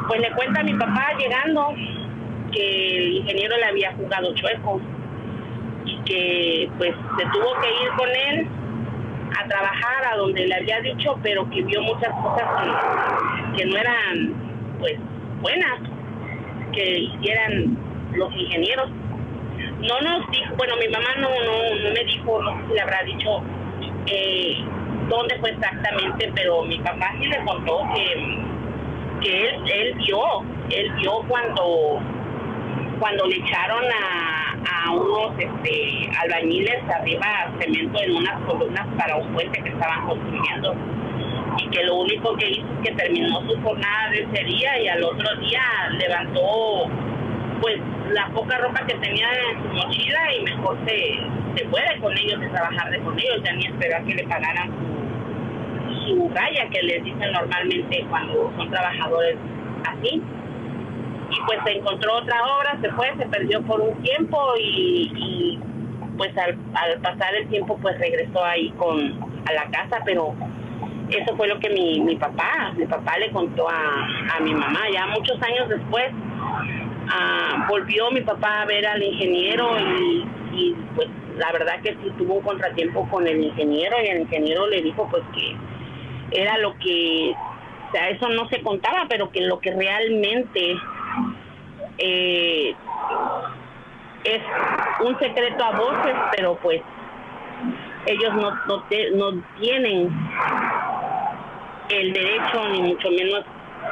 [0.10, 1.74] pues le cuenta a mi papá llegando
[2.56, 4.82] que el ingeniero le había jugado chueco
[5.86, 8.48] y que pues se tuvo que ir con él
[9.38, 12.48] a trabajar a donde le había dicho, pero que vio muchas cosas
[13.56, 14.34] que, no eran
[14.80, 14.94] pues
[15.42, 15.80] buenas
[16.74, 17.78] que hicieran
[18.14, 18.90] los ingenieros.
[19.82, 22.82] No nos dijo, bueno, mi mamá no, no, no me dijo, no sé si le
[22.82, 23.44] habrá dicho
[24.08, 24.58] eh,
[25.10, 28.42] dónde fue exactamente, pero mi papá sí le contó que,
[29.22, 30.22] que él, él vio,
[30.70, 32.00] él vio cuando,
[33.00, 39.62] cuando le echaron a, unos este, albañiles arriba cemento en unas columnas para un puente
[39.62, 40.76] que estaban construyendo.
[41.58, 44.88] Y que lo único que hizo es que terminó su jornada de ese día y
[44.88, 45.62] al otro día
[45.98, 46.90] levantó
[47.62, 47.78] pues
[48.12, 52.40] la poca ropa que tenía en su mochila y mejor se, se puede con ellos
[52.40, 54.70] de trabajar de con ellos, ya ni esperar que le pagaran
[56.06, 59.38] su, su raya que les dicen normalmente cuando son trabajadores
[59.88, 60.22] así
[61.36, 65.60] y pues se encontró otra obra, se fue, se perdió por un tiempo y,
[66.18, 66.58] pues al,
[67.02, 70.34] pasar el tiempo pues regresó ahí con a la casa, pero
[71.10, 74.80] eso fue lo que mi, mi papá, mi papá le contó a, a mi mamá,
[74.94, 76.06] ya muchos años después
[77.10, 82.12] ah, volvió mi papá a ver al ingeniero y, y pues la verdad que sí
[82.18, 85.56] tuvo un contratiempo con el ingeniero y el ingeniero le dijo pues que
[86.32, 87.34] era lo que,
[87.90, 90.76] o sea, eso no se contaba, pero que lo que realmente
[91.98, 92.76] eh,
[94.24, 94.42] es
[95.02, 96.82] un secreto a voces, pero pues
[98.08, 100.10] ellos no, no, tienen
[101.90, 103.46] el derecho ni mucho menos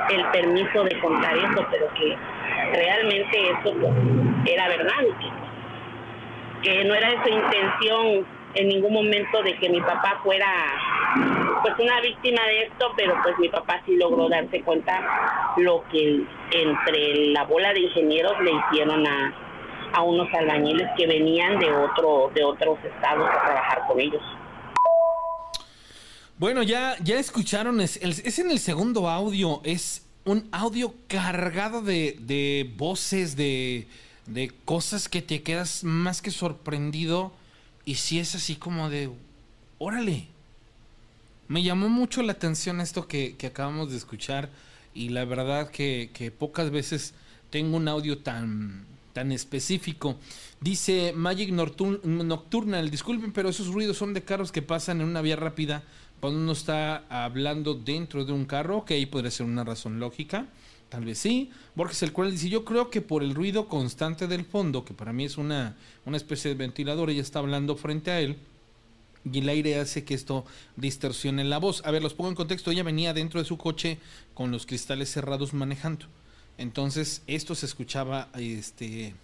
[0.09, 2.17] el permiso de contar eso, pero que
[2.73, 3.75] realmente eso
[4.45, 5.03] era verdad,
[6.61, 8.25] que no era su intención
[8.55, 10.47] en ningún momento de que mi papá fuera
[11.61, 16.23] pues una víctima de esto, pero pues mi papá sí logró darse cuenta lo que
[16.51, 19.33] entre la bola de ingenieros le hicieron a,
[19.93, 24.21] a unos albañiles que venían de otro de otros estados a trabajar con ellos.
[26.37, 32.17] Bueno, ya, ya escucharon, es, es en el segundo audio, es un audio cargado de,
[32.19, 33.87] de voces, de,
[34.25, 37.31] de cosas que te quedas más que sorprendido
[37.85, 39.09] y si es así como de,
[39.77, 40.27] órale.
[41.47, 44.49] Me llamó mucho la atención esto que, acabamos de escuchar
[44.93, 47.13] y la verdad que, pocas veces
[47.49, 50.17] tengo un audio tan, tan específico.
[50.61, 55.35] Dice Magic Nocturnal, disculpen, pero esos ruidos son de carros que pasan en una vía
[55.35, 55.83] rápida
[56.21, 60.47] cuando uno está hablando dentro de un carro, que ahí podría ser una razón lógica.
[60.93, 61.49] Tal vez sí.
[61.73, 65.11] Borges el cual dice, yo creo que por el ruido constante del fondo, que para
[65.11, 65.75] mí es una,
[66.05, 68.37] una especie de ventilador, ella está hablando frente a él,
[69.25, 70.45] y el aire hace que esto
[70.75, 71.81] distorsione la voz.
[71.83, 72.69] A ver, los pongo en contexto.
[72.69, 73.97] Ella venía dentro de su coche
[74.35, 76.05] con los cristales cerrados manejando.
[76.59, 79.15] Entonces, esto se escuchaba este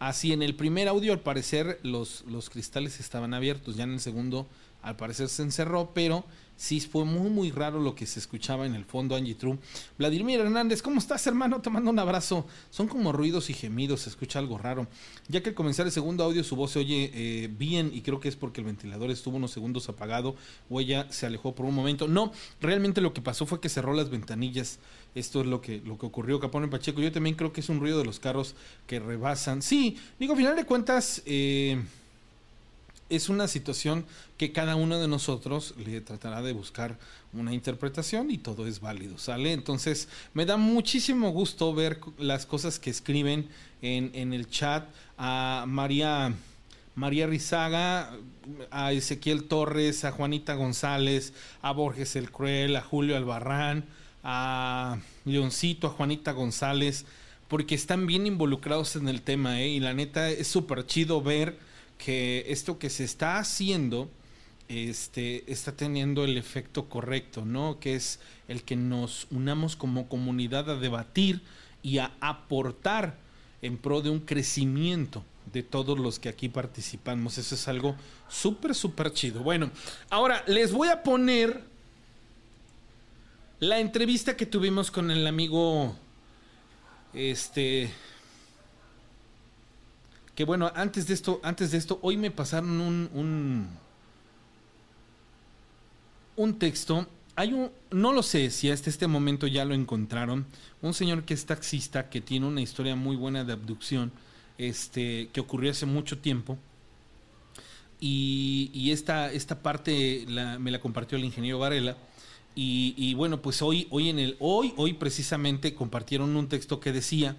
[0.00, 4.00] así en el primer audio al parecer los los cristales estaban abiertos, ya en el
[4.00, 4.48] segundo
[4.82, 6.24] al parecer se encerró, pero
[6.60, 9.58] sí fue muy, muy raro lo que se escuchaba en el fondo, Angie True.
[9.96, 11.62] Vladimir Hernández, ¿cómo estás, hermano?
[11.62, 12.46] Te mando un abrazo.
[12.68, 14.86] Son como ruidos y gemidos, se escucha algo raro.
[15.28, 18.20] Ya que al comenzar el segundo audio su voz se oye eh, bien y creo
[18.20, 20.36] que es porque el ventilador estuvo unos segundos apagado
[20.68, 22.08] o ella se alejó por un momento.
[22.08, 22.30] No,
[22.60, 24.80] realmente lo que pasó fue que cerró las ventanillas.
[25.14, 27.00] Esto es lo que, lo que ocurrió, Capone Pacheco.
[27.00, 28.54] Yo también creo que es un ruido de los carros
[28.86, 29.62] que rebasan.
[29.62, 31.22] Sí, digo, al final de cuentas...
[31.24, 31.82] Eh,
[33.10, 34.06] es una situación
[34.38, 36.98] que cada uno de nosotros le tratará de buscar
[37.32, 39.52] una interpretación y todo es válido, ¿sale?
[39.52, 43.48] Entonces, me da muchísimo gusto ver las cosas que escriben
[43.82, 44.88] en, en el chat
[45.18, 46.34] a María.
[46.96, 48.12] María Rizaga,
[48.70, 51.32] a Ezequiel Torres, a Juanita González,
[51.62, 53.86] a Borges el Cruel, a Julio Albarrán,
[54.22, 57.06] a Leoncito, a Juanita González,
[57.48, 59.68] porque están bien involucrados en el tema, ¿eh?
[59.68, 61.58] Y la neta es súper chido ver
[62.04, 64.10] que esto que se está haciendo
[64.68, 67.78] este, está teniendo el efecto correcto, ¿no?
[67.78, 71.42] Que es el que nos unamos como comunidad a debatir
[71.82, 73.18] y a aportar
[73.62, 77.36] en pro de un crecimiento de todos los que aquí participamos.
[77.36, 77.96] Eso es algo
[78.28, 79.42] súper, súper chido.
[79.42, 79.70] Bueno,
[80.08, 81.64] ahora les voy a poner
[83.58, 85.96] la entrevista que tuvimos con el amigo,
[87.12, 87.90] este,
[90.40, 93.68] que bueno, antes de esto, antes de esto, hoy me pasaron un,
[96.34, 97.06] un, texto.
[97.36, 100.46] Hay un, no lo sé si hasta este momento ya lo encontraron.
[100.80, 104.12] Un señor que es taxista, que tiene una historia muy buena de abducción,
[104.56, 106.56] este, que ocurrió hace mucho tiempo.
[108.00, 110.24] Y, y esta, esta parte
[110.58, 111.98] me la compartió el ingeniero Varela.
[112.54, 116.92] Y, y, bueno, pues hoy, hoy en el, hoy, hoy precisamente compartieron un texto que
[116.92, 117.36] decía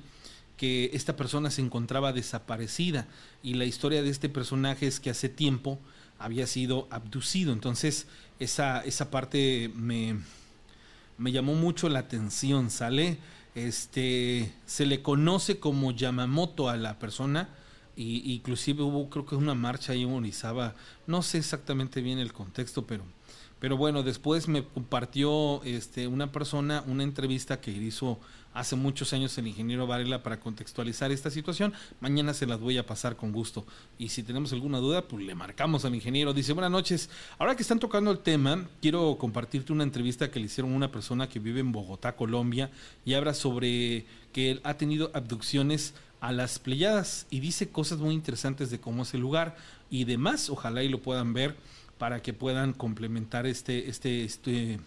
[0.62, 3.08] que esta persona se encontraba desaparecida
[3.42, 5.80] y la historia de este personaje es que hace tiempo
[6.20, 7.52] había sido abducido.
[7.52, 8.06] Entonces,
[8.38, 10.20] esa, esa parte me,
[11.18, 13.18] me llamó mucho la atención, ¿sale?
[13.56, 17.50] Este, se le conoce como Yamamoto a la persona,
[17.96, 20.32] y inclusive hubo creo que una marcha ahí en
[21.08, 23.04] no sé exactamente bien el contexto, pero
[23.62, 28.20] pero bueno, después me compartió este, una persona una entrevista que hizo
[28.54, 31.74] hace muchos años el ingeniero Varela para contextualizar esta situación.
[32.00, 33.66] Mañana se las voy a pasar con gusto.
[33.98, 36.34] Y si tenemos alguna duda, pues le marcamos al ingeniero.
[36.34, 37.10] Dice, buenas noches.
[37.38, 41.30] Ahora que están tocando el tema, quiero compartirte una entrevista que le hicieron una persona
[41.30, 42.72] que vive en Bogotá, Colombia,
[43.06, 48.14] y habla sobre que él ha tenido abducciones a las Pleyadas y dice cosas muy
[48.14, 49.56] interesantes de cómo es el lugar
[49.90, 50.50] y demás.
[50.50, 51.56] Ojalá y lo puedan ver
[51.98, 54.80] para que puedan complementar este, este, este,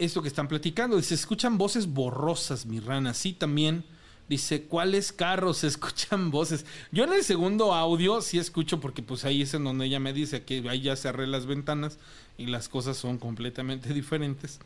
[0.00, 0.96] esto que están platicando.
[0.96, 3.14] Dice, escuchan voces borrosas, mi rana.
[3.14, 3.84] Sí, también.
[4.28, 6.64] Dice, ¿cuáles carros se escuchan voces?
[6.90, 10.12] Yo en el segundo audio sí escucho porque pues ahí es en donde ella me
[10.12, 11.98] dice que ahí ya cerré las ventanas
[12.38, 14.60] y las cosas son completamente diferentes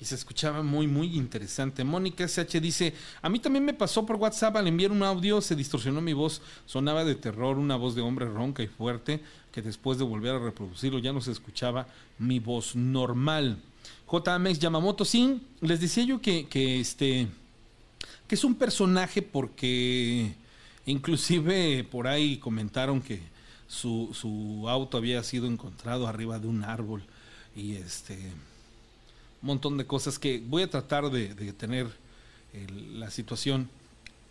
[0.00, 1.84] y se escuchaba muy, muy interesante.
[1.84, 5.54] Mónica SH dice, a mí también me pasó por WhatsApp al enviar un audio, se
[5.54, 9.20] distorsionó mi voz, sonaba de terror, una voz de hombre ronca y fuerte,
[9.52, 11.86] que después de volver a reproducirlo ya no se escuchaba
[12.18, 13.58] mi voz normal.
[14.10, 17.28] JMX Yamamoto, sí, les decía yo que, que este,
[18.26, 20.34] que es un personaje porque
[20.86, 23.20] inclusive por ahí comentaron que
[23.66, 27.02] su, su auto había sido encontrado arriba de un árbol
[27.56, 28.18] y este
[29.44, 31.86] montón de cosas que voy a tratar de, tener
[32.94, 33.68] la situación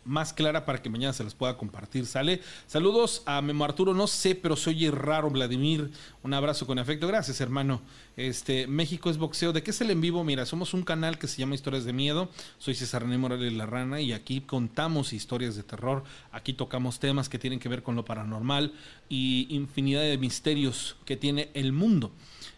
[0.06, 2.06] más clara para que mañana se las pueda compartir.
[2.06, 2.42] ¿Sale?
[2.68, 5.92] Saludos a Memo Arturo, no sé, pero soy raro, Vladimir.
[6.24, 7.08] Un abrazo con afecto.
[7.08, 7.82] Gracias, hermano.
[8.16, 9.54] Este, México es boxeo.
[9.54, 10.24] ¿De qué es el en vivo?
[10.24, 12.30] Mira, somos un canal que se llama Historias de Miedo.
[12.58, 16.04] Soy César René Morales La Rana y aquí contamos historias de terror.
[16.32, 18.74] Aquí tocamos temas que tienen que ver con lo paranormal
[19.10, 22.12] y infinidad de misterios que tiene el mundo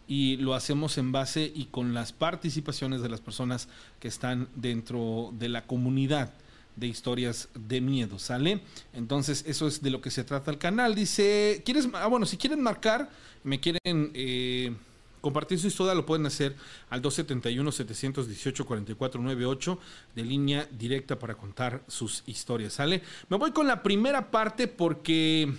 [0.08, 3.68] y lo hacemos en base y con las participaciones de las personas
[4.00, 6.34] que están dentro de la comunidad
[6.76, 8.62] de historias de miedo, ¿sale?
[8.94, 10.96] Entonces, eso es de lo que se trata el canal.
[10.96, 11.90] Dice, ¿quieres?
[11.94, 13.10] Ah, bueno, si quieren marcar,
[13.44, 14.74] me quieren eh,
[15.22, 16.56] compartir su historia, lo pueden hacer
[16.90, 19.78] al 271-718-4498
[20.16, 23.02] de línea directa para contar sus historias, ¿sale?
[23.30, 25.54] Me voy con la primera parte porque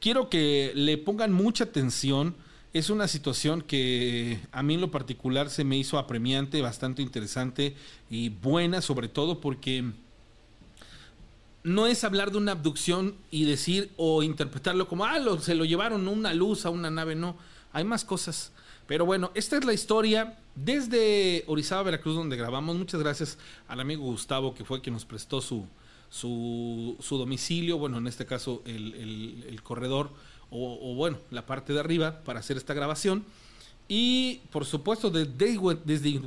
[0.00, 2.34] quiero que le pongan mucha atención
[2.72, 7.74] es una situación que a mí en lo particular se me hizo apremiante, bastante interesante
[8.08, 9.90] y buena, sobre todo porque
[11.62, 16.08] no es hablar de una abducción y decir o interpretarlo como, ah, se lo llevaron
[16.08, 17.36] una luz a una nave, no.
[17.72, 18.52] Hay más cosas.
[18.86, 22.76] Pero bueno, esta es la historia desde Orizaba, Veracruz, donde grabamos.
[22.76, 23.38] Muchas gracias
[23.68, 25.66] al amigo Gustavo, que fue quien nos prestó su,
[26.10, 30.10] su, domicilio, bueno, en este caso el, corredor
[30.50, 33.24] o, bueno, la parte de arriba para hacer esta grabación.
[33.86, 36.20] Y por supuesto desde, desde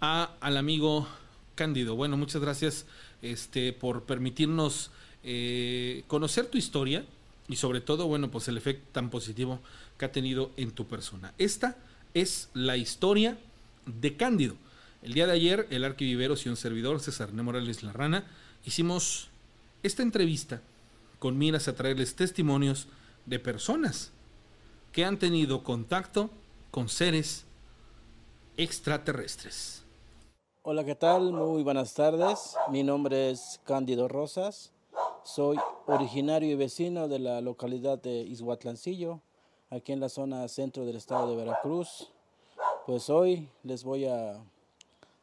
[0.00, 1.08] a, al amigo
[1.54, 1.96] Cándido.
[1.96, 2.86] Bueno, muchas gracias
[3.22, 4.90] este, por permitirnos
[5.24, 7.04] eh, conocer tu historia
[7.48, 9.60] y sobre todo, bueno, pues el efecto tan positivo
[9.96, 11.32] que ha tenido en tu persona.
[11.38, 11.76] Esta
[12.14, 13.38] es la historia
[13.86, 14.56] de Cándido.
[15.02, 17.42] El día de ayer, el arquivivero y un servidor, César N.
[17.42, 18.26] Morales La Rana,
[18.64, 19.28] hicimos
[19.82, 20.60] esta entrevista
[21.18, 22.86] con miras a traerles testimonios
[23.26, 24.10] de personas
[24.92, 26.30] que han tenido contacto
[26.70, 27.44] con seres
[28.56, 29.82] extraterrestres.
[30.70, 31.32] Hola, ¿qué tal?
[31.32, 32.54] Muy buenas tardes.
[32.68, 34.70] Mi nombre es Cándido Rosas.
[35.22, 39.22] Soy originario y vecino de la localidad de Izhuatlancillo,
[39.70, 42.12] aquí en la zona centro del estado de Veracruz.
[42.84, 44.44] Pues hoy les voy a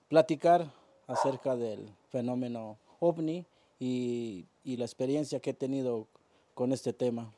[0.10, 0.66] platicar
[1.06, 3.46] acerca del fenómeno ovni
[3.80, 6.08] y, y la experiencia que he tenido
[6.56, 7.32] con este tema.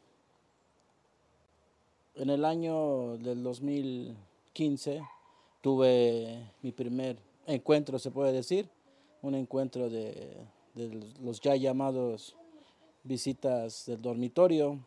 [2.15, 5.01] En el año del 2015
[5.59, 8.69] tuve mi primer encuentro, se puede decir,
[9.21, 10.45] un encuentro de,
[11.21, 12.35] los ya llamados
[13.03, 14.79] visitas del dormitorio.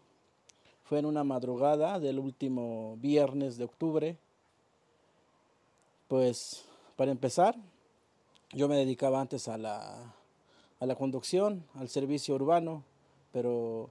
[0.84, 4.18] Fue en una madrugada del último viernes de octubre.
[6.08, 6.64] Pues
[6.96, 7.56] para empezar,
[8.52, 10.14] yo me dedicaba antes a la,
[10.80, 12.84] a la conducción, al servicio urbano,
[13.32, 13.90] pero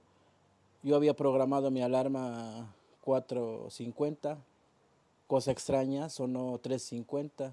[0.82, 2.74] yo había programado mi alarma
[3.04, 4.38] 4.50,
[5.26, 7.52] cosa extraña, sonó 3.50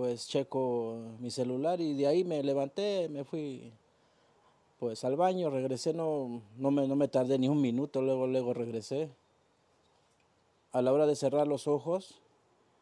[0.00, 3.70] pues checo mi celular y de ahí me levanté, me fui
[4.78, 8.54] pues al baño, regresé, no, no, me, no me tardé ni un minuto, luego, luego
[8.54, 9.10] regresé.
[10.72, 12.14] A la hora de cerrar los ojos,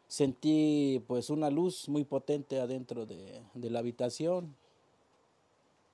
[0.06, 4.54] sentí pues una luz muy potente adentro de, la habitación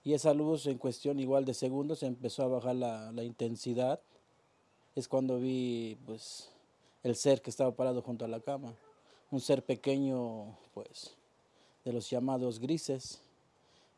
[0.04, 3.98] y esa luz en cuestión igual de segundos empezó a bajar la, la, intensidad.
[4.94, 6.50] Es cuando vi pues
[7.02, 8.74] el ser que estaba parado junto a la cama
[9.34, 11.10] un ser pequeño, pues,
[11.84, 13.20] de los llamados grises.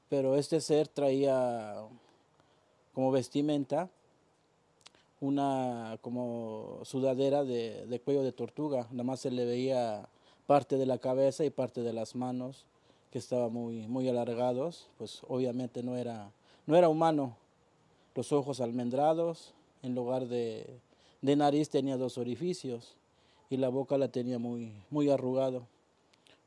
[0.09, 1.75] Pero este ser traía
[2.95, 3.91] como vestimenta
[5.21, 8.87] una como sudadera de, cuello de tortuga.
[8.91, 10.09] Nada más se le veía
[10.47, 12.65] parte de la cabeza y parte de las manos
[13.13, 14.87] que estaban muy, muy alargados.
[14.97, 16.31] Pues obviamente no era,
[16.67, 17.37] no era humano.
[18.15, 19.53] Los ojos almendrados,
[19.83, 20.67] en lugar de,
[21.21, 22.95] de nariz tenía dos orificios
[23.51, 25.66] y la boca la tenía muy, muy arrugado.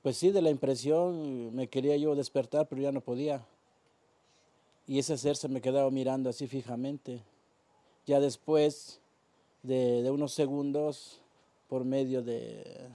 [0.02, 3.46] Pues sí, de la impresión me quería yo despertar, pero ya no podía.
[4.88, 7.22] Y ese ser se me quedaba mirando así fijamente.
[8.06, 9.00] Ya después
[9.62, 11.20] de, unos segundos,
[11.68, 12.90] por medio de,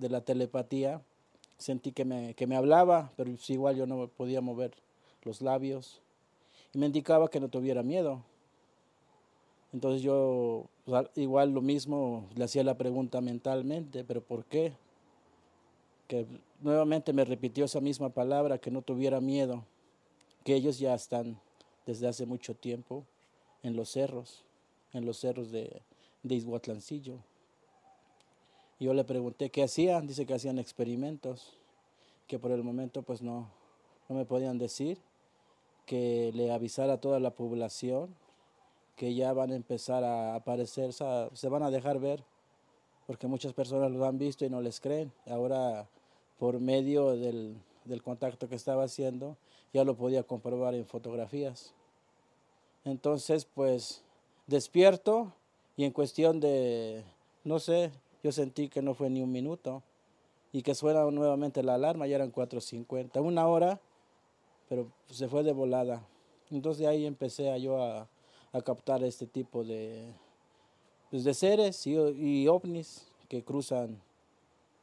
[0.00, 1.02] la telepatía,
[1.58, 4.72] sentí que me, que me hablaba, pero igual yo no podía mover
[5.22, 6.00] los labios.
[6.72, 8.22] Y me indicaba que no tuviera miedo.
[9.72, 10.64] Entonces yo
[11.16, 14.72] igual lo mismo le hacía la pregunta mentalmente, pero ¿por qué?
[16.06, 16.26] Que
[16.60, 19.64] nuevamente me repitió esa misma palabra, que no tuviera miedo,
[20.44, 21.38] que ellos ya están
[21.86, 23.04] desde hace mucho tiempo
[23.62, 24.44] en los cerros,
[24.92, 25.82] en los cerros de,
[26.22, 27.18] de Izhuatlancillo.
[28.80, 31.52] Yo le pregunté qué hacían, dice que hacían experimentos,
[32.26, 33.50] que por el momento pues no,
[34.08, 34.98] no me podían decir,
[35.84, 38.14] que le avisara a toda la población
[38.98, 42.24] que ya van a empezar a aparecer, se van a dejar ver,
[43.06, 45.12] porque muchas personas lo han visto y no les creen.
[45.26, 45.88] Ahora,
[46.38, 47.62] por medio del,
[48.02, 49.36] contacto que estaba haciendo,
[49.72, 51.72] ya lo podía comprobar en fotografías.
[52.84, 54.02] Entonces, pues,
[54.48, 55.32] despierto
[55.76, 57.04] y en cuestión de,
[57.44, 57.92] no sé,
[58.24, 59.84] yo sentí que no fue ni un minuto
[60.52, 63.80] y que suena nuevamente la alarma, ya eran 4.50, una hora,
[64.68, 66.02] pero se fue de volada.
[66.50, 68.08] Entonces de ahí empecé a yo a,
[68.52, 70.12] a captar este tipo de,
[71.10, 74.00] pues, de seres y, ovnis que cruzan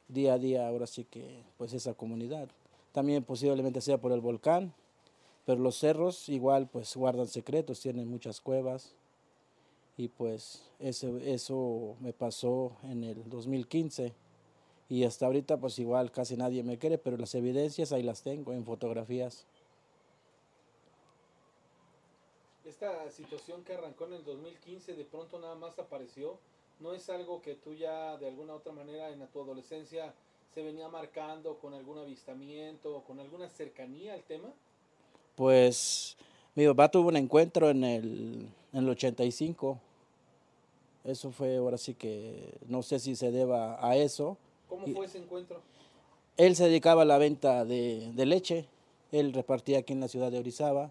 [0.08, 2.48] día a día ahora sí que pues esa comunidad.
[2.92, 4.72] También posiblemente sea por el volcán,
[5.44, 8.94] pero los cerros igual pues guardan secretos, tienen muchas cuevas
[9.96, 14.12] y pues eso, eso me pasó en el 2015
[14.88, 18.52] y hasta ahorita pues igual casi nadie me quiere, pero las evidencias ahí las tengo
[18.52, 19.46] en fotografías.
[22.66, 26.38] Esta situación que arrancó en el 2015 de pronto nada más apareció,
[26.80, 30.12] ¿no es algo que tú ya de alguna otra manera en tu adolescencia
[30.54, 34.48] se venía marcando con algún avistamiento o con alguna cercanía al tema?
[35.36, 36.16] Pues
[36.54, 39.78] Mi papá tuvo un encuentro en el, en el 85.
[41.04, 44.38] Eso fue ahora sí que no sé si se deba a eso.
[44.68, 45.60] ¿Cómo fue ese encuentro?
[46.36, 48.66] Él se dedicaba a la venta de, de leche.
[49.12, 50.90] Él repartía aquí en la ciudad de Orizaba.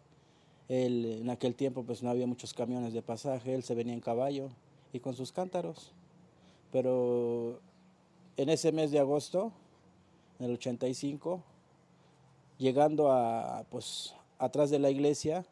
[0.68, 3.54] En aquel tiempo pues no había muchos camiones de pasaje.
[3.54, 4.50] Él se venía en caballo
[4.94, 5.92] y con sus cántaros.
[6.72, 7.60] Pero
[8.38, 9.52] en ese mes de agosto,
[10.40, 11.42] en el 85,
[12.58, 15.46] llegando a, pues, atrás de la iglesia,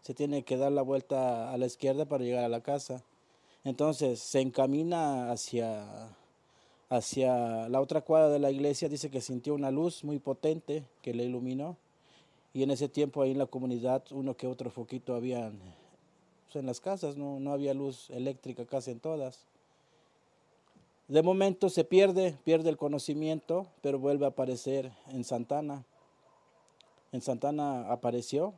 [0.00, 3.02] se tiene que dar la vuelta a la izquierda para llegar a la casa.
[3.64, 5.86] Entonces se encamina hacia,
[6.90, 11.14] hacia la otra cuadra de la iglesia, dice que sintió una luz muy potente que
[11.14, 11.76] le iluminó.
[12.54, 15.50] Y en ese tiempo ahí en la comunidad uno que otro foquito había
[16.44, 19.44] pues, en las casas, no, no había luz eléctrica casi en todas.
[21.08, 25.84] De momento se pierde, pierde el conocimiento, pero vuelve a aparecer en Santana.
[27.10, 28.54] En Santana apareció.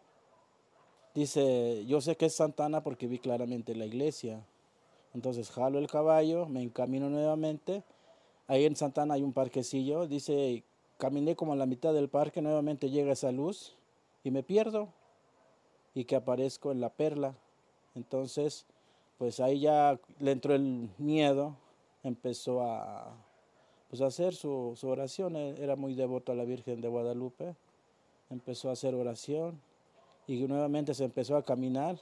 [1.15, 4.45] Dice, yo sé que es Santana porque vi claramente la iglesia.
[5.15, 7.83] Entonces jalo el caballo, me encamino nuevamente.
[8.47, 10.07] Ahí en Santana hay un parquecillo.
[10.07, 10.65] Dice,
[10.99, 13.75] caminé como a la mitad del parque, nuevamente llega esa luz
[14.27, 14.89] y me pierdo.
[15.95, 17.37] Y que aparezco en la perla.
[17.95, 18.67] Entonces,
[19.19, 21.57] pues ahí ya le entró el miedo,
[22.03, 23.15] empezó a,
[23.89, 25.37] pues, hacer su, su, oración.
[25.37, 27.55] E, era muy devoto a la Virgen de Guadalupe.
[28.29, 29.61] Empezó a hacer oración
[30.27, 31.97] y nuevamente se empezó a caminar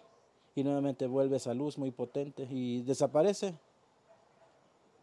[0.54, 3.54] y nuevamente vuelve esa luz muy potente y desaparece.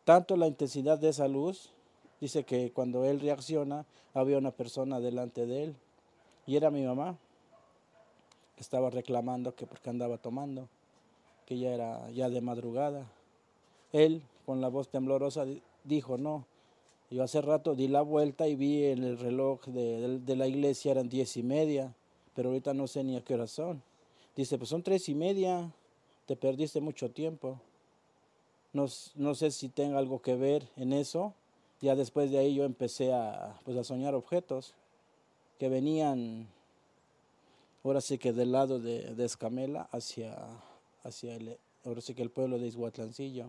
[0.06, 1.72] Tanto la intensidad de esa luz,
[2.20, 3.86] dice que cuando él reacciona
[4.16, 5.76] había una persona delante de él
[6.52, 7.18] y era mi mamá
[8.58, 10.68] que estaba reclamando que porque andaba tomando,
[11.46, 13.10] que ya era ya de madrugada.
[13.94, 15.46] Él con la voz temblorosa
[15.86, 16.46] dijo, no,
[17.10, 21.08] yo hace rato di la vuelta y vi en el reloj de, la iglesia eran
[21.08, 21.96] diez y media,
[22.36, 23.82] pero ahorita no sé ni a qué hora son.
[24.36, 25.72] Dice, pues son tres y media,
[26.26, 27.62] te perdiste mucho tiempo.
[28.74, 31.34] No, no sé si tenga algo que ver en eso.
[31.80, 34.76] Ya después de ahí yo empecé a, pues a soñar objetos
[35.62, 36.48] que venían,
[37.84, 40.36] ahora sí que del lado de, de Escamela hacia,
[41.04, 41.56] hacia el,
[41.86, 43.46] ahora sí que el pueblo de Izhuatlancillo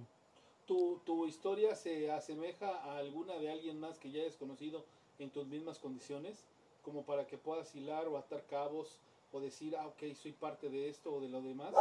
[0.66, 4.84] tu, historia se asemeja a alguna de alguien más que ya hayas conocido
[5.18, 6.44] en tus mismas condiciones,
[6.82, 8.98] como para que puedas hilar o atar cabos
[9.32, 11.72] o decir, ah, ok, soy parte de esto o de lo demás?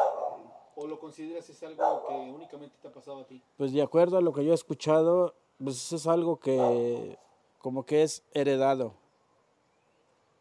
[0.77, 3.41] ¿O lo consideras es algo que únicamente te ha pasado a ti?
[3.57, 7.17] Pues de acuerdo a lo que yo he escuchado, pues es algo que
[7.59, 9.00] como que es heredado.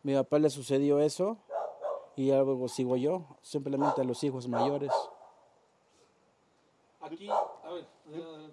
[0.02, 1.36] Mi papá le sucedió eso
[2.16, 4.92] y algo sigo yo, simplemente a los hijos mayores.
[7.00, 7.86] Aquí, a ver,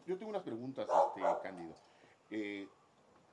[0.06, 1.74] yo, tengo unas preguntas, este, Cándido.
[2.32, 2.68] Eh,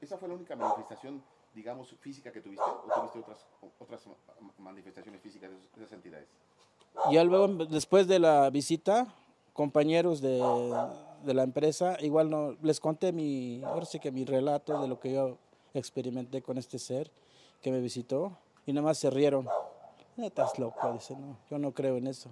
[0.01, 1.23] ¿Esa fue la única manifestación,
[1.55, 3.47] digamos, física que tuviste o tuviste otras,
[3.79, 4.03] otras
[4.59, 6.29] manifestaciones físicas de esas entidades?
[7.11, 9.07] Ya luego, después de la visita,
[9.53, 10.43] compañeros de,
[11.25, 15.01] de, la empresa, igual no les conté mi, ahora sí que mi relato de lo
[15.01, 15.39] que yo
[15.75, 17.11] experimenté con este ser
[17.65, 18.37] que me visitó
[18.67, 19.49] y nada más se rieron.
[20.19, 22.29] Estás loco, dice, no, yo no creo en eso.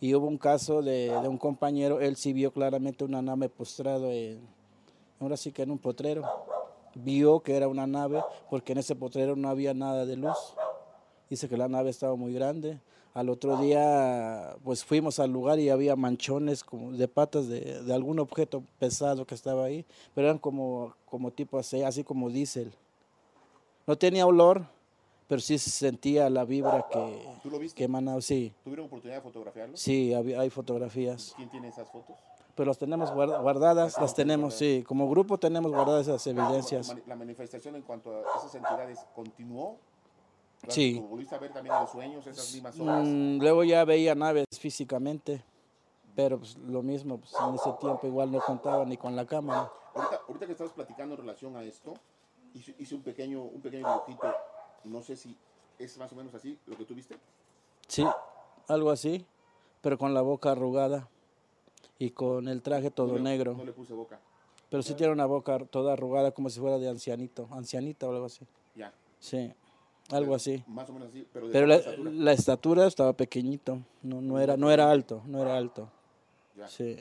[0.00, 4.08] Y hubo un caso de, de un compañero, él sí vio claramente una nave postrado
[4.08, 4.40] en,
[5.18, 6.22] ahora sí que en un potrero.
[6.94, 10.54] Vio que era una nave porque en ese potrero no había nada de luz.
[11.28, 12.80] Dice que la nave estaba muy grande.
[13.14, 17.94] Al otro día, pues fuimos al lugar y había manchones como de patas de, de
[17.94, 22.72] algún objeto pesado que estaba ahí, pero eran como, como tipo así, así como diésel.
[23.86, 24.66] No tenía olor,
[25.28, 27.76] pero sí se sentía la vibra que, ¿Tú lo viste?
[27.76, 28.20] que emanaba.
[28.20, 28.52] Sí.
[28.64, 29.76] ¿Tuvieron oportunidad de fotografiarlo?
[29.76, 31.34] Sí, hay fotografías.
[31.36, 32.16] ¿Quién tiene esas fotos?
[32.56, 34.82] Pero las tenemos guardadas, las tenemos, sí.
[34.88, 36.94] Como grupo tenemos guardadas esas evidencias.
[37.06, 39.76] ¿La manifestación en cuanto a esas entidades continuó?
[40.68, 40.98] Sí.
[41.08, 43.04] ¿Volviste a ver también en sueños esas mismas horas?
[43.06, 45.44] Mm, luego ya veía naves físicamente,
[46.14, 49.70] pero pues, lo mismo, pues, en ese tiempo igual no contaba ni con la cámara.
[49.94, 51.92] Ahorita, ahorita que estabas platicando en relación a esto,
[52.56, 54.34] hice, hice un pequeño, un pequeño dibujito
[54.84, 55.36] no sé si
[55.78, 57.16] es más o menos así lo que tú viste.
[57.88, 58.04] Sí,
[58.68, 59.26] algo así,
[59.80, 61.08] pero con la boca arrugada
[61.98, 63.54] y con el traje todo negro.
[63.54, 64.18] No le puse boca.
[64.70, 68.26] Pero sí tiene una boca toda arrugada como si fuera de ancianito, ancianita o algo
[68.26, 68.46] así.
[68.74, 68.92] Ya.
[69.20, 69.52] Sí,
[70.10, 70.62] algo así.
[70.66, 72.86] Más o menos así, pero, pero la, estatura?
[72.86, 75.88] estaba pequeñito, no, no, era, no era alto, no era alto.
[76.56, 76.66] Ya.
[76.68, 77.00] Sí.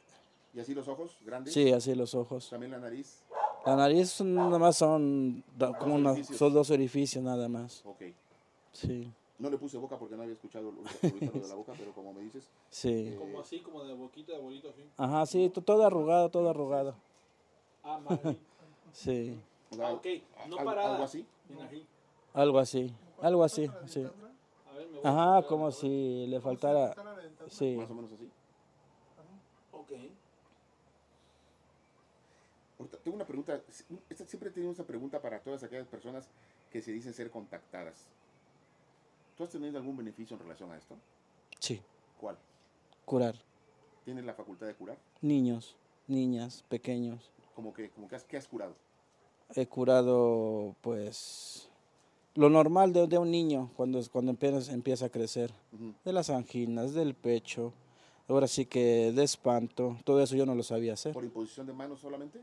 [0.54, 1.54] ¿Y así los ojos grandes?
[1.54, 2.50] Sí, así los ojos.
[2.50, 3.24] ¿También la nariz?
[3.66, 5.44] La nariz nada más son
[5.80, 7.84] como una, son dos orificios nada más.
[7.86, 8.04] Ok.
[8.72, 9.12] Sí.
[9.40, 12.22] No le puse boca porque no había escuchado lo, de la boca, pero como me
[12.22, 12.48] dices.
[12.70, 13.10] Sí.
[13.10, 14.84] Eh, como así, como de boquita, de bolito así.
[14.98, 16.96] Ajá, sí, todo arrugado, todo arrugado.
[17.84, 18.38] Ah, madre.
[18.94, 19.38] sí.
[19.82, 20.08] Ah, ok,
[20.48, 20.94] no parada.
[20.94, 21.26] ¿Algo así?
[22.34, 24.06] Algo así, algo así, sí.
[24.70, 24.88] A ver.
[25.04, 26.96] Ajá, como si le faltara...
[27.48, 27.76] Sí.
[27.78, 28.30] Más o menos así.
[29.72, 29.92] Ok.
[33.06, 33.62] Tengo una pregunta.
[34.26, 36.28] Siempre he tenido esa pregunta para todas aquellas personas
[36.72, 38.08] que se dicen ser contactadas.
[39.38, 40.96] ¿Tú has tenido algún beneficio en relación a esto?
[41.60, 41.80] Sí.
[42.20, 42.36] ¿Cuál?
[43.06, 43.36] Curar.
[44.06, 44.98] ¿Tienes la facultad de curar?
[45.22, 45.76] Niños,
[46.08, 47.32] niñas, pequeños.
[47.54, 48.74] ¿Cómo que, como que has, qué has curado?
[49.56, 51.70] He curado, pues,
[52.34, 55.52] lo normal de, de un niño cuando, cuando empieza, empieza a crecer.
[56.04, 57.72] De las anginas, del pecho,
[58.28, 59.96] ahora sí que de espanto.
[60.04, 61.14] Todo eso yo no lo sabía hacer.
[61.14, 62.42] ¿Por imposición de manos solamente?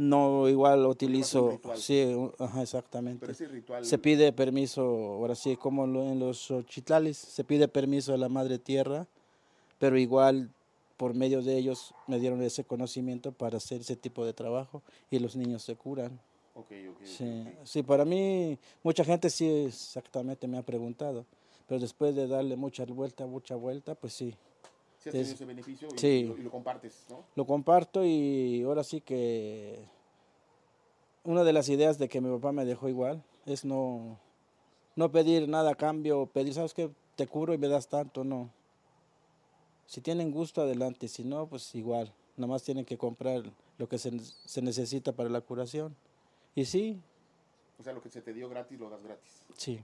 [0.00, 3.20] No, igual utilizo, sí, ajá, exactamente.
[3.20, 3.84] Pero ese ritual...
[3.84, 8.58] Se pide permiso, ahora sí, como en los chitlales, se pide permiso a la Madre
[8.58, 9.06] Tierra,
[9.78, 10.48] pero igual
[10.96, 15.18] por medio de ellos me dieron ese conocimiento para hacer ese tipo de trabajo y
[15.18, 16.18] los niños se curan.
[16.54, 21.26] Okay, okay, sí, sí, para mí mucha gente sí exactamente me ha preguntado,
[21.68, 24.34] pero después de darle mucha vuelta, mucha vuelta, pues sí,
[25.00, 27.24] si has tenido ese beneficio y, lo, compartes, ¿no?
[27.34, 29.82] Lo comparto y ahora sí que
[31.24, 34.18] una de las ideas de que mi papá me dejó igual es no,
[34.96, 36.90] no pedir nada a cambio, pedir, ¿sabes qué?
[37.16, 38.50] Te curo y me das tanto, no.
[39.86, 42.12] Si tienen gusto, adelante, si no, pues igual.
[42.36, 43.42] Nada más tienen que comprar
[43.78, 45.96] lo que se, se necesita para la curación.
[46.54, 47.00] Y sí.
[47.78, 49.46] O sea, lo que se te dio gratis, lo das gratis.
[49.56, 49.82] Sí.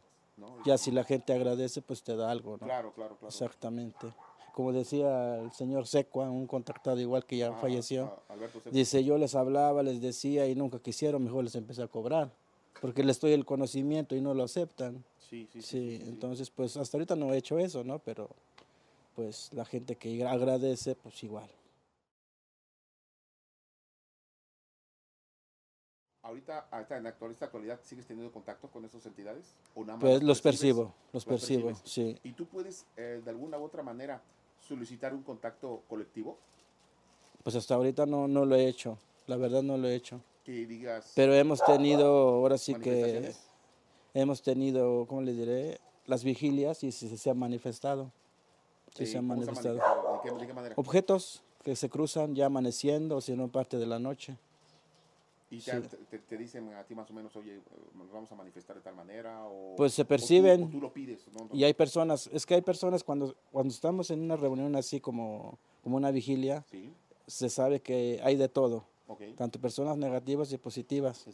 [0.65, 2.67] Ya si la gente agradece, pues te da algo, ¿no?
[2.67, 3.29] Claro, claro, claro.
[3.29, 4.13] Exactamente
[4.57, 8.37] como decía el señor Secua, un contactado igual que ya ah, falleció, ah,
[8.71, 12.33] dice, yo les hablaba, les decía y nunca quisieron, mejor les empecé a cobrar,
[12.81, 15.05] porque les doy el conocimiento y no lo aceptan.
[15.19, 17.99] Sí, sí, sí, entonces pues hasta ahorita no he hecho eso, ¿no?
[17.99, 18.31] Pero
[19.15, 21.51] pues la gente que agradece, pues igual.
[26.23, 26.67] Ahorita,
[26.97, 29.55] en la actualidad, ¿sigues teniendo contacto con esas entidades?
[29.75, 32.19] ¿O nada más pues los percibo, los percibo, sí.
[32.23, 34.23] ¿Y tú puedes, eh, de alguna u otra manera,
[34.67, 36.39] solicitar un contacto colectivo?
[37.43, 40.21] Pues hasta ahorita no, no lo he hecho, la verdad no lo he hecho.
[40.45, 41.13] Que digas...
[41.15, 43.33] Pero hemos tenido, ahora sí que
[44.15, 45.79] hemos tenido, ¿cómo le diré?
[46.07, 48.13] Las vigilias y se, se han manifestado.
[48.95, 49.77] Sí, se han manifestado.
[49.77, 50.75] ¿De qué, manera?
[50.77, 54.39] Objetos que se cruzan ya amaneciendo o si no parte de la noche.
[55.49, 57.61] ¿Y te, dicen a ti más o menos, oye,
[57.95, 59.47] nos vamos a manifestar de tal manera?
[59.47, 60.69] O, pues se perciben.
[60.71, 61.25] tú, lo pides.
[61.53, 65.59] Y hay personas, es que hay personas cuando, cuando estamos en una reunión así como,
[65.85, 66.65] como una vigilia,
[67.29, 68.85] se sabe que hay de todo.
[69.37, 71.27] Tanto personas negativas y positivas.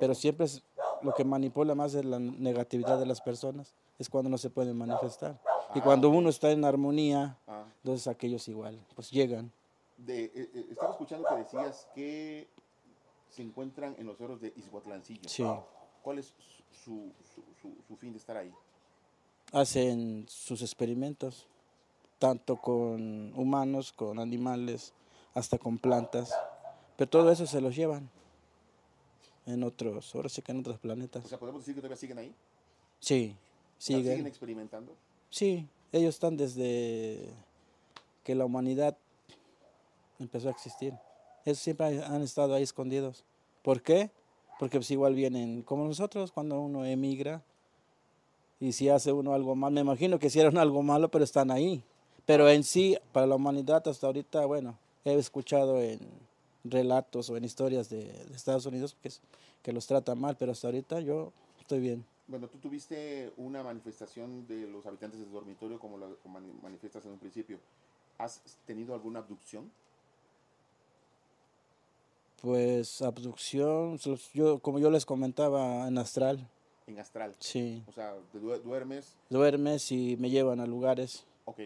[0.00, 0.64] pero siempre es,
[1.02, 3.74] lo que manipula más es la negatividad de las personas.
[3.98, 5.40] Es cuando no se pueden manifestar.
[5.74, 7.64] y ah, cuando uno está en armonía, ah.
[7.84, 9.52] entonces aquellos igual, pues llegan.
[9.96, 12.48] De, eh, eh, estaba escuchando que decías que
[13.30, 15.28] se encuentran en los cerros de Izhuatlancillo.
[15.28, 15.44] Sí.
[16.02, 16.34] ¿Cuál es
[16.84, 17.12] su,
[17.86, 18.52] su, fin de estar ahí?
[19.52, 21.46] Hacen sus experimentos,
[22.18, 24.92] tanto con humanos, con animales,
[25.34, 26.34] hasta con plantas.
[26.96, 28.08] Pero todo eso se los llevan
[29.46, 31.24] en otros, ahora sí que en otros planetas.
[31.24, 32.34] O sea, ¿podemos decir que todavía siguen ahí?
[33.00, 33.36] Sí,
[33.78, 34.04] siguen.
[34.04, 34.94] ¿Siguen experimentando?
[35.30, 37.28] Sí, ellos están desde
[38.22, 38.96] que la humanidad
[40.18, 40.94] empezó a existir.
[41.44, 43.24] Esos siempre han estado ahí escondidos.
[43.62, 44.10] ¿Por qué?
[44.58, 47.42] Porque pues igual vienen como nosotros cuando uno emigra
[48.60, 51.82] y si hace uno algo mal, me imagino que hicieron algo malo, pero están ahí.
[52.26, 55.98] Pero en sí, para la humanidad hasta ahorita, bueno, he escuchado en
[56.64, 59.10] relatos o en historias de, Estados Unidos que,
[59.62, 62.04] que los tratan mal, pero hasta ahorita yo estoy bien.
[62.28, 66.16] Bueno, tú tuviste una manifestación de los habitantes del dormitorio como lo
[66.62, 67.58] manifiestas en un principio.
[68.18, 69.70] ¿Has tenido alguna abducción?
[72.40, 73.98] Pues abducción,
[74.32, 76.48] yo, como yo les comentaba, en astral.
[76.86, 77.36] En astral.
[77.38, 77.84] Sí.
[77.86, 78.14] O sea,
[78.64, 79.14] duermes.
[79.28, 81.26] Duermes y me llevan a lugares.
[81.44, 81.60] Ok.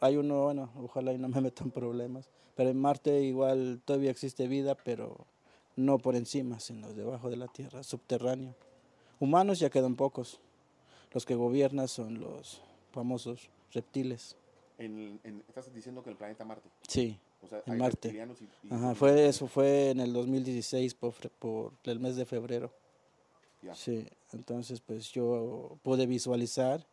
[0.00, 2.28] Hay uno, bueno, ojalá y no me metan problemas.
[2.56, 5.16] Pero en Marte igual todavía existe vida, pero
[5.76, 8.54] no por encima, sino debajo de la Tierra, subterráneo.
[9.18, 10.40] Humanos ya quedan pocos.
[11.12, 12.60] Los que gobiernan son los
[12.92, 14.36] famosos reptiles.
[15.48, 16.68] ¿Estás diciendo que el planeta Marte?
[16.86, 17.18] Sí
[17.66, 18.26] en Marte.
[18.70, 22.72] Ajá, fue, eso fue en el 2016 por, por el mes de febrero.
[23.74, 26.84] Sí, entonces pues yo pude visualizar,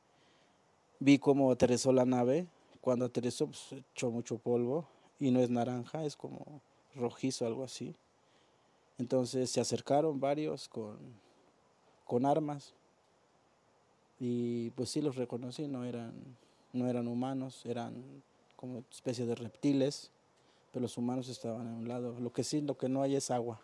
[0.99, 2.47] vi cómo aterrizó la nave,
[2.79, 4.87] cuando aterrizó pues echó mucho polvo
[5.19, 6.61] y no es naranja, es como
[6.95, 7.95] rojizo, algo así.
[8.99, 10.97] Entonces se acercaron varios con,
[12.05, 12.75] con armas
[14.19, 16.13] y pues sí los reconocí, no eran,
[16.73, 18.21] no eran humanos, eran
[18.55, 20.11] como especie de reptiles
[20.71, 22.19] pero los humanos estaban a un lado.
[22.19, 23.61] Lo que sí, lo que no hay es agua.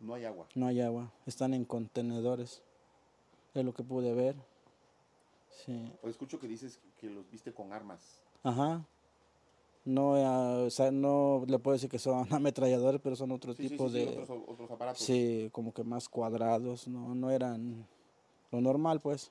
[0.00, 0.46] No hay agua.
[0.54, 1.12] No hay agua.
[1.26, 2.62] Están en contenedores.
[3.54, 4.36] Es lo que pude ver.
[5.64, 5.92] Sí.
[6.02, 8.20] O escucho que dices que los viste con armas.
[8.42, 8.84] Ajá.
[9.84, 13.88] No, eh, o sea, no le puedo decir que son ametralladores, pero son otro tipo
[13.90, 14.24] de...
[14.48, 15.02] Otros, aparatos.
[15.02, 17.86] Sí, como que más cuadrados, no, no eran
[18.50, 19.30] lo normal, pues.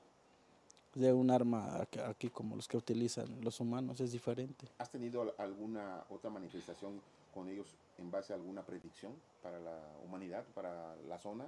[0.93, 4.68] De un arma aquí como los que utilizan los humanos, es diferente.
[4.77, 6.99] ¿Has tenido alguna otra manifestación
[7.34, 11.47] con ellos en base a alguna predicción para la humanidad, para la zona?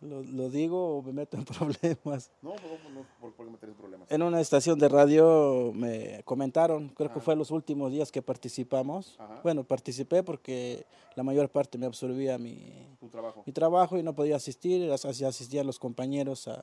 [0.00, 2.30] ¿Lo, lo digo o me meto en problemas?
[2.42, 4.10] No, no, no ¿por, qué meter en problemas?
[4.10, 9.18] En una estación de radio me comentaron, creo que fue los últimos días que participamos.
[9.42, 10.84] Bueno, participé porque
[11.14, 12.72] la mayor parte me absorbía mi,
[13.10, 13.42] trabajo?
[13.46, 16.62] mi trabajo y no podía asistir, así asistían los compañeros a,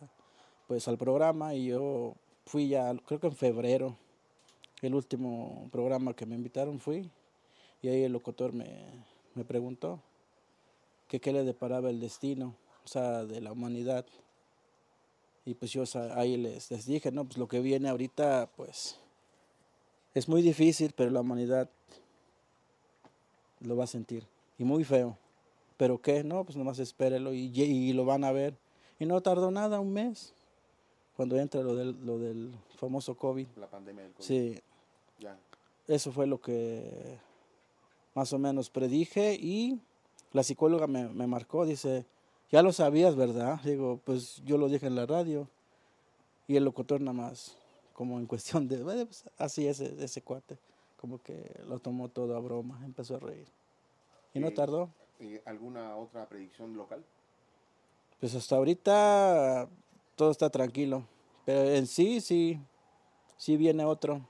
[0.72, 2.16] pues, al programa y yo
[2.46, 3.98] fui ya, creo que en febrero,
[4.82, 7.12] el último programa que me invitaron fui
[7.82, 8.86] y ahí el locutor me,
[9.36, 10.00] me preguntó
[11.10, 14.06] que qué le deparaba el destino o sea, de la humanidad.
[15.44, 15.84] Y pues yo
[16.16, 18.98] ahí les, les dije, no, pues lo que viene ahorita, pues
[20.14, 21.70] es muy difícil, pero la humanidad
[23.60, 24.26] lo va a sentir.
[24.58, 25.18] Y muy feo.
[25.76, 26.24] ¿Pero qué?
[26.24, 28.58] No, pues nomás espérelo y, y lo van a ver.
[29.00, 30.34] Y no tardó nada, un mes,
[31.16, 33.48] cuando entra lo del, lo del famoso COVID.
[33.58, 34.26] La pandemia del COVID.
[34.26, 34.60] Sí.
[35.20, 35.38] Ya.
[35.88, 37.20] Eso fue lo que
[38.14, 39.80] más o menos predije y
[40.34, 42.06] la psicóloga me, me marcó, dice,
[42.52, 43.62] ya lo sabías, ¿verdad?
[43.64, 45.48] Digo, pues yo lo dije en la radio.
[46.48, 47.56] Y el locutor nada más,
[47.94, 50.58] como en cuestión de, pues, así es ese cuate,
[51.00, 53.48] como que lo tomó todo a broma, empezó a reír.
[54.34, 54.90] Y no tardó.
[55.20, 57.04] ¿Y ¿Alguna otra predicción local?
[58.20, 59.70] Pues hasta ahorita
[60.22, 61.04] todo está tranquilo.
[61.46, 62.60] Pero en sí, sí,
[63.38, 64.22] sí viene otro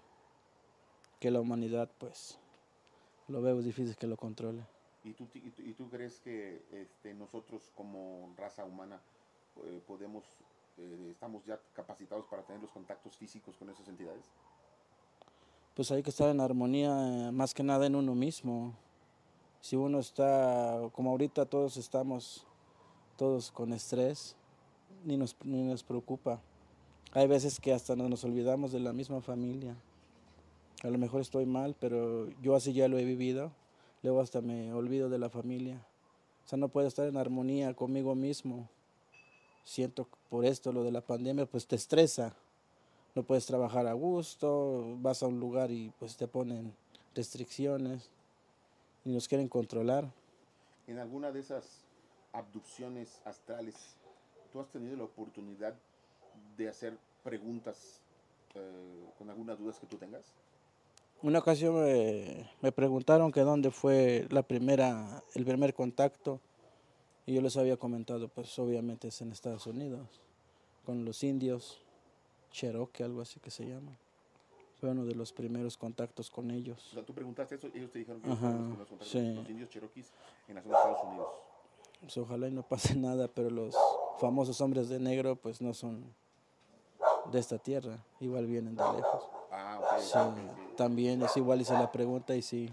[1.20, 2.40] que la humanidad, pues,
[3.28, 4.64] lo veo difícil que lo controle.
[5.04, 9.02] ¿Y tú, y tú, crees que este, nosotros como raza humana
[9.66, 10.24] eh, podemos,
[10.78, 14.24] eh, estamos ya capacitados para tener los contactos físicos con esas entidades?
[15.76, 18.74] Pues hay que estar en armonía eh, más que nada en uno mismo.
[19.60, 22.48] Si uno está, como ahorita todos estamos,
[23.18, 24.38] todos con estrés,
[25.06, 26.42] ni nos, ni nos preocupa.
[27.14, 29.76] Hay veces que hasta nos olvidamos de la misma familia.
[30.84, 33.52] A lo mejor estoy mal, pero yo así ya lo he vivido
[34.04, 35.86] luego hasta me olvido de la familia.
[36.46, 38.68] O sea, no puedo estar en armonía conmigo mismo.
[39.64, 42.36] Siento por esto, lo de la pandemia, pues te estresa.
[43.14, 46.74] No puedes trabajar a gusto, vas a un lugar y pues te ponen
[47.14, 48.10] restricciones
[49.06, 50.10] y nos quieren controlar.
[50.88, 51.84] En alguna de esas
[52.32, 53.76] abducciones astrales,
[54.52, 55.74] ¿tú has tenido la oportunidad
[56.58, 58.02] de hacer preguntas
[58.56, 60.34] eh, con algunas dudas que tú tengas?
[61.24, 61.76] Una ocasión
[62.62, 66.40] me, preguntaron que dónde fue la primera, el primer contacto
[67.28, 70.08] y yo les había comentado, pues obviamente es en Estados Unidos,
[70.84, 71.80] con los indios,
[72.52, 73.92] Cherokee, algo así que se llama.
[74.80, 76.88] Fue uno de los primeros contactos con ellos.
[76.90, 79.36] O sea, tú preguntaste eso y ellos te dijeron que Ajá, los, sí.
[79.36, 80.12] los indios Cherokees
[80.48, 81.28] en la zona de Estados Unidos.
[82.00, 83.76] Pues ojalá y no pase nada, pero los
[84.22, 86.14] famosos hombres de negro pues no son
[87.32, 89.24] de esta tierra, igual vienen de lejos.
[89.52, 92.72] Ah, okay, sí, también es igual hice la pregunta y sí,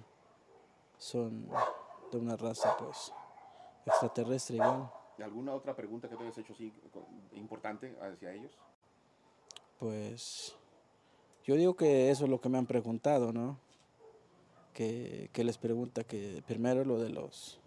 [0.98, 1.48] son
[2.12, 3.12] de una raza pues
[3.86, 4.90] extraterrestre igual.
[5.22, 6.72] ¿Alguna otra pregunta que te hayas hecho así
[7.32, 8.52] importante hacia ellos?
[9.78, 10.54] Pues
[11.44, 13.58] yo digo que eso es lo que me han preguntado, ¿no?
[14.74, 17.58] Que, que les pregunta que primero lo de los,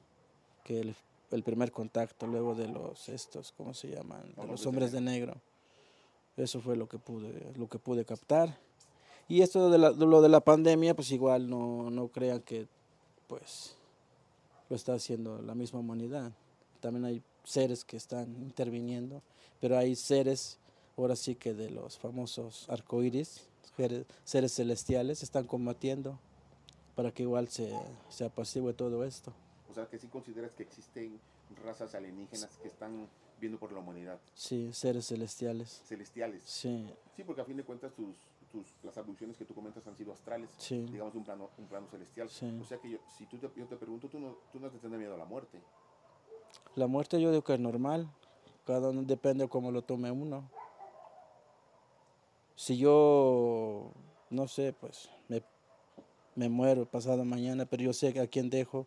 [0.64, 0.96] que el,
[1.32, 4.34] el, primer contacto, luego de los estos, ¿cómo se llaman?
[4.36, 5.36] De los hombres de negro.
[6.38, 8.58] Eso fue lo que pude, lo que pude captar.
[9.28, 12.68] Y esto de, lo de la pandemia, pues igual no, no crean que
[13.28, 13.76] pues
[14.70, 16.32] lo está haciendo la misma humanidad.
[16.80, 19.22] También hay seres que están interviniendo,
[19.60, 20.58] pero hay seres,
[20.98, 23.48] ahora sí que de los famosos arcoíris,
[24.24, 26.20] seres celestiales, están combatiendo
[26.96, 27.72] para que igual se,
[28.10, 29.34] se apacigüe todo esto.
[29.72, 31.18] O sea, que sí consideras que existen
[31.64, 33.08] razas alienígenas que están
[33.40, 34.20] viendo por la humanidad.
[34.36, 35.82] Sí, seres celestiales.
[35.86, 36.42] Celestiales.
[36.44, 36.86] Sí.
[37.16, 38.18] Sí, porque a fin de cuentas tus,
[38.52, 41.88] tus, las abducciones que tú comentas han sido astrales, digamos de un plano, un plano
[41.90, 42.28] celestial.
[42.28, 44.78] O sea que yo, si tú te, yo te pregunto, tú no, tú no te
[44.78, 45.62] tienes miedo a la muerte.
[46.76, 48.12] La muerte yo digo que es normal,
[48.66, 50.50] cada uno depende de cómo lo tome uno.
[52.56, 53.94] Si yo,
[54.30, 55.42] no sé, pues me,
[56.36, 58.86] me muero pasado mañana, pero yo sé a quién dejo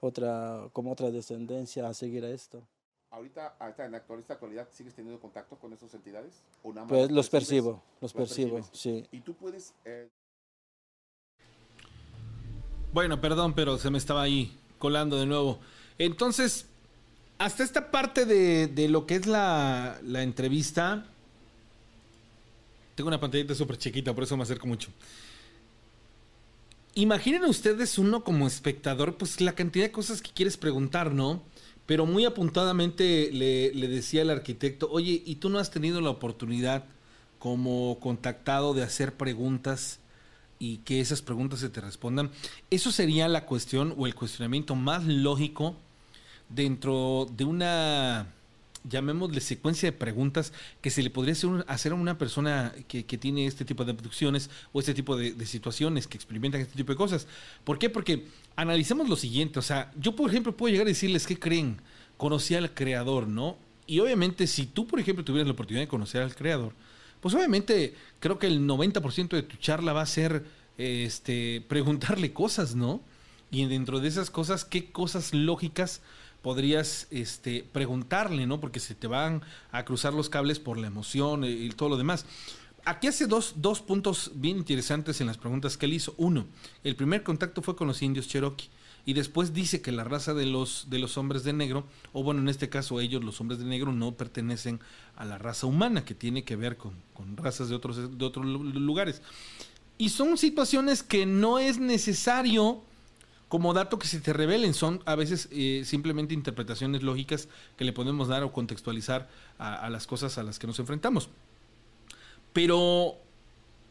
[0.00, 2.62] otra, como otra descendencia a seguir a esto.
[3.10, 6.42] Ahorita, en la actualidad, ¿sigues teniendo contacto con esas entidades?
[6.88, 9.06] pues los percibo, los, percibo, sí.
[9.10, 9.74] Y tú puedes...
[9.86, 10.08] Eh,
[12.92, 15.58] bueno, perdón, pero se me estaba ahí colando de nuevo.
[15.96, 16.66] Entonces,
[17.38, 21.06] hasta esta parte de, de lo que es la, la entrevista,
[22.94, 24.90] Tengo una pantallita súper chiquita, por eso me acerco mucho.
[26.98, 31.44] Imaginen ustedes uno como espectador, pues la cantidad de cosas que quieres preguntar, ¿no?
[31.86, 36.86] Pero muy apuntadamente le, decía el arquitecto, oye, ¿y tú no has tenido la oportunidad
[37.38, 40.00] como contactado de hacer preguntas
[40.58, 42.32] y que esas preguntas se te respondan?
[42.68, 45.76] Eso sería la cuestión o el cuestionamiento más lógico
[46.48, 48.34] dentro de una
[48.84, 51.34] llamémosle secuencia de preguntas que se le podría
[51.66, 56.06] hacer, a una persona que, tiene este tipo de abducciones o este tipo de, situaciones,
[56.06, 57.26] que experimentan este tipo de cosas.
[57.64, 57.90] ¿Por qué?
[57.90, 58.26] Porque
[58.56, 61.80] analicemos lo siguiente, o sea, yo por ejemplo puedo llegar a decirles qué creen,
[62.16, 63.56] conocí al creador, ¿no?
[63.86, 66.72] Y obviamente si tú por ejemplo tuvieras la oportunidad de conocer al creador,
[67.20, 70.44] pues obviamente creo que el 90% de tu charla va a ser
[70.76, 73.00] este preguntarle cosas, ¿no?
[73.50, 76.02] Y dentro de esas cosas, ¿qué cosas lógicas
[76.42, 78.60] podrías este, preguntarle, ¿no?
[78.60, 79.42] Porque se te van
[79.72, 82.26] a cruzar los cables por la emoción y todo lo demás.
[82.84, 86.14] Aquí hace dos, dos puntos bien interesantes en las preguntas que él hizo.
[86.16, 86.46] Uno,
[86.84, 88.70] el primer contacto fue con los indios Cherokee.
[89.04, 92.42] Y después dice que la raza de los, de los hombres de negro, o bueno,
[92.42, 94.80] en este caso ellos, los hombres de negro, no pertenecen
[95.16, 98.44] a la raza humana, que tiene que ver con, con razas de otros, de otros
[98.44, 99.22] lugares.
[99.96, 102.82] Y son situaciones que no es necesario
[103.48, 104.74] como dato que se te revelen.
[104.74, 110.06] Son a veces eh, simplemente interpretaciones lógicas que le podemos dar o contextualizar a, las
[110.06, 111.30] cosas a las que nos enfrentamos.
[112.52, 113.16] Pero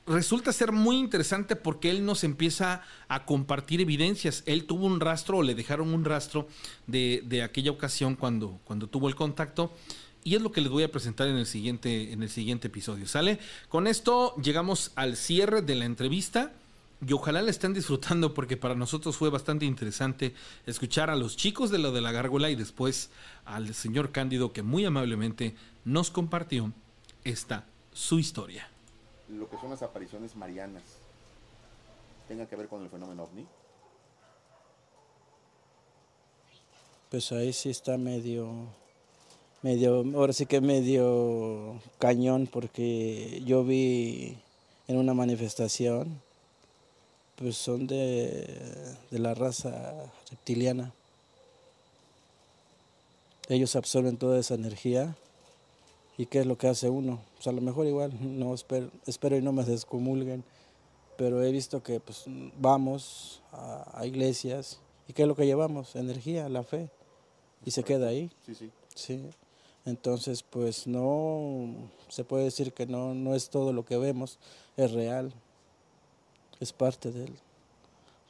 [0.06, 4.44] resulta ser muy interesante porque él nos empieza a compartir evidencias.
[4.46, 6.48] Él tuvo un rastro o le dejaron un rastro
[6.86, 9.74] de, de, aquella ocasión cuando, cuando tuvo el contacto.
[10.24, 13.08] Y es lo que les voy a presentar en el siguiente, en el siguiente episodio.
[13.08, 13.40] ¿Sale?
[13.70, 16.52] Con esto llegamos al cierre de la entrevista
[17.06, 20.34] y ojalá la estén disfrutando porque para nosotros fue bastante interesante
[20.66, 23.12] escuchar a los chicos de lo de la gárgola y después
[23.46, 25.56] al señor Cándido que muy amablemente
[25.86, 26.74] nos compartió
[27.24, 28.70] esta su historia.
[29.30, 30.84] Lo que son las apariciones marianas
[32.28, 33.46] tenga que ver con el fenómeno ovni.
[37.10, 38.70] Pues ahí sí está medio
[39.62, 44.38] medio ahora sí que medio cañón porque yo vi
[44.88, 46.22] en una manifestación
[47.38, 50.92] pues son de, la raza reptiliana.
[53.48, 55.16] Ellos absorben toda esa energía.
[56.18, 57.20] ¿Y qué es lo que hace uno?
[57.36, 60.44] Pues a lo mejor igual, no espero, espero y no me descomulguen,
[61.16, 62.24] pero he visto que pues
[62.60, 65.96] vamos a, iglesias y ¿qué es lo que llevamos?
[65.96, 66.90] Energía, la fe,
[67.64, 68.32] y se queda ahí.
[68.48, 68.72] Sí, sí.
[68.96, 69.30] Sí.
[69.86, 74.40] Entonces, pues no se puede decir que no, no es todo lo que vemos,
[74.76, 75.32] es real
[76.60, 77.30] es parte de,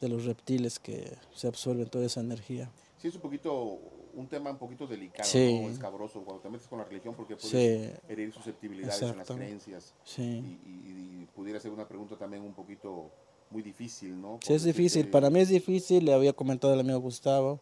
[0.02, 2.70] de los reptiles que se absorben toda esa energía.
[2.98, 3.80] Sí, es un poquito,
[4.16, 5.30] un tema un poquito delicado,
[5.70, 9.94] escabroso, cuando te metes con la religión, porque puedes herir susceptibilidades en las creencias.
[10.18, 13.12] Y, pudiera ser una pregunta también un poquito
[13.52, 14.40] muy difícil, ¿no?
[14.42, 17.60] sí, es difícil, para mí es difícil, le había comentado al amigo Gustavo,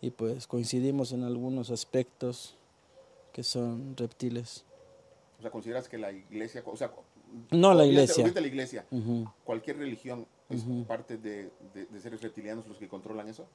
[0.00, 2.56] y pues coincidimos en algunos aspectos
[3.32, 4.64] que son reptiles.
[5.38, 6.90] O sea, ¿consideras que la iglesia, o sea,
[7.50, 8.32] no la iglesia.
[8.34, 8.86] la iglesia.
[9.44, 11.50] Cualquier religión es parte de,
[12.00, 13.46] seres reptilianos los que controlan eso.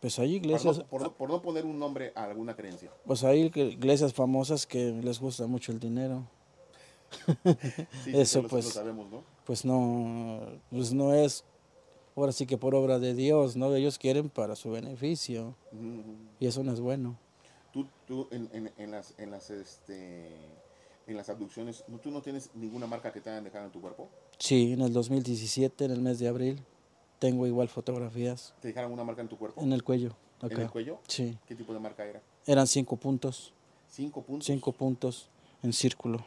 [0.00, 0.82] Pues hay iglesias.
[0.88, 2.90] Por no, poner un nombre a alguna creencia.
[3.04, 6.26] Pues hay iglesias famosas que les gusta mucho el dinero.
[8.06, 8.66] eso pues.
[8.66, 9.24] sabemos, ¿no?
[9.44, 10.40] Pues no,
[10.70, 11.44] pues no es.
[12.16, 13.74] Ahora sí que por obra de Dios, ¿no?
[13.74, 15.54] Ellos quieren para su beneficio.
[16.38, 17.18] Y eso no es bueno.
[17.72, 20.28] Tú, tú en, en, en las, en las este,
[21.10, 24.08] en las abducciones, ¿tú no tienes ninguna marca que te hayan dejado en tu cuerpo?
[24.38, 26.62] Sí, en el 2017, en el mes de abril,
[27.18, 28.54] tengo igual fotografías.
[28.60, 29.60] ¿Te dejaron una marca en tu cuerpo?
[29.60, 30.14] En el cuello.
[30.42, 30.98] ¿En el cuello?
[31.06, 31.36] Sí.
[31.46, 32.22] ¿Qué tipo de marca era?
[32.46, 33.52] Eran cinco puntos.
[33.90, 34.46] ¿Cinco puntos?
[34.46, 35.28] Cinco puntos
[35.62, 36.24] en círculo.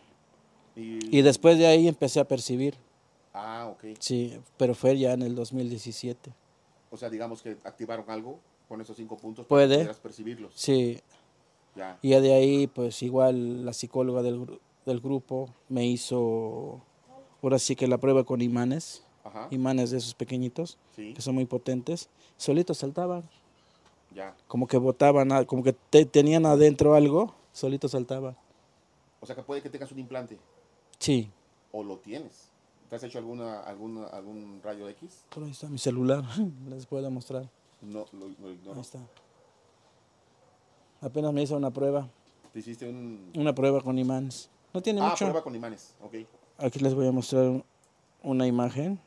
[0.76, 2.76] Y, después de ahí empecé a percibir.
[3.34, 3.98] Ah, ok.
[4.00, 6.32] Sí, pero fue ya en el 2017.
[6.92, 9.88] O sea, digamos que activaron algo con esos cinco puntos para ¿Puede?
[9.88, 10.54] que percibirlos.
[10.56, 11.00] Sí.
[11.76, 11.98] Ya.
[12.02, 16.82] Y ya de ahí, pues igual la psicóloga del, del grupo me hizo,
[17.42, 19.04] ahora sí que la prueba con imanes,
[19.52, 23.24] imanes de esos pequeñitos, que son muy potentes, solitos saltaban.
[24.14, 24.36] Ya.
[24.48, 28.36] Como que botaban, como que tenían adentro algo, solitos saltaban.
[29.22, 30.38] O sea que puede que tengas un implante.
[31.00, 31.32] Sí.
[31.72, 32.50] O lo tienes.
[32.90, 35.24] ¿Te has hecho alguna, alguna, algún rayo X?
[35.34, 36.24] Por ahí está mi celular,
[36.70, 37.50] les puedo mostrar.
[37.82, 38.76] No, lo, ignoro.
[38.76, 39.00] Ahí está.
[41.02, 42.08] Apenas me hizo una prueba.
[42.52, 43.32] ¿Te hiciste un...
[43.36, 44.50] Una prueba con imanes.
[44.74, 45.26] No tiene ah, mucho.
[45.26, 46.16] prueba con imanes, ok.
[46.58, 47.64] Aquí les voy a mostrar
[48.24, 49.00] una imagen.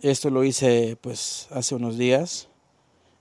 [0.00, 2.48] Esto lo hice pues hace unos días.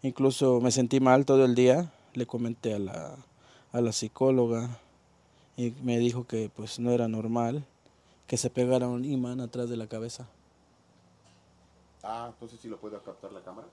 [0.01, 1.91] Incluso me sentí mal todo el día.
[2.13, 3.15] Le comenté a la,
[3.71, 4.79] a la psicóloga
[5.57, 7.65] y me dijo que pues no era normal
[8.27, 10.27] que se pegara un imán atrás de la cabeza.
[12.03, 13.67] Ah, entonces sí lo puede captar la cámara.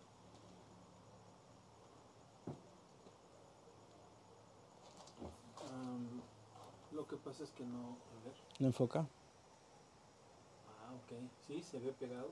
[7.10, 7.96] Que pasa es que no...
[8.60, 9.00] ¿No enfoca?
[10.68, 11.18] Ah, ok.
[11.46, 12.28] Sí, se ve pegado.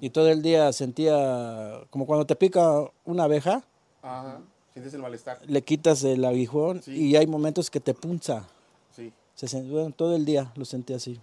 [0.00, 3.64] Y todo el día sentía como cuando te pica una abeja.
[4.02, 4.40] Ajá.
[4.72, 5.38] Sientes el malestar.
[5.46, 8.46] Le quitas el aguijón y hay momentos que te punza.
[8.94, 9.12] Sí.
[9.34, 11.20] Se, bueno, todo el día lo sentí así.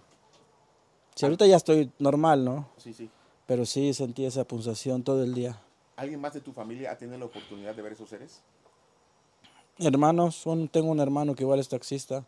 [1.14, 2.68] Si ahorita ya estoy normal, ¿no?
[2.76, 3.10] Sí, sí.
[3.46, 5.60] Pero sí sentí esa punzación todo el día.
[5.96, 8.40] ¿Alguien más de tu familia ha tenido la oportunidad de ver esos seres?
[9.82, 12.26] Hermanos, tengo un hermano que igual es taxista.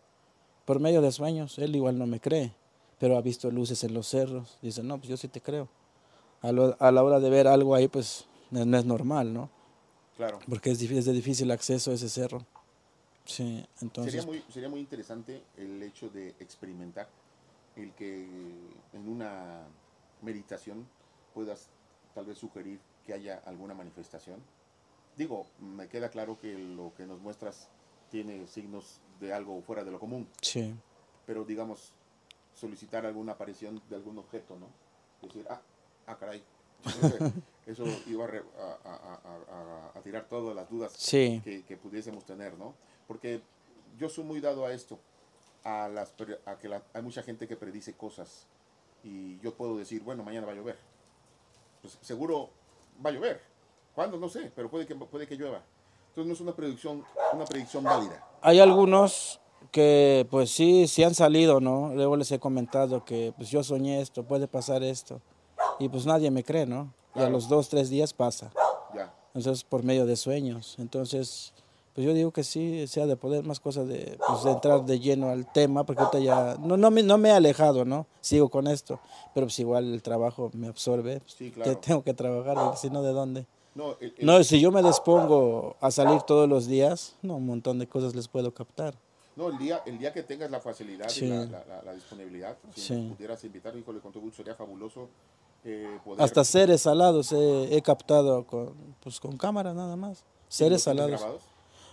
[0.65, 2.55] Por medio de sueños, él igual no me cree,
[2.99, 4.59] pero ha visto luces en los cerros.
[4.63, 5.69] Dice, no, pues yo sí te creo.
[6.41, 9.51] A, la hora de ver algo ahí, pues no es normal, ¿no?
[10.17, 10.39] Claro.
[10.49, 12.45] Porque es, es de difícil acceso a ese cerro.
[13.27, 14.15] Sí, entonces...
[14.15, 17.09] Sería muy, sería muy interesante el hecho de experimentar,
[17.77, 18.25] el que
[18.95, 19.67] en una
[20.23, 20.87] meditación
[21.35, 21.69] puedas
[22.15, 24.41] tal vez sugerir que haya alguna manifestación.
[25.17, 27.69] Digo, me queda claro que lo que nos muestras
[28.11, 30.29] tiene signos de algo fuera de lo común.
[30.41, 30.75] Sí.
[31.27, 31.93] Pero digamos,
[32.55, 34.69] solicitar alguna aparición de algún objeto, ¿no?
[35.27, 35.61] Decir, ah,
[36.07, 36.43] ah, caray,
[37.67, 38.27] eso iba
[39.95, 42.75] a, tirar todas las dudas que, pudiésemos tener, ¿no?
[43.07, 43.41] Porque
[43.99, 44.99] yo soy muy dado a esto,
[45.65, 46.13] a, las,
[46.45, 48.47] a que hay mucha gente que predice cosas
[49.05, 50.77] y yo puedo decir, bueno, mañana va a llover.
[51.81, 52.51] Pues seguro
[53.05, 53.52] va a llover.
[53.95, 54.19] ¿Cuándo?
[54.19, 55.63] No sé, pero puede que, puede que llueva.
[56.09, 58.27] Entonces no es una predicción, una predicción válida.
[58.43, 59.41] Hay algunos
[59.71, 61.93] que pues sí, sí han salido, ¿no?
[61.95, 65.21] Luego les he comentado que pues yo soñé esto, puede pasar esto
[65.79, 66.93] y pues nadie me cree, ¿no?
[67.15, 68.51] Y a los dos, tres días pasa.
[68.95, 69.13] Ya.
[69.35, 70.77] Entonces, por medio de sueños.
[70.79, 71.53] Entonces,
[71.95, 75.29] pues yo digo que sí, sea de poder más cosas de, pues, entrar de lleno
[75.29, 78.07] al tema, porque ahorita ya, no, no, me, no me he alejado, ¿no?
[78.23, 78.99] Sigo con esto,
[79.35, 81.21] pero pues igual el trabajo me absorbe.
[81.27, 81.77] Sí, claro.
[81.79, 83.47] tengo que trabajar, si no, ¿de dónde?
[83.75, 87.87] No, no, si yo me dispongo a salir todos los días, no, un montón de
[87.87, 88.95] cosas les puedo captar.
[89.35, 91.47] No, el día, el día que tengas la facilidad y la,
[91.83, 95.09] la, disponibilidad, si pudieras invitar, híjole, con todo gusto sería fabuloso
[95.65, 100.25] eh, Hasta seres alados he, captado con, pues, con cámara nada más.
[100.49, 101.23] Seres alados.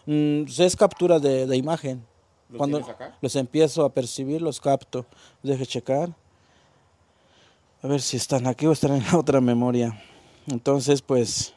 [0.05, 2.03] Mm, es captura de, imagen.
[2.57, 2.81] Cuando
[3.21, 5.05] los empiezo a percibir, los capto.
[5.43, 6.09] Deje checar.
[7.81, 10.01] A ver si están aquí o están en la otra memoria.
[10.47, 11.53] Entonces, pues,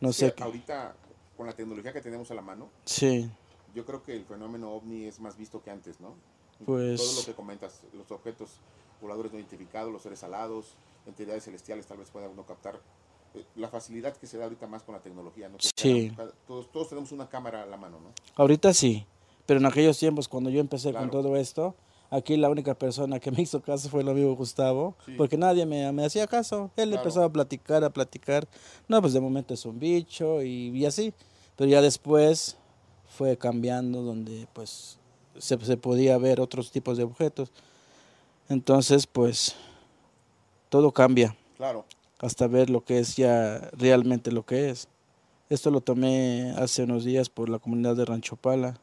[0.00, 0.34] no sé.
[0.40, 0.94] Ahorita,
[1.36, 3.30] con la tecnología que tenemos a la mano, sí.
[3.74, 6.14] yo creo que el fenómeno ovni es más visto que antes, ¿no?
[6.64, 7.00] Pues.
[7.00, 8.60] Todo lo que comentas, los objetos
[9.00, 10.74] voladores no identificados, los seres alados,
[11.06, 12.80] entidades celestiales tal vez pueda uno captar
[13.34, 15.58] eh, la facilidad que se da ahorita más con la tecnología, ¿no?
[15.76, 16.12] sí.
[16.46, 18.12] todos, todos tenemos una cámara a la mano, ¿no?
[18.34, 19.06] Ahorita sí,
[19.46, 21.74] pero en aquellos tiempos cuando yo empecé con todo esto,
[22.10, 25.90] aquí la única persona que me hizo caso fue el amigo Gustavo, porque nadie me,
[25.92, 26.70] me, hacía caso.
[26.76, 28.46] Él empezaba a platicar, a platicar.
[28.86, 31.12] No, pues de momento es un bicho y, y así.
[31.56, 32.56] Pero ya después
[33.06, 34.98] fue cambiando donde pues
[35.38, 37.50] se, se podía ver otros tipos de objetos.
[38.48, 39.56] Entonces, pues
[40.68, 41.36] todo cambia.
[41.56, 41.84] Claro.
[42.20, 44.88] Hasta ver lo que es ya realmente lo que es.
[45.48, 48.80] Esto lo tomé hace unos días por la comunidad de Rancho Pala.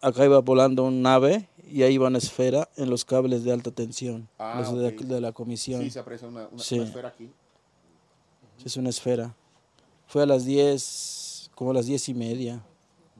[0.00, 3.70] Acá iba volando un nave y ahí iba una esfera en los cables de alta
[3.70, 5.82] tensión, ah, los de, la comisión.
[5.82, 7.30] Sí, se aprecia una, esfera aquí.
[8.64, 9.34] es una esfera.
[10.06, 12.64] Fue a las 10, como a las diez y media.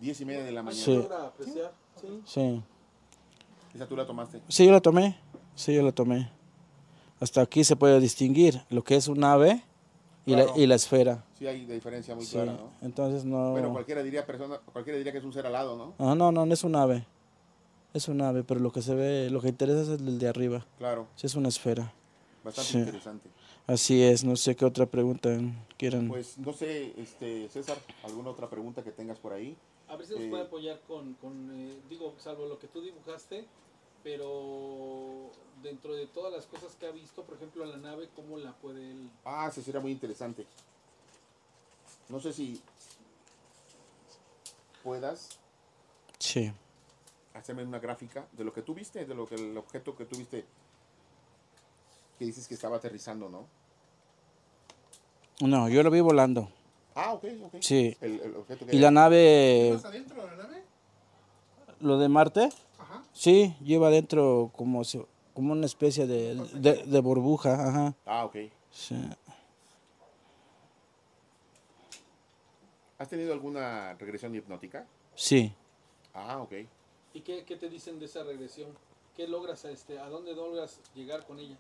[0.01, 0.85] Diez y media de la mañana.
[0.85, 1.02] Sí.
[2.24, 2.62] sí.
[3.74, 4.40] ¿Esa tú la tomaste?
[4.48, 5.18] Sí, yo la tomé.
[5.55, 6.31] Sí, yo la tomé.
[7.18, 9.64] Hasta aquí se puede distinguir lo que es un ave
[10.24, 11.24] y, la, y la esfera.
[11.39, 12.70] Sí, hay diferencia muy clara, ¿no?
[12.82, 13.52] Entonces no...
[13.52, 15.94] Bueno, cualquiera diría, persona, cualquiera diría que es un ser alado, ¿no?
[15.98, 17.06] Ah, no, no, no es un ave.
[17.97, 20.66] Es un ave, pero lo que se ve, lo que interesa es el de arriba.
[20.77, 21.06] Claro.
[21.16, 21.94] Sí, es una esfera.
[22.44, 23.31] Bastante interesante.
[23.66, 25.31] Así es, no sé qué otra pregunta
[25.78, 26.09] quieran.
[26.09, 29.56] Pues no sé, este César, alguna otra pregunta que tengas por ahí.
[29.89, 32.82] A ver si nos puede eh, apoyar con, con eh, digo, salvo lo que tú
[32.82, 33.47] dibujaste,
[34.05, 35.31] pero
[35.62, 38.90] dentro de todas las cosas que ha visto, por ejemplo, la nave, ¿cómo la puede
[38.90, 39.09] él?
[39.24, 40.44] Ah, eso sería muy interesante.
[42.10, 42.60] No sé si
[44.85, 45.39] puedas.
[46.18, 46.52] Sí.
[47.37, 50.17] Hacerme una gráfica de lo que tú viste, de lo que el objeto que tú
[50.17, 50.45] viste,
[52.19, 53.47] que dices que estaba aterrizando, ¿no?
[55.47, 56.49] No, yo lo vi volando.
[56.95, 57.57] Ah, ok, ok.
[57.61, 57.95] Sí.
[58.73, 59.79] ¿Y la nave?
[59.83, 60.63] ¿Qué adentro de la nave?
[61.81, 62.49] ¿Lo de Marte?
[63.13, 64.83] Sí, lleva adentro como,
[65.33, 67.69] como una especie de, de, burbuja.
[67.69, 67.95] Ajá.
[68.05, 68.37] Ah, ok.
[68.71, 68.95] Sí.
[72.99, 74.87] ¿Has tenido alguna regresión hipnótica?
[75.15, 75.55] Sí.
[76.15, 76.53] Ah, ok.
[77.17, 78.69] ¿Y qué, te dicen de esa regresión?
[79.17, 81.57] ¿Qué logras, este, a dónde logras llegar con ella?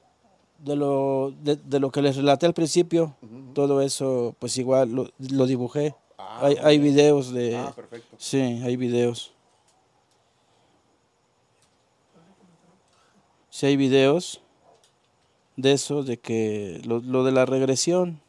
[0.58, 3.16] De lo, de, lo que les relaté al principio,
[3.54, 5.94] todo eso, pues igual lo, dibujé.
[6.18, 7.56] Ah, hay, hay videos de...
[7.56, 8.16] Ah, perfecto.
[8.18, 9.32] Sí, hay videos.
[13.48, 14.42] Sí hay videos
[15.56, 18.20] de eso, de que lo, lo de la regresión.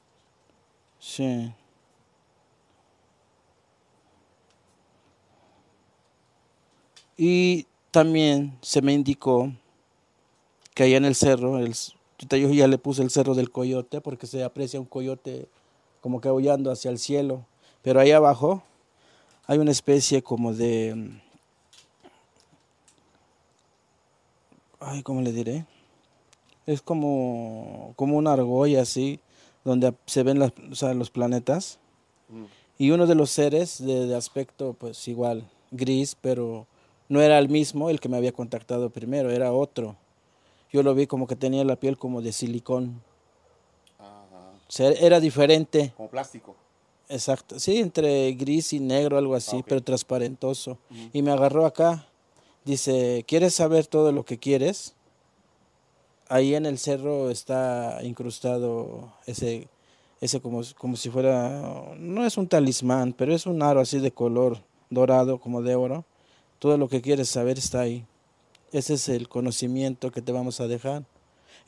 [0.98, 1.52] Sí.
[7.18, 9.52] Y también se me indicó
[10.76, 11.74] que allá en el cerro, el,
[12.20, 15.48] yo ya le puse el cerro del coyote porque se aprecia un coyote
[16.02, 17.44] como que aullando hacia el cielo.
[17.82, 18.62] Pero ahí abajo
[19.48, 21.20] hay una especie como de...
[24.80, 25.66] Ay, ¿cómo le diré?
[26.68, 29.20] Es como, como una argolla así,
[29.66, 31.80] donde se ven los planetas.
[32.30, 32.44] Mm.
[32.78, 36.68] Y uno de los seres de, de aspecto pues igual, gris, pero
[37.10, 39.96] no era el mismo el que me había contactado primero, era otro.
[40.72, 43.02] Yo lo vi como que tenía la piel como de silicón.
[44.78, 45.94] era diferente.
[45.96, 46.56] Como plástico.
[47.10, 50.78] Exacto, sí, entre gris y negro, algo así, pero transparentoso.
[51.14, 52.06] Y me agarró acá.
[52.66, 54.94] Dice, ¿quieres saber todo lo que quieres?
[56.28, 59.70] Ahí en el cerro está incrustado ese,
[60.20, 64.12] ese como, como si fuera, no es un talismán, pero es un aro así de
[64.12, 66.04] color dorado, como de oro
[66.60, 68.06] todo lo que quieres saber está ahí.
[68.72, 71.06] Ese es el conocimiento que te vamos a dejar.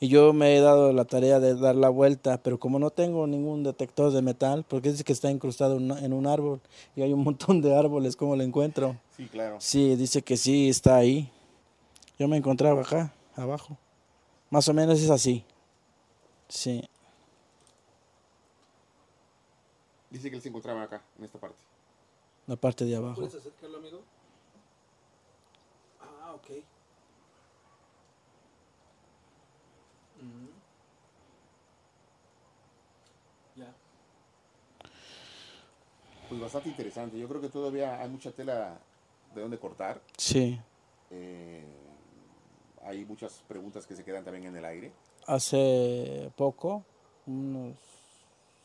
[0.02, 3.26] Y yo me he dado la tarea de dar la vuelta, pero como no tengo
[3.26, 6.60] ningún detector de metal, porque dice que está incrustado en un árbol
[6.96, 8.96] y hay un montón de árboles, ¿cómo lo encuentro?
[9.14, 9.56] Sí, claro.
[9.60, 11.30] Sí, dice que sí, está ahí.
[12.18, 13.76] Yo me encontraba acá, abajo.
[14.48, 15.44] Más o menos es así.
[16.48, 16.82] Sí.
[20.10, 21.58] Dice que él se encontraba acá, en esta parte.
[22.46, 23.16] La parte de abajo.
[23.16, 24.00] ¿Puedes acercarlo, amigo?
[36.30, 37.18] Pues bastante interesante.
[37.18, 38.78] Yo creo que todavía hay mucha tela
[39.34, 40.00] de donde cortar.
[40.16, 40.60] Sí.
[41.10, 41.64] Eh,
[42.84, 44.92] hay muchas preguntas que se quedan también en el aire.
[45.26, 46.84] Hace poco,
[47.26, 47.74] unos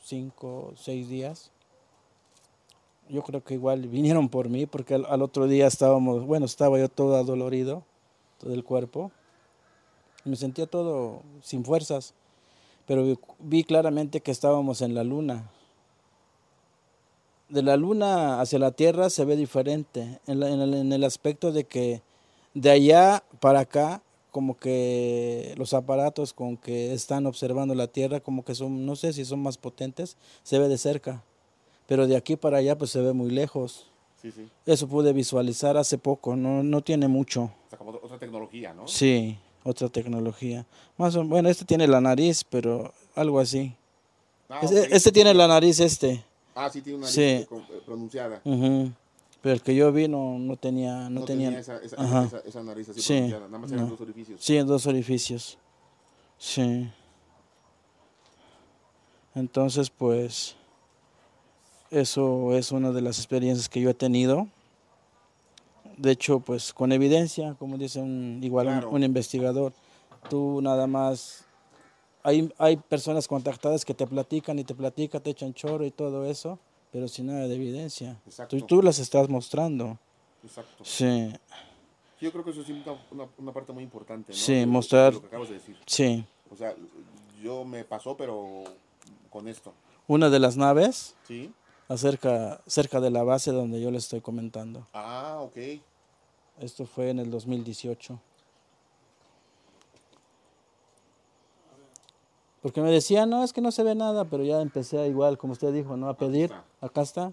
[0.04, 1.50] cinco, seis días,
[3.10, 6.88] yo creo que igual vinieron por mí porque al, otro día estábamos, bueno, estaba yo
[6.88, 7.84] todo adolorido,
[8.40, 9.12] todo el cuerpo.
[10.24, 12.14] Me sentía todo sin fuerzas,
[12.86, 15.50] pero vi claramente que estábamos en la luna
[17.50, 22.02] de la luna hacia la tierra se ve diferente, en, el, aspecto de que
[22.54, 24.02] de allá para acá,
[24.32, 29.14] como que los aparatos con que están observando la tierra, como que son, no sé
[29.14, 31.24] si son más potentes, se ve de cerca,
[31.88, 33.88] pero de aquí para allá pues se ve muy lejos.
[34.66, 37.52] Eso pude visualizar hace poco, no, no tiene mucho.
[38.02, 38.88] otra tecnología, ¿no?
[38.88, 40.66] Sí, otra tecnología.
[40.98, 43.76] Más bueno, este tiene la nariz, pero algo así.
[44.50, 46.26] Ah, este, este tiene la nariz este.
[46.56, 47.48] Ah, sí, tiene una nariz eh,
[47.86, 48.42] pronunciada.
[48.44, 51.10] Pero el que yo vi no, no tenía...
[51.10, 54.44] No, tenía, esa, esa, esa, nariz así pronunciada, nada más eran dos orificios.
[54.44, 55.58] Sí, en dos orificios.
[56.40, 56.90] Sí.
[59.36, 60.56] Entonces, pues,
[61.92, 64.48] eso es una de las experiencias que yo he tenido.
[65.98, 69.74] De hecho, pues con evidencia, como dice un, igual un, investigador,
[70.30, 71.45] tú nada más
[72.26, 76.26] hay, hay personas contactadas que te platican y te platican, te echan choro y todo
[76.26, 76.58] eso,
[76.92, 78.20] pero sin nada de evidencia.
[78.50, 80.00] Tú, tú las estás mostrando.
[80.44, 80.84] Exacto.
[80.84, 81.32] Sí.
[82.20, 84.38] Yo creo que eso es una, una, parte muy importante, ¿no?
[84.38, 85.14] Sí, mostrar.
[85.14, 85.78] Lo que acabas de decir.
[85.86, 86.26] Sí.
[86.50, 86.76] O sea,
[87.44, 88.64] yo me pasó, pero
[89.30, 89.72] con esto.
[90.08, 91.16] Una de las naves.
[91.28, 91.54] Sí.
[91.88, 94.88] Acerca, cerca de la base donde yo le estoy comentando.
[94.94, 95.80] Ah, ok.
[96.60, 98.20] Esto fue en el 2018.
[102.66, 105.38] Porque me decía, no, es que no se ve nada, pero ya empecé a igual,
[105.38, 106.10] como usted dijo, ¿no?
[106.10, 106.52] A pedir.
[106.82, 107.32] Acá está.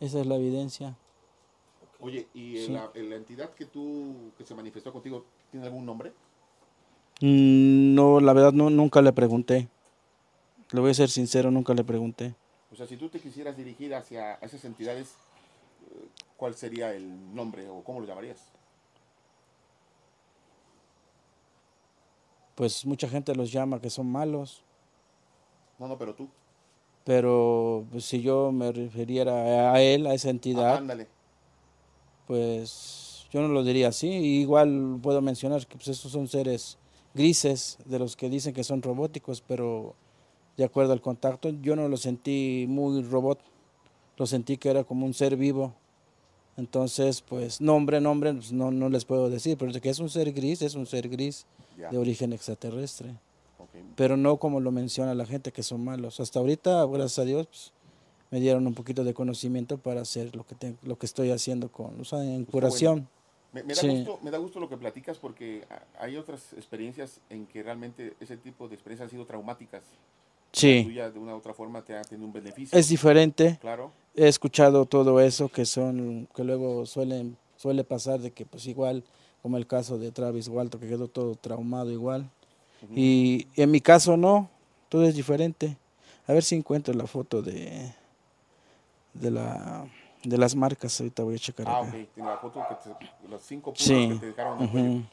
[0.00, 0.96] Esa es la evidencia.
[2.00, 6.12] Oye, ¿y la, entidad que tú, que se manifestó contigo, tiene algún nombre?
[7.20, 9.68] Mm, no, la verdad no, nunca le pregunté.
[10.72, 12.34] Le voy a ser sincero, nunca le pregunté.
[12.72, 15.14] O sea, si tú te quisieras dirigir hacia esas entidades,
[15.88, 18.50] eh, ¿cuál sería el nombre o cómo lo llamarías?
[22.54, 24.62] Pues mucha gente los llama que son malos.
[25.78, 26.28] No, no, pero tú.
[27.04, 31.08] Pero pues, si yo me refiriera a él, a esa entidad, ándale.
[32.26, 34.08] pues yo no lo diría así.
[34.08, 36.78] igual puedo mencionar que pues, esos son seres
[37.12, 39.94] grises, de los que dicen que son robóticos, pero
[40.56, 43.40] de acuerdo al contacto, yo no lo sentí muy robot.
[44.16, 45.74] Lo sentí que era como un ser vivo.
[46.56, 50.32] Entonces, pues nombre, nombre, pues, no, no les puedo decir, pero que es un ser
[50.32, 51.46] gris, es un ser gris
[51.90, 53.14] de origen extraterrestre.
[53.96, 56.20] Pero no como lo menciona la gente, que son malos.
[56.20, 57.72] Hasta ahorita, gracias a Dios, pues,
[58.30, 62.00] me dieron un poquito de conocimiento para hacer lo que, lo que estoy haciendo con,
[62.00, 63.08] o sea, en curación.
[63.52, 65.64] Me, da gusto, me da gusto lo que platicas porque
[65.98, 69.82] hay otras experiencias en que realmente ese tipo de experiencias han sido traumáticas.
[70.50, 70.84] Sí.
[70.84, 72.78] de una u otra forma te ha tenido un beneficio.
[72.78, 73.58] Es diferente.
[73.60, 73.92] Claro.
[74.16, 79.02] He escuchado todo eso que son, que luego suelen, suele pasar de que pues igual,
[79.42, 82.30] como el caso de Travis Walton, que quedó todo traumado igual.
[82.94, 84.50] Y en mi caso no,
[84.88, 85.76] todo es diferente.
[86.26, 87.92] A ver si encuentro la foto de,
[89.14, 89.86] de la
[90.24, 91.66] de las marcas, ahorita voy a checar.
[91.68, 95.08] Ah, ok, tiene la foto que los cinco puntos que te dejaron en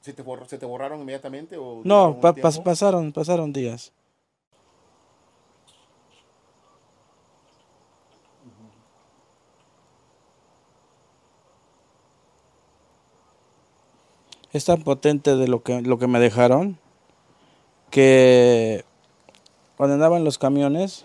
[0.00, 1.56] ¿Se te, ¿Se te borraron inmediatamente?
[1.56, 3.92] O no, pasaron, pasaron días.
[14.56, 16.78] Es tan potente de lo que, lo que me dejaron
[17.90, 18.86] que
[19.76, 21.04] cuando andaba en los camiones,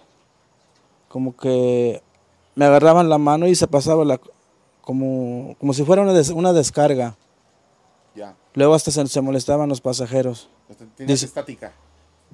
[1.10, 2.02] como que
[2.56, 4.22] me agarraban la mano y se pasaba la,
[4.80, 7.18] como, como si fuera una, una descarga.
[8.54, 10.50] Luego hasta se, molestaban los pasajeros.
[10.96, 11.74] ¿Tiene estática?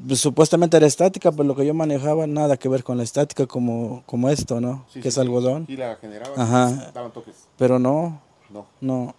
[0.07, 3.48] Pues, supuestamente era estática, pero lo que yo manejaba nada que ver con la estática
[3.48, 4.85] como, como esto, ¿no?
[4.94, 5.65] que es algodón.
[5.68, 6.91] Y la generaba, Ajá.
[7.57, 8.22] Pero no,
[8.52, 8.68] no.
[8.81, 9.15] No.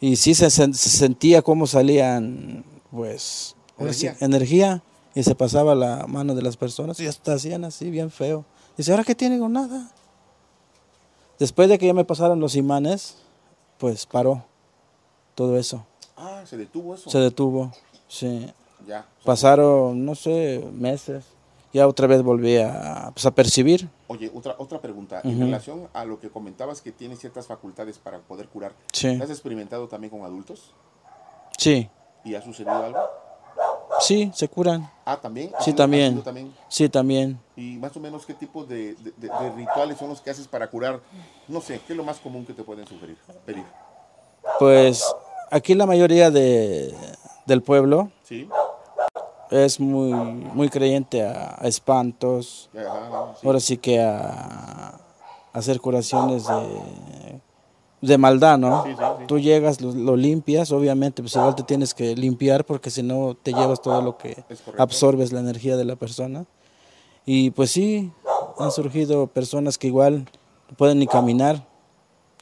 [0.00, 4.16] Y sí se, sentía cómo salían, pues, energía.
[4.20, 4.82] energía.
[5.14, 8.44] y se pasaba la mano de las personas y hasta hacían así, bien feo.
[8.76, 9.90] Dice, ¿ahora qué tienen con nada?
[11.38, 13.16] Después de que ya me pasaron los imanes,
[13.78, 14.44] pues paró
[15.34, 15.84] todo eso.
[16.16, 17.10] Ah, se detuvo eso.
[17.10, 17.72] Se detuvo,
[18.08, 18.52] sí.
[18.86, 19.06] Ya.
[19.24, 21.24] Pasaron, no sé, meses.
[21.78, 23.88] Ya otra vez volví a, pues, a percibir.
[24.08, 25.20] Oye, otra, otra pregunta.
[25.22, 29.16] En relación a lo que comentabas que tiene ciertas facultades para poder curar, sí.
[29.22, 30.74] ¿has experimentado también con adultos?
[31.56, 31.88] Sí.
[32.24, 32.98] ¿Y ha sucedido algo?
[34.00, 34.90] Sí, se curan.
[35.04, 35.52] Ah, ¿también?
[35.60, 36.20] Sí, también.
[36.68, 37.38] Sí, también.
[37.54, 38.96] ¿Y más o menos qué tipo de,
[39.56, 40.98] rituales son los que haces para curar?
[41.46, 43.64] No sé, ¿qué es lo más común que te pueden sugerir, pedir?
[44.58, 45.04] Pues
[45.48, 46.92] aquí la mayoría de,
[47.46, 48.10] del pueblo
[49.50, 52.70] es muy, muy creyente a, espantos.
[53.44, 55.00] Ahora sí que a,
[55.52, 57.40] hacer curaciones de,
[58.00, 58.84] de maldad, ¿no?
[59.26, 63.52] Tú llegas, lo, limpias, obviamente, pues igual te tienes que limpiar porque si no te
[63.52, 64.44] llevas todo lo que
[64.76, 66.46] absorbes la energía de la persona.
[67.26, 68.12] Y pues sí,
[68.58, 70.26] han surgido personas que igual
[70.76, 71.66] pueden ni caminar.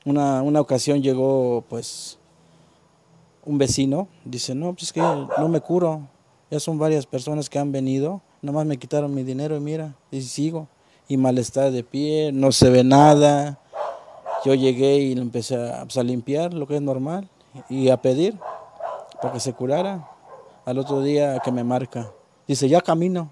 [0.05, 2.19] Una, una ocasión llegó pues
[3.45, 6.09] un vecino, dice, no, pues es que no me curo,
[6.51, 10.23] ya son varias personas que han venido, nomás me quitaron mi dinero y mira, y
[10.23, 10.68] sigo.
[11.09, 13.60] Y malestar de pie, no se ve nada.
[14.44, 17.28] Yo llegué y empecé a, pues, a limpiar, lo que es normal,
[17.68, 18.36] y a pedir
[19.23, 20.09] para que se curara.
[20.64, 22.10] Al otro día que me marca,
[22.48, 23.31] dice, ya camino.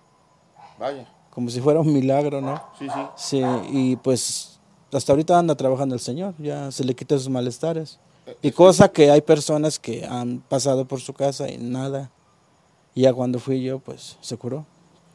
[0.78, 1.06] Vaya.
[1.30, 2.62] Como si fuera un milagro, ¿no?
[2.78, 3.00] Sí, sí.
[3.16, 3.42] Sí,
[3.72, 4.60] y pues
[4.92, 7.98] hasta ahorita anda trabajando el Señor, ya se le quita sus malestares.
[8.40, 12.10] Y cosa que hay personas que han pasado por su casa y nada.
[12.94, 14.66] Y ya cuando fui yo, pues se curó.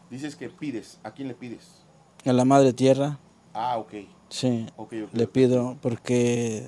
[0.10, 0.99] Dices que pides.
[1.03, 1.84] ¿A quién le pides?
[2.26, 3.19] A la Madre Tierra.
[3.53, 3.93] Ah, ok.
[4.30, 4.68] Sí,
[5.14, 6.68] le pido porque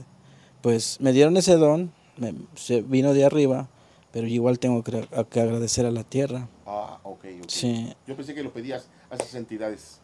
[0.62, 1.92] pues me dieron ese don,
[2.56, 3.70] se vino de arriba,
[4.12, 6.48] pero igual tengo que, agradecer a la Tierra.
[6.66, 7.50] Ah, ok, ok.
[7.50, 7.94] Sí.
[8.08, 10.00] Yo pensé que lo pedías a esas entidades.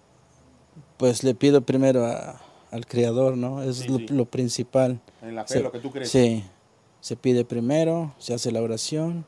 [0.97, 2.39] Pues le pido primero a,
[2.71, 3.63] al Creador, ¿no?
[3.63, 4.99] Es lo, principal.
[5.21, 6.09] En la fe, lo que tú crees.
[6.09, 6.43] Sí,
[6.99, 9.25] se pide primero, se hace la oración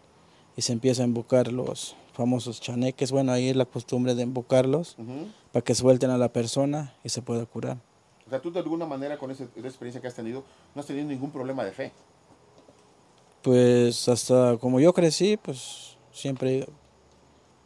[0.60, 3.14] y se empieza a invocar los famosos chaneques.
[3.14, 4.98] Bueno, ahí es la costumbre de invocarlos
[5.54, 7.78] para que suelten a la persona y se pueda curar.
[8.28, 10.44] O sea, tú de alguna manera con esa, experiencia que has tenido,
[10.76, 11.94] no has tenido ningún problema de fe.
[13.42, 16.68] Pues hasta como yo crecí, pues siempre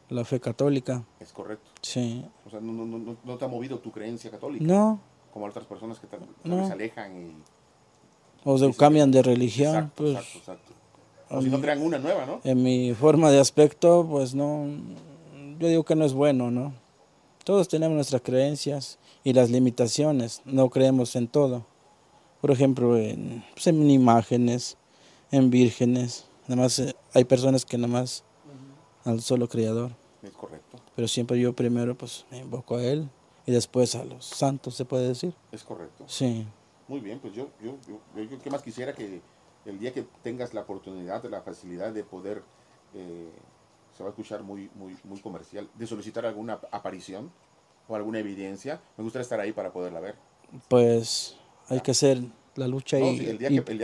[0.09, 1.03] la fe católica.
[1.19, 1.67] Es correcto.
[1.81, 2.23] Sí.
[2.45, 4.63] O sea, no, no, no te ha movido tu creencia católica.
[4.63, 4.99] No,
[5.33, 7.35] como otras personas que se alejan y...
[8.43, 9.75] O se cambian de religión.
[9.75, 10.82] Exacto, pues, exacto, exacto.
[11.29, 12.41] O si no crean una nueva, ¿no?
[12.43, 14.67] En mi forma de aspecto, pues no,
[15.59, 16.73] yo digo que no es bueno, ¿no?
[17.43, 21.65] Todos tenemos nuestras creencias y las limitaciones, no creemos en todo.
[22.41, 24.77] Por ejemplo, en, pues, en imágenes,
[25.31, 28.23] en vírgenes, nada más eh, hay personas que nada más
[29.05, 29.91] al solo creador.
[30.21, 30.77] Es correcto.
[30.95, 33.09] Pero siempre yo primero pues me invoco a él
[33.45, 35.33] y después a los santos, se puede decir.
[35.51, 36.05] Es correcto.
[36.07, 36.45] Sí.
[36.87, 39.21] Muy bien, pues yo, yo, yo, ¿qué más quisiera que
[39.65, 42.43] el día que tengas la oportunidad, la facilidad de poder,
[42.93, 43.29] eh,
[43.95, 47.31] se va a escuchar muy, muy, muy comercial, de solicitar alguna aparición
[47.87, 50.15] o alguna evidencia, me gustaría estar ahí para poderla ver.
[50.67, 51.37] Pues
[51.69, 52.21] hay que hacer
[52.55, 53.37] la lucha y,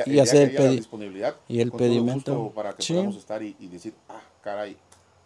[0.05, 2.51] y, hacer el, disponibilidad y el pedimento.
[2.53, 4.77] para que podamos estar y, decir ah caray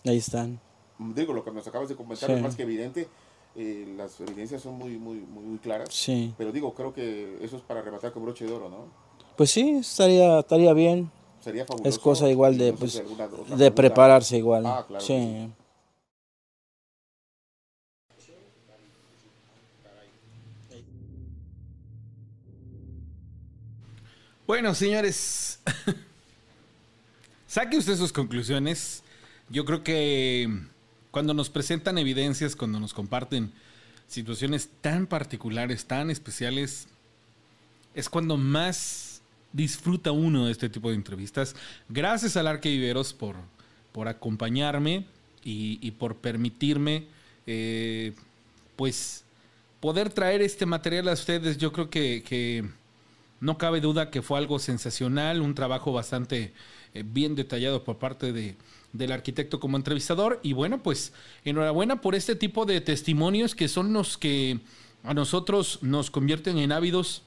[0.06, 0.60] ahí están.
[0.98, 3.10] Digo lo que nos acabas de comentar es más que evidente
[3.56, 5.90] eh, las evidencias son muy muy muy, claras.
[5.94, 6.34] Sí.
[6.38, 9.03] Pero digo creo que eso es para rematar con broche de oro no
[9.36, 11.12] pues sí estaría estaría bien
[11.42, 13.02] sería fabuloso es cosa igual de pues,
[13.56, 15.50] de prepararse igual ah, claro sí.
[24.46, 25.60] Bueno, señores,
[27.48, 29.02] saque usted sus conclusiones.
[29.50, 30.50] Yo creo que
[31.12, 33.54] cuando nos presentan evidencias, cuando nos comparten
[34.08, 36.88] situaciones tan particulares, tan especiales,
[37.96, 39.12] es cuando más
[39.54, 41.56] disfruta uno de este tipo de entrevistas.
[41.88, 43.38] Gracias al Arque Viveros por,
[43.92, 45.06] por acompañarme
[45.46, 47.06] y, por permitirme,
[47.48, 48.14] eh,
[48.76, 49.24] pues,
[49.80, 51.58] poder traer este material a ustedes.
[51.58, 52.66] Yo creo que
[53.44, 56.54] no cabe duda que fue algo sensacional, un trabajo bastante
[56.94, 58.56] eh, bien detallado por parte de,
[58.94, 60.40] del arquitecto como entrevistador.
[60.44, 61.12] Y bueno, pues
[61.44, 64.62] enhorabuena por este tipo de testimonios que son los que
[65.04, 67.24] a nosotros nos convierten en ávidos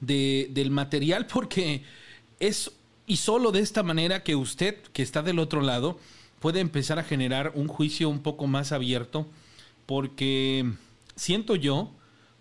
[0.00, 1.82] de, del material porque
[2.40, 2.70] es
[3.06, 5.98] y solo de esta manera que usted que está del otro lado
[6.40, 9.26] puede empezar a generar un juicio un poco más abierto
[9.86, 10.72] porque
[11.14, 11.92] siento yo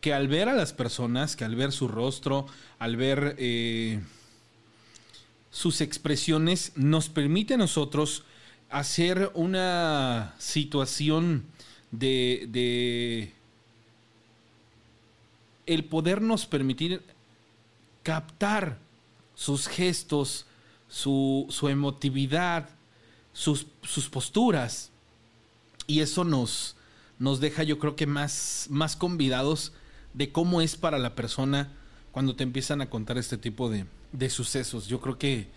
[0.02, 2.46] que al ver a las personas, que al ver su rostro,
[2.78, 4.02] al ver eh,
[5.50, 8.24] sus expresiones, nos permite a nosotros
[8.70, 11.46] hacer una situación
[11.90, 13.32] de, de
[15.66, 17.02] el podernos permitir
[18.06, 18.78] captar
[19.34, 20.46] sus gestos,
[20.88, 22.70] su, su emotividad,
[23.34, 24.92] sus, sus, posturas.
[25.88, 26.76] Y eso nos,
[27.18, 29.74] nos deja, yo creo que más, más convidados
[30.14, 31.74] de cómo es para la persona
[32.12, 34.86] cuando te empiezan a contar este tipo de, sucesos.
[34.88, 35.48] Yo creo que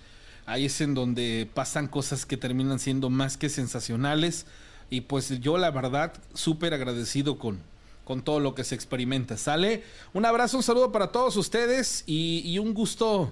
[0.47, 4.47] ahí es en donde pasan cosas que terminan siendo más que sensacionales.
[4.89, 7.61] Y pues yo la verdad súper agradecido con,
[8.09, 9.37] con todo lo que se experimenta.
[9.37, 9.85] ¿Sale?
[10.15, 13.31] Un abrazo, un saludo para todos ustedes y, un gusto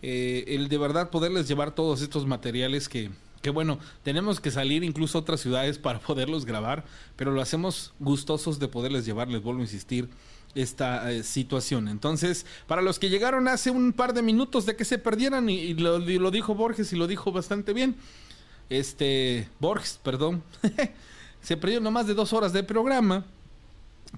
[0.00, 3.10] eh, el de verdad poderles llevar todos estos materiales que,
[3.42, 6.86] que bueno, tenemos que salir incluso a otras ciudades para poderlos grabar,
[7.16, 10.08] pero lo hacemos gustosos de poderles llevar, les vuelvo a insistir
[10.54, 11.86] esta eh, situación.
[11.88, 15.74] Entonces, para los que llegaron hace un par de minutos de que se perdieran, y,
[15.74, 17.96] lo, dijo Borges y lo dijo bastante bien,
[18.70, 20.42] este, Borges, perdón,
[21.42, 23.26] se perdió no más de dos horas de programa,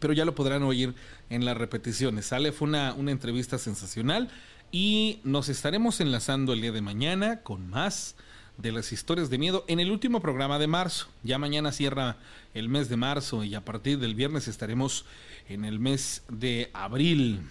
[0.01, 0.95] pero ya lo podrán oír
[1.31, 2.27] en las repeticiones.
[2.27, 4.31] Sale, fue una, una entrevista sensacional
[4.73, 8.17] y nos estaremos enlazando el día de mañana con más
[8.59, 11.09] de las historias de miedo en el último programa de marzo.
[11.23, 12.17] Ya mañana cierra
[12.55, 15.05] el mes de marzo y a partir del viernes estaremos
[15.49, 17.43] en el mes de abril.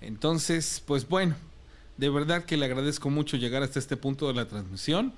[0.00, 1.34] Entonces, pues bueno,
[1.96, 5.12] de verdad que le agradezco mucho llegar hasta este punto de la transmisión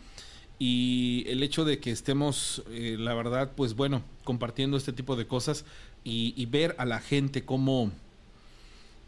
[0.59, 5.27] y el hecho de que estemos, eh, la verdad, pues bueno, compartiendo este tipo de
[5.27, 5.65] cosas
[6.09, 7.93] y, ver a la gente cómo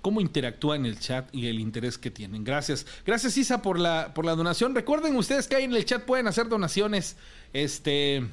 [0.02, 2.42] cómo interactúa en el chat y el interés que tienen.
[2.42, 2.86] Gracias.
[3.04, 4.74] Gracias Isa por la por la donación.
[4.74, 7.16] Recuerden ustedes que ahí en el chat pueden hacer donaciones.
[7.52, 8.24] Este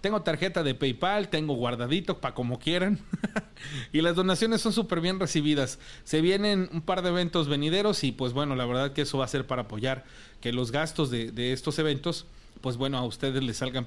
[0.00, 2.98] tengo tarjeta de PayPal, tengo guardadito para como quieran.
[3.92, 5.78] y las donaciones son súper bien recibidas.
[6.02, 9.24] Se vienen un par de eventos venideros y pues bueno, la verdad que eso va
[9.24, 10.04] a ser para apoyar
[10.40, 12.26] que los gastos de, de estos eventos,
[12.60, 13.86] pues bueno, a ustedes les salgan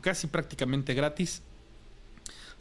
[0.00, 1.42] casi prácticamente gratis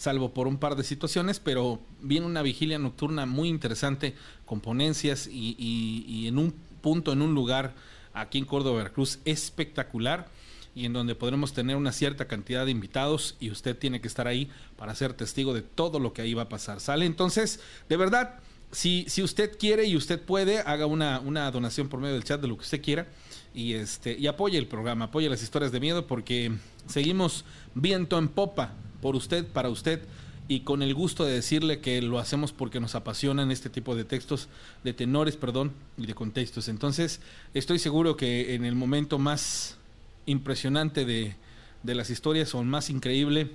[0.01, 4.15] salvo por un par de situaciones, pero viene una vigilia nocturna muy interesante
[4.45, 7.75] con ponencias y, en un punto, en un lugar
[8.11, 10.27] aquí en Córdoba, Veracruz, espectacular
[10.73, 14.27] y en donde podremos tener una cierta cantidad de invitados y usted tiene que estar
[14.27, 16.79] ahí para ser testigo de todo lo que ahí va a pasar.
[16.79, 17.05] ¿Sale?
[17.05, 18.39] Entonces, de verdad,
[18.71, 22.41] si, si usted quiere y usted puede, haga una, una donación por medio del chat
[22.41, 23.07] de lo que usted quiera
[23.53, 26.51] y, este, y apoye el programa, apoye las historias de miedo porque
[26.87, 27.45] seguimos
[27.75, 30.01] viento en popa por usted, para usted
[30.47, 34.03] y con el gusto de decirle que lo hacemos porque nos apasionan este tipo de
[34.03, 34.49] textos,
[34.83, 36.67] de tenores, perdón, y de contextos.
[36.67, 37.21] Entonces,
[37.53, 39.77] estoy seguro que en el momento más
[40.25, 41.35] impresionante de,
[41.83, 43.51] de las historias o más increíble,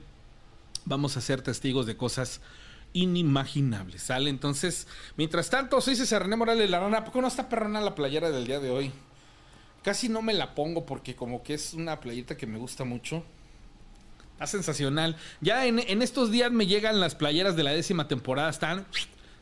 [0.86, 2.40] vamos a ser testigos de cosas
[2.93, 4.31] inimaginables, ¿sale?
[4.31, 4.86] Entonces,
[5.16, 8.31] mientras tanto, soy César René Morales La Rana, ¿por qué no está perrona la playera
[8.31, 8.90] del día de hoy?
[9.82, 13.23] Casi no me la pongo porque como que es una playita que me gusta mucho.
[14.36, 15.16] Está sensacional.
[15.40, 18.50] Ya en, estos días me llegan las playeras de la décima temporada.
[18.50, 18.86] Están.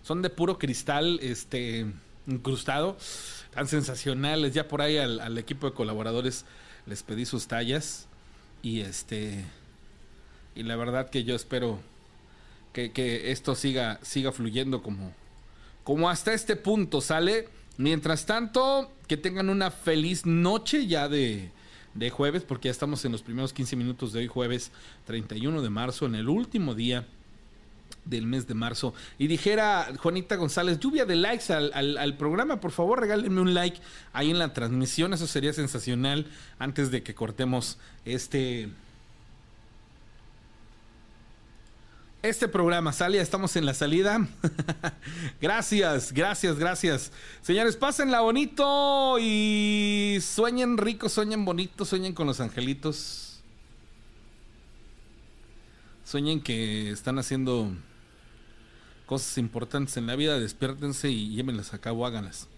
[0.04, 1.86] Son de puro cristal, este.
[2.28, 2.96] incrustado.
[3.52, 4.54] Tan sensacionales.
[4.54, 6.44] Ya por ahí al, equipo de colaboradores
[6.86, 8.06] les pedí sus tallas.
[8.62, 9.44] Y este.
[10.54, 11.80] Y la verdad que yo espero
[12.72, 15.12] que, esto siga, siga fluyendo como,
[15.82, 17.48] como hasta este punto, ¿sale?
[17.78, 21.50] Mientras tanto, que tengan una feliz noche ya de,
[21.94, 24.72] de jueves, porque ya estamos en los primeros 15 minutos de hoy, jueves
[25.06, 27.06] 31 de marzo, en el último día
[28.04, 28.94] del mes de marzo.
[29.18, 33.80] Y dijera Juanita González, lluvia de likes al, programa, por favor regálenme un like
[34.12, 36.26] ahí en la transmisión, eso sería sensacional
[36.58, 38.68] antes de que cortemos este...
[42.24, 44.26] Este programa sale, estamos en la salida.
[45.42, 47.12] gracias, gracias, gracias.
[47.42, 53.42] Señores, pásenla bonito y sueñen rico, sueñen bonito, sueñen con los angelitos.
[56.02, 57.70] Sueñen que están haciendo
[59.04, 62.48] cosas importantes en la vida, despiértense y llévenlas a cabo, háganlas.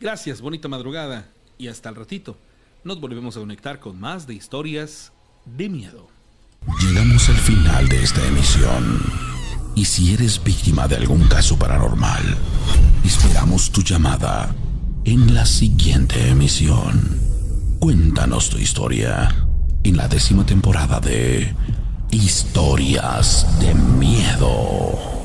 [0.00, 2.36] Gracias, bonita madrugada y hasta el ratito.
[2.82, 5.12] Nos volvemos a conectar con más de historias
[5.44, 6.19] de miedo.
[6.66, 9.02] Llegamos al final de esta emisión.
[9.74, 12.36] Y si eres víctima de algún caso paranormal,
[13.04, 14.54] esperamos tu llamada
[15.04, 17.18] en la siguiente emisión.
[17.78, 19.34] Cuéntanos tu historia
[19.84, 21.54] en la décima temporada de
[22.10, 25.19] Historias de Miedo.